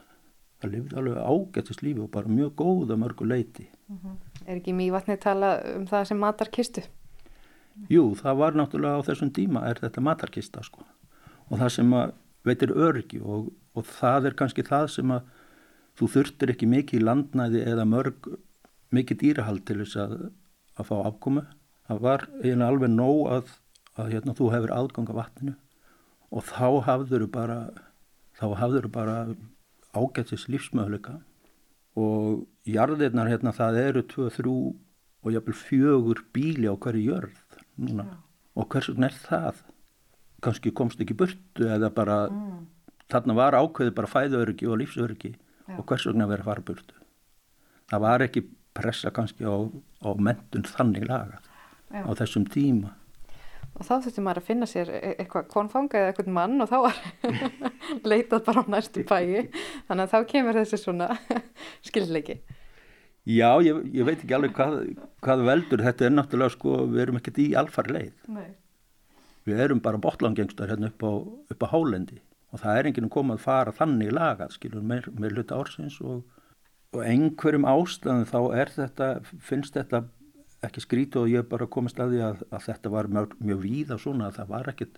Það 0.58 0.72
livði 0.74 0.98
alveg 0.98 1.18
ágættist 1.22 1.84
lífi 1.86 2.02
og 2.02 2.12
bara 2.14 2.30
mjög 2.30 2.54
góða 2.58 2.98
mörgu 2.98 3.26
leiti. 3.26 3.68
Uh 3.88 3.94
mhm. 3.94 4.06
-huh. 4.06 4.16
Er 4.48 4.56
ekki 4.56 4.72
mjög 4.72 4.92
vatnið 4.92 5.18
tala 5.20 5.48
um 5.76 5.86
það 5.86 6.04
sem 6.04 6.18
matar 6.18 6.48
kistu? 6.50 6.82
Jú, 7.86 8.14
það 8.18 8.38
var 8.40 8.56
náttúrulega 8.58 8.98
á 8.98 9.06
þessum 9.06 9.30
díma 9.30 9.62
er 9.70 9.78
þetta 9.78 10.02
matarkista 10.02 10.62
sko 10.62 10.82
og 11.48 11.58
það 11.58 11.68
sem 11.68 11.94
veitir 12.44 12.72
örgi 12.74 13.20
og, 13.22 13.52
og 13.78 13.86
það 13.88 14.30
er 14.30 14.36
kannski 14.38 14.64
það 14.66 14.88
sem 14.96 15.14
að 15.14 15.30
þú 15.98 16.10
þurftir 16.14 16.52
ekki 16.54 16.68
mikið 16.70 17.00
í 17.00 17.06
landnæði 17.06 17.62
eða 17.72 17.86
mörg 17.88 18.28
mikið 18.94 19.22
dýrahald 19.22 19.64
til 19.68 19.80
þess 19.82 20.00
að, 20.02 20.18
að 20.78 20.90
fá 20.90 20.96
afkomu. 21.02 21.44
Það 21.88 22.04
var 22.04 22.26
eiginlega 22.40 22.68
alveg 22.72 22.92
nóg 22.92 23.22
að, 23.34 23.54
að 23.98 24.12
hérna, 24.14 24.36
þú 24.38 24.50
hefur 24.54 24.74
aðgang 24.76 25.12
af 25.12 25.18
vatninu 25.22 25.56
og 26.28 26.44
þá 26.44 26.68
hafður 26.84 27.24
þú 27.24 27.30
bara, 27.32 27.58
bara 28.92 29.16
ágættis 29.96 30.46
lífsmöðuleika 30.52 31.16
og 31.98 32.44
jarðirnar 32.68 33.30
hérna 33.30 33.54
það 33.56 33.80
eru 33.82 34.04
2-3 34.12 34.52
og 35.24 35.32
jáfnvel 35.34 35.56
fjögur 35.56 36.22
bíli 36.34 36.68
á 36.68 36.74
hverju 36.76 37.14
jörð 37.14 37.38
núna 37.80 38.06
Já. 38.06 38.16
og 38.54 38.68
hvers 38.72 38.90
vegna 38.92 39.08
er 39.08 39.16
það? 39.24 39.62
Kanski 40.44 40.70
komst 40.70 41.00
ekki 41.02 41.16
burtu 41.18 41.66
eða 41.66 41.90
bara 41.90 42.18
mm. 42.30 42.58
Þarna 43.12 43.36
var 43.38 43.56
ákveði 43.59 43.94
bara 43.96 44.12
fæðaöryggi 44.12 44.68
og 44.68 44.80
lífsöryggi 44.82 45.32
Já. 45.34 45.76
og 45.78 45.84
hvers 45.88 46.06
vegna 46.09 46.28
verið 46.28 46.64
burtu. 46.68 46.94
Það 47.88 48.04
var 48.04 48.24
ekki 48.24 48.44
pressa 48.76 49.11
kannski 49.14 49.44
á, 49.48 49.56
á 50.04 50.11
mentun 50.16 50.66
þannig 50.66 51.09
laga 51.09 51.40
Já. 51.90 52.04
á 52.04 52.11
þessum 52.20 52.46
tíma 52.52 52.94
og 53.78 53.86
þá 53.86 53.92
þurfti 54.04 54.22
maður 54.24 54.40
að 54.40 54.46
finna 54.48 54.68
sér 54.68 54.88
e- 54.90 55.14
eitthvað 55.22 55.50
konfanga 55.52 56.00
eða 56.00 56.12
eitthvað 56.12 56.30
mann 56.34 56.62
og 56.64 56.70
þá 56.70 56.78
var 56.82 57.00
leitað 58.11 58.44
bara 58.48 58.64
á 58.66 58.70
næstu 58.74 59.04
bæi 59.06 59.44
þannig 59.88 60.04
að 60.04 60.14
þá 60.14 60.18
kemur 60.32 60.59
þessi 60.59 60.80
svona 60.82 61.11
skilleiki 61.86 62.38
Já, 63.28 63.50
ég, 63.61 63.82
ég 63.92 64.06
veit 64.09 64.22
ekki 64.22 64.34
alveg 64.34 64.54
hvað, 64.56 64.78
hvað 65.24 65.42
veldur 65.44 65.82
þetta 65.84 66.06
er 66.06 66.14
náttúrulega 66.14 66.54
sko, 66.54 66.78
við 66.88 67.02
erum 67.04 67.18
ekkert 67.20 67.40
í 67.44 67.48
alfar 67.61 67.90
leið 67.92 68.14
Nei. 68.32 68.48
við 69.48 69.62
erum 69.66 69.82
bara 69.84 70.00
botlangengstar 70.00 70.72
hérna 70.72 70.90
upp 70.90 71.04
á, 71.04 71.12
upp 71.54 71.66
á 71.68 71.72
hálendi 71.74 72.18
og 72.53 72.62
það 72.62 72.78
er 72.78 72.88
enginn 72.90 73.12
komað 73.12 73.40
að 73.40 73.46
fara 73.46 73.76
þannig 73.76 74.12
lagað 74.16 74.55
skilur 74.57 74.84
með, 74.84 75.11
með 75.18 75.36
hluta 75.36 75.59
ársins 75.61 75.99
og 76.01 76.22
og 76.96 77.03
einhverjum 77.05 77.66
ástæðum 77.68 78.24
þá 78.28 78.38
er 78.57 78.70
þetta, 78.72 79.09
finnst 79.44 79.76
þetta 79.76 80.05
ekki 80.64 80.82
skrítu 80.82 81.22
og 81.22 81.32
ég 81.32 81.44
er 81.44 81.51
bara 81.51 81.68
komist 81.70 82.01
að 82.01 82.14
því 82.14 82.22
að, 82.24 82.40
að 82.49 82.64
þetta 82.64 82.92
var 82.94 83.11
mjög, 83.12 83.34
mjög 83.44 83.61
víða 83.64 83.99
svona 84.01 84.30
að 84.30 84.38
það 84.38 84.55
var 84.55 84.70
ekkit 84.72 84.96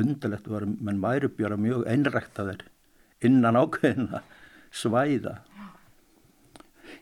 undarlegt, 0.00 0.48
var, 0.52 0.64
menn 0.66 1.02
væri 1.04 1.30
bjara 1.36 1.58
mjög 1.60 1.84
einræktaðir 1.92 2.64
innan 3.24 3.56
ákveðina 3.56 4.22
svæða. 4.74 5.38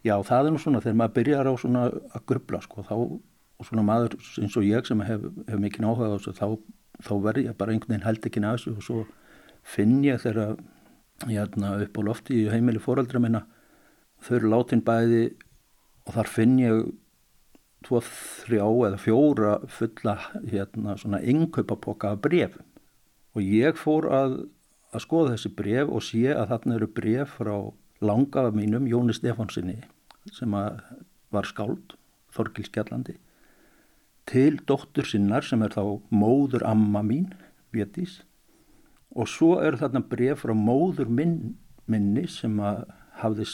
Já 0.04 0.14
það 0.26 0.48
er 0.48 0.54
nú 0.54 0.60
svona 0.62 0.82
þegar 0.82 0.98
maður 1.00 1.16
byrjar 1.18 1.50
á 1.50 1.54
svona 1.62 1.86
að 1.88 2.26
grubla 2.28 2.60
sko 2.64 2.84
þá 2.86 2.94
og 2.98 3.68
svona 3.68 3.86
maður 3.86 4.18
eins 4.42 4.56
og 4.58 4.66
ég 4.66 4.86
sem 4.88 5.00
hef, 5.06 5.28
hef 5.48 5.60
mikið 5.62 5.86
áhuga 5.86 6.10
á 6.10 6.14
þessu 6.18 6.34
þá, 6.34 6.46
þá 7.06 7.12
verð 7.22 7.46
ég 7.46 7.58
bara 7.58 7.74
einhvern 7.74 7.94
veginn 7.94 8.08
held 8.08 8.28
ekki 8.28 8.42
næstu 8.42 8.74
og 8.74 8.84
svo 8.84 9.04
finn 9.64 10.02
ég 10.04 10.20
þegar 10.22 10.56
er 11.30 11.86
upp 11.86 11.98
á 11.98 12.02
lofti 12.04 12.42
í 12.42 12.50
heimili 12.52 12.82
fóraldra 12.82 13.20
minna. 13.22 13.44
Þau 14.24 14.36
eru 14.38 14.52
látin 14.52 14.84
bæði 14.84 15.24
og 16.04 16.16
þar 16.18 16.30
finn 16.30 16.58
ég 16.60 16.84
tvo, 17.84 18.00
þrjá 18.00 18.64
eða 18.88 19.00
fjóra 19.00 19.54
fulla 19.68 20.16
hérna 20.48 21.20
innkaupapoka 21.20 22.14
af 22.14 22.22
brefum 22.24 22.64
og 23.34 23.42
ég 23.42 23.78
fór 23.80 24.06
að, 24.14 24.36
að 24.94 25.04
skoða 25.04 25.34
þessi 25.34 25.50
bref 25.58 25.90
og 25.90 26.04
sé 26.06 26.28
að 26.32 26.52
þarna 26.52 26.78
eru 26.78 26.88
bref 26.98 27.36
frá 27.40 27.54
langafa 28.04 28.54
mínum 28.54 28.88
Jóni 28.88 29.16
Stefánsinni 29.16 29.80
sem 30.32 30.54
var 30.54 31.48
skáld 31.50 31.96
Þorgil 32.34 32.66
Skjallandi 32.68 33.16
til 34.30 34.60
dóttur 34.68 35.06
sinnar 35.08 35.44
sem 35.44 35.62
er 35.64 35.74
þá 35.74 36.00
móður 36.14 36.64
amma 36.66 37.02
mín, 37.04 37.32
Vétís 37.74 38.22
og 39.14 39.28
svo 39.30 39.58
eru 39.62 39.78
þarna 39.80 40.02
bref 40.10 40.44
frá 40.44 40.54
móður 40.58 41.08
minn, 41.08 41.56
minni 41.86 42.26
sem 42.28 42.58
að 42.60 42.84
hafði 43.20 43.46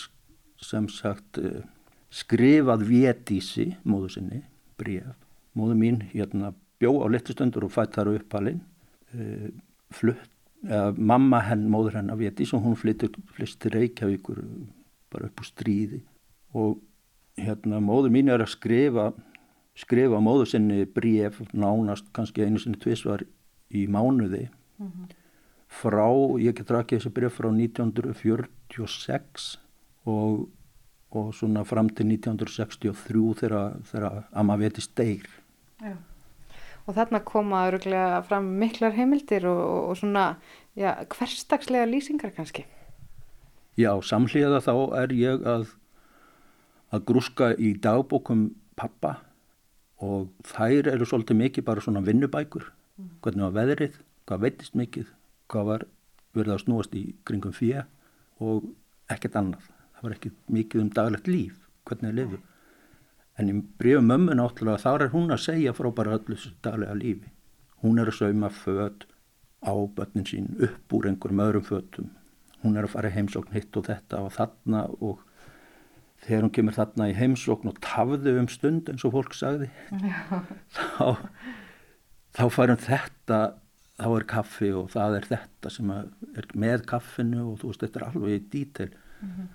sem 0.61 0.88
sagt 0.92 1.38
eh, 1.40 1.62
skrifað 2.11 2.84
vétísi 2.88 3.74
móðu 3.84 4.14
sinni, 4.16 4.42
bref 4.80 5.14
móðu 5.56 5.76
mín 5.78 6.02
hérna 6.12 6.52
bjó 6.80 6.92
á 7.04 7.06
letistöndur 7.12 7.66
og 7.66 7.74
fætt 7.74 7.96
þar 7.98 8.14
uppalinn. 8.14 8.61
E, 9.12 9.50
flutt, 9.94 10.30
eða 10.64 10.92
mamma 10.96 11.42
henn 11.44 11.66
móður 11.72 11.98
henn 12.00 12.12
af 12.12 12.20
vétís 12.20 12.54
og 12.56 12.64
hún 12.64 12.78
flyttur 12.78 13.12
til 13.12 13.74
Reykjavíkur 13.74 14.40
bara 15.12 15.28
upp 15.28 15.42
úr 15.42 15.48
stríði. 15.48 16.00
Og 16.56 16.78
hérna 17.40 17.80
móðu 17.84 18.12
mín 18.14 18.30
er 18.32 18.44
að 18.44 18.54
skrifa 18.54 19.11
skrifa 19.78 20.20
móðu 20.20 20.48
sinni 20.50 20.84
bref 20.84 21.40
nánast 21.52 22.11
kannski 22.16 22.44
einu 22.44 22.61
sinni 22.61 22.80
tvísvar 22.80 23.24
í 23.70 23.86
mánuði. 23.86 24.48
Mm 24.78 24.86
-hmm. 24.86 25.16
Frá, 25.70 26.10
ég 26.42 26.56
get 26.58 26.72
rakið 26.74 26.98
þessi 26.98 27.12
bref 27.14 27.36
frá 27.38 27.46
1946 27.52 29.44
og, 30.10 30.48
og 31.14 31.26
svona 31.36 31.62
fram 31.68 31.88
til 31.94 32.06
1963 32.10 33.22
þegar, 33.42 33.76
þegar 33.90 34.12
Amma 34.32 34.54
veti 34.60 34.82
steir. 34.84 35.26
Já. 35.80 35.96
Og 36.88 36.96
þarna 36.96 37.20
koma 37.22 37.66
öruglega 37.68 38.22
fram 38.26 38.46
miklar 38.58 38.92
heimildir 38.96 39.46
og, 39.46 39.90
og 39.92 39.96
svona 40.00 40.24
já, 40.74 41.06
hverstagslega 41.12 41.86
lýsingar 41.86 42.32
kannski? 42.34 42.64
Já, 43.78 43.92
samhliða 44.02 44.58
þá 44.64 44.74
er 45.04 45.12
ég 45.14 45.44
að, 45.46 45.68
að 46.90 47.04
grúska 47.06 47.54
í 47.54 47.78
dagbókum 47.78 48.48
pappa 48.80 49.20
og 50.00 50.32
þær 50.48 50.88
eru 50.96 51.04
svolítið 51.06 51.36
mikið 51.44 51.62
bara 51.68 51.84
svona 51.84 52.02
vinnubækur, 52.04 52.64
mm. 52.98 53.08
hvernig 53.22 53.46
var 53.46 53.56
veðrið, 53.60 53.94
hvað 54.26 54.42
veitist 54.46 54.74
mikið, 54.80 55.06
hvað 55.51 55.68
var 55.70 55.86
verið 56.36 56.55
að 56.55 56.62
snúast 56.64 56.94
í 56.98 57.05
kringum 57.26 57.57
fjö 57.57 57.84
og 58.40 58.70
ekkert 59.11 59.38
annað. 59.40 59.66
Það 59.96 60.07
var 60.07 60.16
ekki 60.16 60.32
mikið 60.57 60.84
um 60.84 60.92
daglegt 60.96 61.30
líf 61.30 61.59
hvernig 61.88 62.11
það 62.11 62.18
lifur 62.20 62.46
en 63.40 63.51
í 63.51 63.57
bregum 63.80 64.09
mömmu 64.11 64.36
náttúrulega 64.36 64.82
þá 64.82 64.90
er 64.92 65.12
hún 65.14 65.32
að 65.32 65.44
segja 65.46 65.72
frá 65.76 65.88
bara 65.96 66.18
öllu 66.18 66.36
þessu 66.36 66.55
daglega 66.64 66.96
lífi. 66.98 67.30
Hún 67.80 68.01
er 68.01 68.11
að 68.11 68.18
sauma 68.18 68.51
född 68.53 69.07
á 69.64 69.72
börnin 69.96 70.28
sín 70.28 70.51
upp 70.61 70.96
úr 70.96 71.09
einhverjum 71.09 71.44
öðrum 71.44 71.64
föddum 71.64 72.11
hún 72.64 72.76
er 72.76 72.86
að 72.86 72.94
fara 72.94 73.11
í 73.11 73.16
heimsókn 73.16 73.57
hitt 73.57 73.76
og 73.78 73.86
þetta 73.88 74.22
og 74.24 74.34
þarna 74.36 74.84
og 75.01 75.22
þegar 76.24 76.44
hún 76.44 76.55
kemur 76.57 76.76
þarna 76.76 77.09
í 77.11 77.16
heimsókn 77.16 77.72
og 77.72 77.80
tafðu 77.84 78.36
um 78.40 78.48
stund 78.53 78.90
eins 78.92 79.05
og 79.09 79.14
fólk 79.16 79.36
sagði 79.36 79.70
þá 80.76 81.16
þá 82.36 82.44
farum 82.53 82.80
þetta 82.80 83.40
þá 84.01 84.09
er 84.16 84.28
kaffi 84.34 84.72
og 84.72 84.90
það 84.90 85.16
er 85.20 85.30
þetta 85.30 85.70
sem 85.70 85.94
er 85.94 86.51
með 86.55 86.84
kaffinu 86.90 87.46
og 87.53 87.61
þú 87.61 87.72
veist 87.72 87.86
þetta 87.86 88.01
er 88.01 88.07
alveg 88.09 88.36
í 88.36 88.44
dítil 88.53 88.90
mm 88.90 89.32
-hmm 89.32 89.48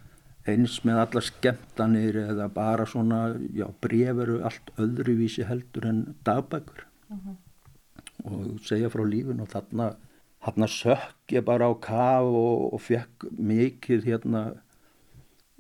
eins 0.50 0.78
með 0.86 1.02
alla 1.02 1.24
skemmtanir 1.26 2.20
eða 2.22 2.48
bara 2.54 2.86
svona, 2.90 3.22
já, 3.56 3.66
breveru 3.82 4.42
allt 4.46 4.70
öðruvísi 4.82 5.46
heldur 5.50 5.88
en 5.90 6.02
dagbækur 6.26 6.86
mhm. 7.10 7.20
-huh. 7.20 7.36
og 8.26 8.60
segja 8.62 8.90
frá 8.90 9.04
lífin 9.06 9.42
og 9.42 9.50
þarna 9.50 9.96
þarna 10.46 10.68
sökk 10.68 11.34
ég 11.34 11.46
bara 11.46 11.70
á 11.70 11.74
kaf 11.82 12.24
og, 12.24 12.74
og 12.74 12.82
fekk 12.82 13.26
mikið 13.32 14.06
hérna 14.06 14.54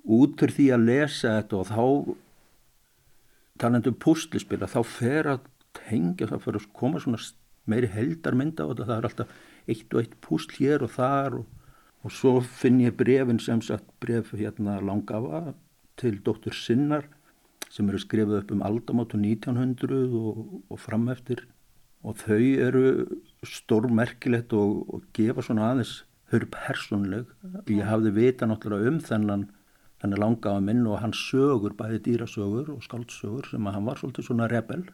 út 0.05 0.37
fyrir 0.39 0.53
því 0.53 0.67
að 0.73 0.85
lesa 0.85 1.41
þetta 1.41 1.57
og 1.57 1.67
þá 1.67 2.15
talandu 3.57 3.89
um 3.89 3.97
púslispila 4.05 4.67
þá 4.67 4.81
fer 4.83 5.25
að 5.27 5.39
tengja, 5.73 6.27
það 6.27 6.41
fer 6.41 6.55
að 6.55 6.73
koma 6.73 6.99
svona 6.99 7.17
meiri 7.65 7.89
heldarmynda 7.91 8.69
þetta, 8.69 8.87
það 8.87 8.97
er 8.97 9.09
alltaf 9.09 9.35
eitt 9.67 9.93
og 9.93 10.01
eitt 10.01 10.17
púsl 10.21 10.57
hér 10.59 10.85
og 10.85 10.93
þar 10.95 11.39
og 11.41 11.53
og 12.05 12.13
svo 12.13 12.37
finn 12.45 12.83
ég 12.83 12.93
brefin 12.99 13.39
sem 13.41 13.61
sagt 13.65 13.87
bref 14.03 14.29
hérna 14.37 14.77
langafa 14.77 15.55
til 15.97 16.19
dóttur 16.21 16.53
Sinnar 16.53 17.07
sem 17.73 17.89
eru 17.89 17.97
skrifið 17.97 18.41
upp 18.43 18.51
um 18.53 18.61
aldamátu 18.67 19.17
1900 19.17 20.13
og, 20.13 20.43
og 20.69 20.79
frameftir 20.79 21.47
og 22.05 22.19
þau 22.21 22.43
eru 22.67 22.83
stórmerkilegt 23.41 24.53
og, 24.53 24.83
og 24.85 25.07
gefa 25.17 25.41
svona 25.41 25.71
aðeins 25.71 26.03
höru 26.29 26.49
persónleg. 26.53 27.25
Ég 27.73 27.89
hafði 27.89 28.11
vita 28.13 28.45
náttúrulega 28.45 28.91
um 28.91 28.99
þennan, 29.01 29.47
þennan 30.03 30.21
langaða 30.21 30.61
minn 30.61 30.85
og 30.85 31.01
hans 31.01 31.17
sögur, 31.31 31.73
bæði 31.73 32.03
dýrasögur 32.05 32.69
og 32.75 32.85
skáldsögur 32.85 33.49
sem 33.49 33.65
að 33.65 33.79
hann 33.79 33.89
var 33.89 34.01
svolítið 34.01 34.29
svona 34.29 34.49
rebel. 34.51 34.85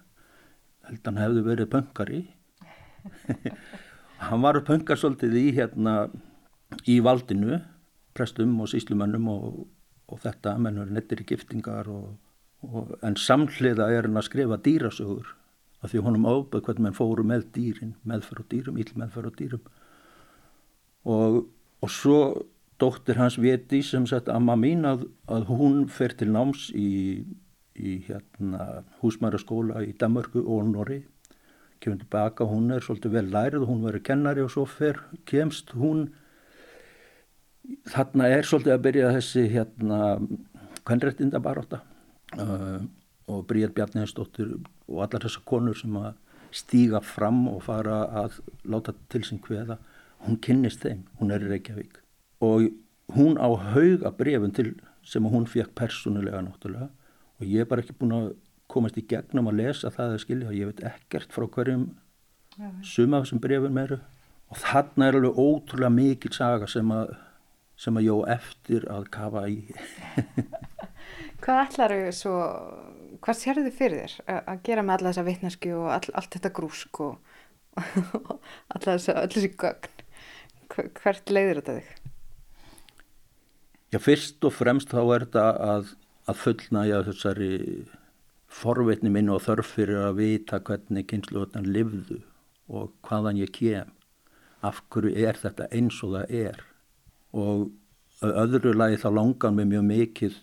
Held 0.88 1.12
hann 1.12 1.20
hefði 1.20 1.44
verið 1.50 1.72
pöngari. 1.76 2.22
hann 4.28 4.44
var 4.44 4.62
pöngar 4.68 5.00
svolítið 5.00 5.38
í 5.40 5.46
hérna 5.58 5.96
í 6.90 7.00
valdinu, 7.04 7.60
prestum 8.16 8.58
og 8.62 8.70
síslumönnum 8.72 9.28
og, 9.32 9.62
og 10.12 10.24
þetta, 10.24 10.58
mennur 10.62 10.92
nettir 10.92 11.24
í 11.24 11.28
giftingar 11.28 11.90
og, 11.92 12.16
og 12.68 12.96
en 13.06 13.18
samhliða 13.20 13.90
er 13.92 14.08
hann 14.08 14.20
að 14.20 14.28
skrifa 14.30 14.60
dýrasögur 14.62 15.36
af 15.82 15.92
því 15.92 16.04
honum 16.06 16.28
áböð 16.30 16.66
hvernig 16.66 16.86
mann 16.86 16.98
fóru 16.98 17.26
með 17.26 17.48
dýrin, 17.56 17.96
meðferð 18.06 18.46
á 18.46 18.52
dýrum, 18.54 18.78
íll 18.78 18.92
meðferð 19.02 19.32
á 19.34 19.38
dýrum. 19.40 19.64
Og, 21.10 21.38
og 21.82 21.90
svo 21.90 22.20
dóttir 22.82 23.18
hans 23.18 23.40
veti 23.42 23.82
sem 23.86 24.06
sagt 24.10 24.30
amma 24.30 24.56
mín 24.58 24.86
að, 24.86 25.08
að 25.30 25.48
hún 25.50 25.88
fer 25.90 26.14
til 26.18 26.30
náms 26.34 26.70
í, 26.78 27.26
í 27.74 27.98
hérna 28.06 28.84
húsmæraskóla 29.02 29.82
í 29.86 29.96
Damörgu 29.98 30.44
og 30.46 30.70
Norri 30.70 31.02
kemur 31.82 32.00
tilbaka, 32.02 32.46
hún 32.48 32.72
er 32.76 32.84
svolítið 32.86 33.16
vel 33.18 33.28
lærið 33.34 33.68
hún 33.70 33.86
verið 33.86 34.06
kennari 34.08 34.44
og 34.46 34.52
svo 34.54 34.66
fer, 34.70 35.00
kemst 35.30 35.74
hún. 35.78 36.10
Þarna 37.90 38.30
er 38.32 38.48
svolítið 38.48 38.76
að 38.76 38.84
byrja 38.88 39.14
þessi 39.18 39.46
hérna 39.54 40.00
hvernrættinda 40.82 41.42
baráta 41.42 41.82
uh, 42.38 42.82
og 43.30 43.46
Bríðar 43.50 43.74
Bjarniðinsdóttir 43.78 44.56
og 44.58 45.02
allar 45.06 45.26
þessar 45.26 45.46
konur 45.48 45.78
sem 45.78 45.98
að 46.00 46.14
stíga 46.52 47.00
fram 47.06 47.46
og 47.48 47.62
fara 47.64 48.04
að 48.24 48.40
láta 48.68 48.94
til 49.12 49.24
sín 49.24 49.40
hveða, 49.44 49.78
hún 50.26 50.40
kynnist 50.44 50.84
þeim, 50.84 51.06
hún 51.20 51.32
er 51.32 51.46
í 51.46 51.52
Reykjavík. 51.54 52.02
Og 52.44 52.72
hún 53.16 53.38
á 53.40 53.48
hauga 53.74 54.12
brefun 54.18 54.54
til 54.56 54.74
sem 55.08 55.26
hún 55.26 55.48
fekk 55.50 55.74
persónulega 55.78 56.44
náttúrulega 56.46 56.90
og 57.40 57.48
ég 57.48 57.64
er 57.64 57.70
bara 57.70 57.82
ekki 57.82 57.96
búin 57.98 58.14
að 58.18 58.28
komast 58.72 58.98
í 59.00 59.06
gegnum 59.08 59.50
að 59.52 59.60
lesa 59.62 59.92
það 59.94 60.16
að 60.16 60.24
skilja 60.26 60.50
og 60.50 60.58
ég 60.58 60.72
veit 60.72 60.86
ekkert 60.92 61.36
frá 61.36 61.48
hverjum 61.56 61.86
suma 62.86 63.22
þessum 63.22 63.42
brefun 63.44 63.76
meiru 63.76 64.00
og 64.52 64.60
þarna 64.60 65.08
er 65.08 65.18
alveg 65.20 65.40
ótrúlega 65.40 65.94
mikil 65.96 66.32
saga 66.36 66.68
sem 66.70 66.92
að, 66.92 67.14
sem 67.80 67.98
að 67.98 68.08
jó 68.10 68.18
eftir 68.30 68.88
að 68.92 69.08
kafa 69.14 69.46
í. 69.48 69.62
Hvað 71.42 71.62
ætlar 71.66 71.96
þau 71.96 72.18
svo 72.18 72.36
hvað 73.22 73.38
sér 73.38 73.62
þið 73.62 73.78
fyrir 73.78 74.02
þér 74.04 74.44
að 74.52 74.62
gera 74.68 74.84
með 74.86 74.96
alla 74.98 75.12
þessa 75.12 75.26
vittnesku 75.28 75.72
og 75.78 75.88
all, 75.96 76.14
allt 76.20 76.36
þetta 76.38 76.54
grúsk 76.58 77.02
og, 77.06 77.34
og 77.78 78.32
alla 78.76 78.98
þessi 78.98 79.52
gögn? 79.62 79.98
Hvert 80.72 81.34
leiðir 81.34 81.60
þetta 81.60 81.80
þig? 81.80 81.90
Já, 83.92 84.00
fyrst 84.00 84.46
og 84.48 84.54
fremst 84.56 84.94
þá 84.94 85.02
er 85.02 85.26
þetta 85.26 85.48
að, 85.68 85.90
að 86.32 86.38
fullnæja 86.46 87.02
þessari 87.10 87.56
forveitni 88.52 89.12
minn 89.14 89.32
og 89.32 89.44
þörf 89.46 89.76
fyrir 89.78 90.02
að 90.06 90.20
vita 90.20 90.60
hvernig 90.60 91.08
kynsluðan 91.10 91.70
livðu 91.72 92.20
og 92.72 92.92
hvaðan 93.08 93.40
ég 93.40 93.52
kem. 93.56 93.92
Af 94.62 94.84
hverju 94.94 95.16
er 95.18 95.40
þetta 95.40 95.70
eins 95.74 95.98
og 96.06 96.18
það 96.18 96.36
er? 96.42 96.60
Og 97.32 97.72
öðru 98.22 98.76
lagi 98.76 99.00
þá 99.02 99.10
langar 99.16 99.56
mér 99.56 99.70
mjög 99.72 99.88
mikið 99.88 100.36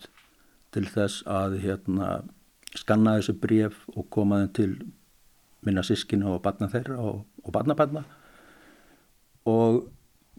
til 0.74 0.86
þess 0.88 1.22
að 1.30 1.58
hérna 1.62 2.08
skanna 2.76 3.18
þessu 3.18 3.34
bref 3.40 3.84
og 3.94 4.08
koma 4.12 4.42
þeim 4.42 4.54
til 4.56 4.72
minna 5.66 5.84
sískinu 5.86 6.34
og 6.34 6.42
barna 6.44 6.68
þeirra 6.70 6.98
og, 7.02 7.22
og 7.44 7.54
barnabarna 7.54 8.04
og 9.48 9.86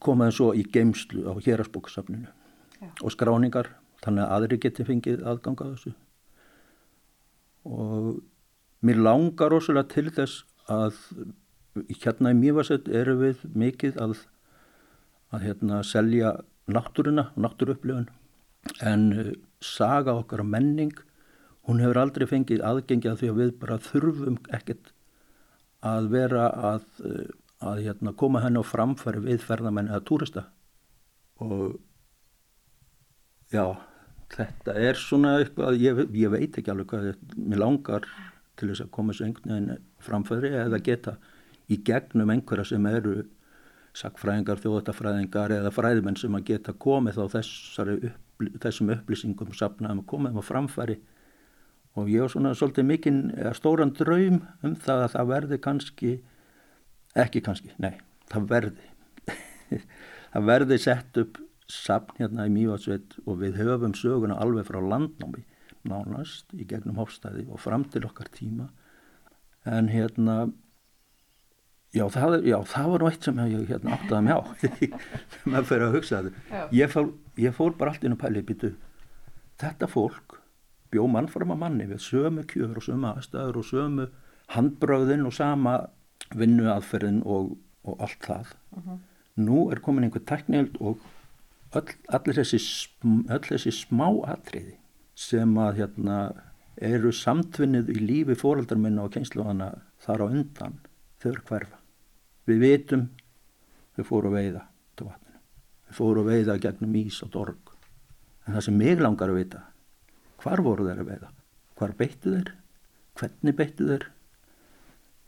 koma 0.04 0.28
þeim 0.28 0.36
svo 0.36 0.52
í 0.56 0.66
geimslu 0.68 1.26
á 1.26 1.34
hérasbóksafninu 1.40 2.30
og 3.04 3.16
skráningar 3.16 3.74
þannig 4.04 4.26
að 4.26 4.36
aðri 4.36 4.62
geti 4.66 4.86
fengið 4.88 5.26
aðganga 5.28 5.72
þessu 5.74 5.96
og 7.68 8.20
mér 8.86 9.02
langar 9.04 9.52
rosalega 9.52 9.90
til 9.92 10.10
þess 10.16 10.44
að 10.70 11.00
hérna 12.04 12.34
í 12.34 12.38
Mývarsett 12.38 12.88
eru 12.92 13.18
við 13.20 13.44
mikið 13.58 14.00
að, 14.02 14.16
að 15.34 15.46
hérna 15.48 15.82
selja 15.86 16.34
náttúruna, 16.70 17.30
náttúruupplifun. 17.40 18.10
En 18.86 19.06
uh, 19.14 19.34
saga 19.64 20.16
okkar 20.20 20.44
og 20.44 20.50
menning 20.52 20.94
hún 21.70 21.82
hefur 21.84 22.02
aldrei 22.02 22.28
fengið 22.30 22.64
aðgengi 22.66 23.12
að 23.12 23.22
því 23.22 23.30
að 23.32 23.42
við 23.42 23.52
bara 23.62 23.82
þurfum 23.84 24.40
ekkert 24.56 24.94
að 25.86 26.10
vera 26.14 26.48
að, 26.74 26.88
uh, 27.06 27.28
að 27.72 27.84
hérna, 27.88 28.16
koma 28.18 28.44
henni 28.44 28.62
á 28.62 28.66
framfæri 28.66 29.24
við 29.28 29.46
ferðamenn 29.46 29.92
eða 29.92 30.06
túrista. 30.08 30.48
Og 31.40 31.80
já, 33.54 33.64
þetta 34.34 34.76
er 34.78 35.00
svona 35.00 35.38
eitthvað, 35.40 35.80
ég, 35.82 36.04
ég 36.20 36.34
veit 36.34 36.58
ekki 36.60 36.72
alveg 36.72 36.92
hvað 36.92 37.12
mér 37.38 37.64
langar 37.64 38.08
til 38.60 38.70
þess 38.70 38.86
að 38.86 38.94
koma 38.96 39.14
þessu 39.14 39.28
einhvern 39.28 39.54
veginn 39.56 39.84
framfæri 40.04 40.54
eða 40.62 40.80
geta 40.86 41.16
í 41.70 41.78
gegnum 41.86 42.32
einhverja 42.34 42.72
sem 42.72 42.90
eru 42.90 43.22
sakfræðingar, 44.00 44.60
þjóðatafræðingar 44.64 45.54
eða 45.58 45.72
fræðimenn 45.74 46.18
sem 46.20 46.36
að 46.38 46.46
geta 46.52 46.76
komið 46.78 47.20
á 47.20 47.26
þessari, 47.36 48.12
þessum 48.62 48.92
upplýsingum 48.94 49.56
sapnaðum 49.58 50.04
að 50.04 50.10
koma 50.12 50.32
þeim 50.32 50.44
á 50.44 50.50
framfæri. 50.50 51.00
Og 51.98 52.12
ég 52.12 52.24
var 52.24 52.32
svona 52.32 52.54
svolítið 52.56 52.88
mikinn 52.88 53.22
stóran 53.58 53.96
draum 53.98 54.44
um 54.64 54.76
það 54.78 55.06
að 55.06 55.14
það 55.16 55.32
verði 55.34 55.60
kannski 55.66 56.14
ekki 57.18 57.42
kannski, 57.44 57.74
nei, 57.82 57.98
það 58.30 58.50
verði. 58.54 58.90
Það 60.30 60.44
verði 60.46 60.76
sett 60.78 61.18
upp 61.18 61.38
sapn 61.70 62.18
hérna 62.18 62.48
í 62.50 62.54
Mývatsveit 62.54 63.20
og 63.26 63.42
við 63.44 63.60
höfum 63.62 63.94
söguna 63.98 64.40
alveg 64.42 64.68
frá 64.70 64.80
landnámi 64.82 65.46
nánast 65.88 66.50
í 66.58 66.66
gegnum 66.68 66.98
hófstæði 67.00 67.46
og 67.48 67.62
fram 67.64 67.86
til 67.94 68.04
okkar 68.10 68.32
tíma 68.36 68.70
en 69.66 69.92
hérna 69.94 70.50
Já 71.90 72.04
það, 72.14 72.44
já, 72.46 72.58
það 72.70 72.92
var 72.92 73.02
nú 73.02 73.08
eitt 73.10 73.26
sem 73.26 73.40
ég 73.50 73.70
hérna, 73.72 73.96
áttaði 73.96 74.26
mig 74.28 74.36
á 74.38 74.42
sem 75.34 75.56
að 75.58 75.70
fyrir 75.72 75.86
að 75.88 75.96
hugsa 75.98 76.20
þetta. 76.22 76.60
Ég, 76.78 76.98
ég 77.42 77.56
fór 77.58 77.74
bara 77.80 77.96
allt 77.96 78.04
inn 78.06 78.14
á 78.14 78.22
pæli 78.22 78.44
býtu. 78.46 78.70
Þetta 79.58 79.90
fólk 79.90 80.36
bjó 80.94 81.08
mann 81.10 81.30
fram 81.34 81.56
að 81.56 81.62
manni 81.64 81.88
við 81.90 82.04
sömu 82.06 82.46
kjör 82.50 82.78
og 82.78 82.86
sömu 82.86 83.10
aðstæður 83.10 83.58
og 83.64 83.66
sömu 83.66 84.06
handbröðin 84.54 85.26
og 85.26 85.34
sama 85.34 85.74
vinnuaðferðin 86.38 87.24
og, 87.26 87.56
og 87.82 88.06
allt 88.06 88.22
það. 88.22 88.54
Uh 88.78 88.84
-huh. 88.86 89.00
Nú 89.42 89.72
er 89.72 89.82
komin 89.82 90.06
einhver 90.06 90.26
teknild 90.30 90.78
og 90.80 91.02
öll, 91.78 91.96
allir 92.10 92.40
þessi, 92.40 92.60
öll 93.06 93.46
þessi 93.46 93.74
smá 93.76 94.08
atriði 94.32 94.78
sem 95.20 95.58
að 95.60 95.82
hérna, 95.84 96.20
eru 96.80 97.12
samtvinnið 97.12 97.90
í 97.92 98.00
lífi 98.00 98.38
fóraldar 98.40 98.80
minna 98.80 99.04
og 99.04 99.12
keinsluðana 99.12 99.74
þar 100.00 100.24
á 100.24 100.26
undan 100.30 100.78
þau 101.20 101.32
eru 101.34 101.44
hverfa. 101.50 101.80
Við 102.48 102.62
vitum 102.64 103.10
þau 103.98 104.06
fóru 104.08 104.32
að 104.32 104.38
veiða 104.38 104.62
til 104.96 105.10
vatninu. 105.10 105.42
Þau 105.90 105.98
fóru 105.98 106.24
að 106.24 106.32
veiða 106.32 106.56
gegnum 106.64 106.96
ís 107.02 107.20
og 107.26 107.34
dorg. 107.36 107.74
En 108.48 108.56
það 108.56 108.66
sem 108.70 108.80
mig 108.80 109.04
langar 109.04 109.34
að 109.34 109.42
vita, 109.42 109.66
hvar 110.40 110.64
voru 110.64 110.88
þeir 110.88 111.04
að 111.04 111.12
veiða? 111.12 111.34
Hvar 111.80 111.96
beittu 112.00 112.34
þeir? 112.38 112.54
Hvernig 113.20 113.60
beittu 113.60 113.90
þeir? 113.92 114.08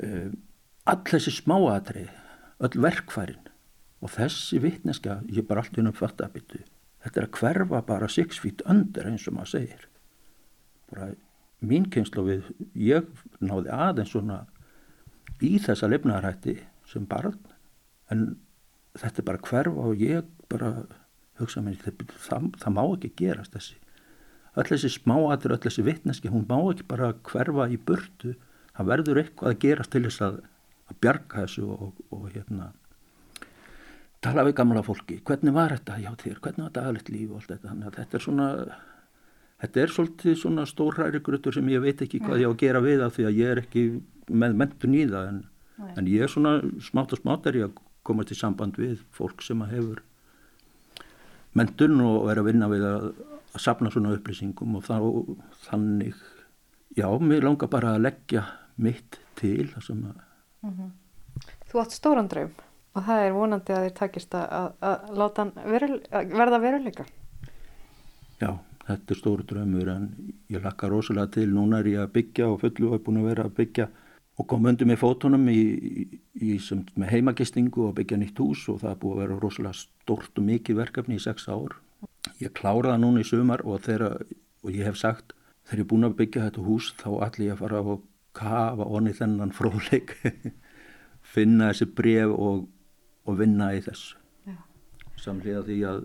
Um, 0.02 0.38
all 0.90 1.04
þessi 1.12 1.36
smáatrið, 1.36 2.10
öll 2.64 2.78
verkfærin 2.88 3.51
og 4.02 4.14
þessi 4.16 4.60
vittneska, 4.62 5.22
ég 5.30 5.48
bara 5.48 5.64
allt 5.64 5.78
inn 5.78 5.90
um 5.90 5.98
fatt 5.98 6.22
að 6.22 6.38
byttu. 6.38 6.62
Þetta 7.02 7.20
er 7.22 7.28
að 7.28 7.38
hverfa 7.40 7.82
bara 7.86 8.10
six 8.10 8.40
feet 8.42 8.62
under 8.70 9.10
eins 9.10 9.28
og 9.30 9.38
maður 9.38 9.54
segir. 9.56 9.86
Bara 10.92 11.12
mín 11.62 11.88
kynslu 11.94 12.26
við, 12.26 12.50
ég 12.74 13.08
náði 13.42 13.74
aðeins 13.74 14.14
svona 14.14 14.44
í 15.42 15.58
þessa 15.62 15.90
lefnaðarætti 15.90 16.58
sem 16.90 17.06
barn 17.10 17.38
en 18.14 18.36
þetta 18.98 19.22
er 19.22 19.28
bara 19.30 19.46
hverfa 19.46 19.86
og 19.88 20.02
ég 20.02 20.28
bara 20.52 20.72
hugsa 21.40 21.64
mér 21.64 21.80
það, 21.82 22.06
það, 22.18 22.50
það 22.62 22.76
má 22.76 22.84
ekki 22.84 23.12
gerast 23.22 23.56
þessi 23.56 23.78
öll 24.60 24.68
þessi 24.68 24.92
smáatur, 24.98 25.56
öll 25.56 25.64
þessi 25.64 25.86
vittneski 25.88 26.32
hún 26.32 26.48
má 26.50 26.58
ekki 26.60 26.88
bara 26.90 27.14
hverfa 27.30 27.70
í 27.72 27.80
burtu 27.80 28.36
það 28.76 28.92
verður 28.92 29.22
eitthvað 29.22 29.54
að 29.54 29.62
gerast 29.66 29.94
til 29.94 30.04
þess 30.08 30.26
að, 30.28 30.42
að 30.92 31.00
bjarga 31.06 31.46
þessu 31.46 31.68
og, 31.72 32.02
og 32.12 32.28
hérna 32.34 32.72
tala 34.22 34.46
við 34.46 34.56
gamla 34.60 34.84
fólki, 34.86 35.20
hvernig 35.26 35.54
var 35.54 35.76
þetta 35.76 36.00
hjá 36.02 36.12
þér, 36.24 36.40
hvernig 36.40 36.66
var 36.68 36.74
daglegt 36.78 37.10
líf 37.10 37.30
og 37.30 37.40
allt 37.40 37.54
þetta? 37.54 37.70
Þannig 37.70 37.88
að 37.88 38.00
þetta 38.00 38.18
er 38.18 38.26
svona 38.26 38.50
þetta 39.62 39.82
er 39.82 39.96
svolítið 39.96 40.38
svona 40.42 40.66
stórhæri 40.66 41.22
grötur 41.22 41.54
sem 41.54 41.70
ég 41.70 41.82
veit 41.82 42.02
ekki 42.02 42.20
hvað 42.22 42.42
ég 42.42 42.50
á 42.50 42.54
að 42.54 42.62
gera 42.62 42.82
við 42.82 43.02
af 43.06 43.16
því 43.18 43.26
að 43.30 43.40
ég 43.42 43.52
er 43.54 43.62
ekki 43.62 43.84
með 44.32 44.56
mentun 44.62 44.98
í 44.98 45.06
það. 45.10 45.32
En 45.32 45.42
en 45.98 46.08
ég 46.10 46.26
er 46.26 46.32
svona 46.32 46.60
smátt 46.84 47.14
og 47.16 47.22
smátt 47.22 47.48
er 47.50 47.60
ég 47.60 47.70
að 47.70 47.82
koma 48.08 48.26
til 48.28 48.38
samband 48.38 48.78
við 48.80 49.02
fólk 49.16 49.44
sem 49.46 49.62
að 49.64 49.76
hefur 49.76 50.02
mentun 51.58 52.00
og 52.06 52.30
er 52.32 52.42
að 52.42 52.50
vinna 52.50 52.70
við 52.72 52.86
að, 52.88 53.08
að 53.52 53.64
sapna 53.66 53.92
svona 53.94 54.14
upplýsingum 54.16 54.78
og 54.80 54.88
þá 54.88 54.98
þannig 55.68 56.18
já, 56.98 57.08
mér 57.20 57.48
langar 57.48 57.72
bara 57.72 57.96
að 57.96 58.06
leggja 58.08 58.46
mitt 58.82 59.20
til 59.40 59.70
það 59.74 59.88
sem 59.88 60.04
að 60.06 60.18
mm 60.68 60.74
-hmm. 60.78 60.92
Þú 61.72 61.80
átt 61.80 61.92
stóran 61.96 62.28
draum 62.28 62.52
og 62.96 63.08
það 63.08 63.24
er 63.26 63.36
vonandi 63.36 63.76
að 63.76 63.86
þér 63.86 63.96
takist 64.00 64.36
að, 64.36 64.68
að 64.84 65.16
láta 65.22 65.46
hann 65.46 65.72
verul, 65.74 65.98
að 66.12 66.36
verða 66.42 66.60
veruleika. 66.64 67.06
Já, 68.42 68.52
þetta 68.88 69.14
er 69.14 69.20
stóru 69.20 69.48
draumur 69.48 69.92
en 69.94 70.08
ég 70.52 70.64
lakka 70.64 70.90
rosalega 70.92 71.32
til. 71.38 71.48
Núna 71.54 71.82
er 71.82 71.92
ég 71.92 72.04
að 72.04 72.14
byggja 72.18 72.50
og 72.52 72.62
fullu 72.64 72.90
og 72.90 72.98
er 72.98 73.04
búin 73.06 73.22
að 73.22 73.30
vera 73.32 73.48
að 73.48 73.58
byggja 73.62 73.88
og 74.42 74.48
kom 74.50 74.66
undir 74.66 74.90
með 74.90 75.02
fótunum 75.04 75.48
í, 75.52 75.62
í, 75.62 76.04
í 76.42 76.58
með 76.98 77.12
heimagistingu 77.14 77.88
og 77.88 77.96
byggja 78.00 78.20
nýtt 78.20 78.42
hús 78.42 78.64
og 78.72 78.82
það 78.82 78.94
er 78.94 79.02
búið 79.04 79.16
að 79.16 79.24
vera 79.24 79.40
rosalega 79.44 79.80
stórt 79.82 80.42
og 80.42 80.48
mikið 80.48 80.80
verkefni 80.82 81.20
í 81.20 81.24
sex 81.24 81.48
ár. 81.52 81.78
Ég 82.42 82.54
kláraði 82.58 82.96
það 82.96 83.04
núna 83.04 83.22
í 83.22 83.28
sumar 83.28 83.64
og, 83.68 83.84
þeirra, 83.86 84.16
og 84.66 84.74
ég 84.74 84.88
hef 84.90 84.98
sagt 85.00 85.36
þegar 85.68 85.82
ég 85.82 85.86
er 85.86 85.92
búin 85.92 86.08
að 86.08 86.18
byggja 86.20 86.48
þetta 86.48 86.66
hús 86.66 86.92
þá 87.00 87.10
ætlum 87.28 87.48
ég 87.48 87.56
að 87.56 87.62
fara 87.62 87.82
að 87.84 87.92
kafa 88.36 88.88
onni 88.88 89.14
þennan 89.16 89.54
fróðleik, 89.54 90.16
finna 91.34 91.70
þessi 91.72 91.88
bref 91.96 92.32
og 92.34 92.66
og 93.28 93.38
vinna 93.40 93.72
í 93.76 93.82
þessu 93.86 94.18
Já. 94.50 94.58
samlega 95.22 95.64
því 95.68 95.78
að, 95.90 96.02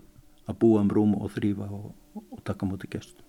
að 0.47 0.59
búa 0.63 0.83
um 0.85 0.93
rúm 0.93 1.17
og 1.19 1.33
þrýfa 1.37 1.69
og, 1.73 1.91
og 2.21 2.43
taka 2.47 2.69
mútið 2.69 2.97
gestum. 2.97 3.25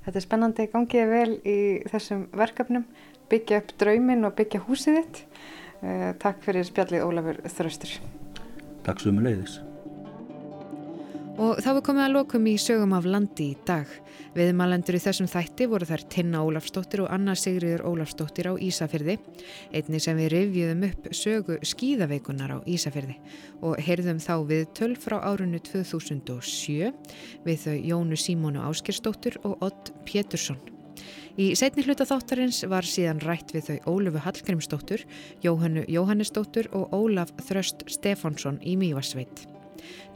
Þetta 0.00 0.16
er 0.16 0.24
spennandi, 0.24 0.68
gangið 0.72 1.10
vel 1.10 1.32
í 1.44 1.58
þessum 1.92 2.28
verkefnum, 2.40 2.86
byggja 3.30 3.60
upp 3.60 3.74
draumin 3.80 4.24
og 4.24 4.36
byggja 4.38 4.62
húsið 4.64 5.00
þitt. 5.00 5.24
Uh, 5.80 6.10
takk 6.20 6.40
fyrir 6.44 6.64
spjallið 6.68 7.04
Ólafur 7.06 7.40
Þröstur. 7.48 7.92
Takk 8.84 9.00
svo 9.00 9.12
með 9.16 9.28
leiðis. 9.28 9.58
Og 11.40 11.60
þá 11.64 11.70
er 11.72 11.84
komið 11.84 12.04
að 12.04 12.14
lokum 12.16 12.48
í 12.50 12.56
sögum 12.60 12.96
af 12.96 13.06
landi 13.08 13.52
í 13.54 13.58
dag. 13.68 13.88
Viðmalendur 14.30 14.94
í 14.94 15.00
þessum 15.02 15.26
þætti 15.26 15.66
voru 15.66 15.86
þær 15.88 16.04
Tinna 16.12 16.44
Ólafstóttir 16.46 17.02
og 17.02 17.08
Anna 17.10 17.34
Sigriður 17.34 17.82
Ólafstóttir 17.88 18.46
á 18.46 18.54
Ísafyrði, 18.62 19.16
einni 19.74 19.98
sem 19.98 20.18
við 20.20 20.30
revjuðum 20.36 20.84
upp 20.86 21.08
sögu 21.18 21.58
skýðaveikunar 21.66 22.54
á 22.54 22.58
Ísafyrði 22.62 23.18
og 23.66 23.82
heyrðum 23.82 24.22
þá 24.22 24.34
við 24.46 24.64
töl 24.78 24.92
frá 25.02 25.18
árunnu 25.18 25.58
2007 25.66 26.92
við 27.42 27.64
þau 27.66 27.76
Jónu 27.90 28.22
Símónu 28.22 28.62
Áskirstóttir 28.70 29.40
og 29.42 29.58
Odd 29.66 29.90
Pétursson. 30.06 30.62
Í 31.34 31.52
setni 31.58 31.82
hluta 31.82 32.06
þáttarins 32.06 32.62
var 32.70 32.86
síðan 32.86 33.22
rætt 33.26 33.50
við 33.54 33.66
þau 33.66 33.94
Ólufu 33.96 34.22
Hallgrímsdóttur, 34.22 35.06
Jóhannu 35.42 35.88
Jóhannesdóttur 35.90 36.70
og 36.76 36.94
Ólaf 36.94 37.34
Þröst 37.48 37.88
Stefánsson 37.90 38.62
í 38.62 38.78
Mývarsveit. 38.78 39.48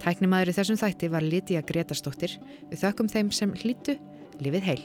Tæknimaður 0.03 0.53
í 0.53 0.57
þessum 0.59 0.81
þætti 0.81 1.11
var 1.13 1.25
Lítiða 1.25 1.65
Gretarsdóttir. 1.69 2.37
Við 2.71 2.85
þökkum 2.85 3.11
þeim 3.13 3.33
sem 3.35 3.55
hlýtu, 3.63 3.99
lifið 4.43 4.69
heil. 4.71 4.85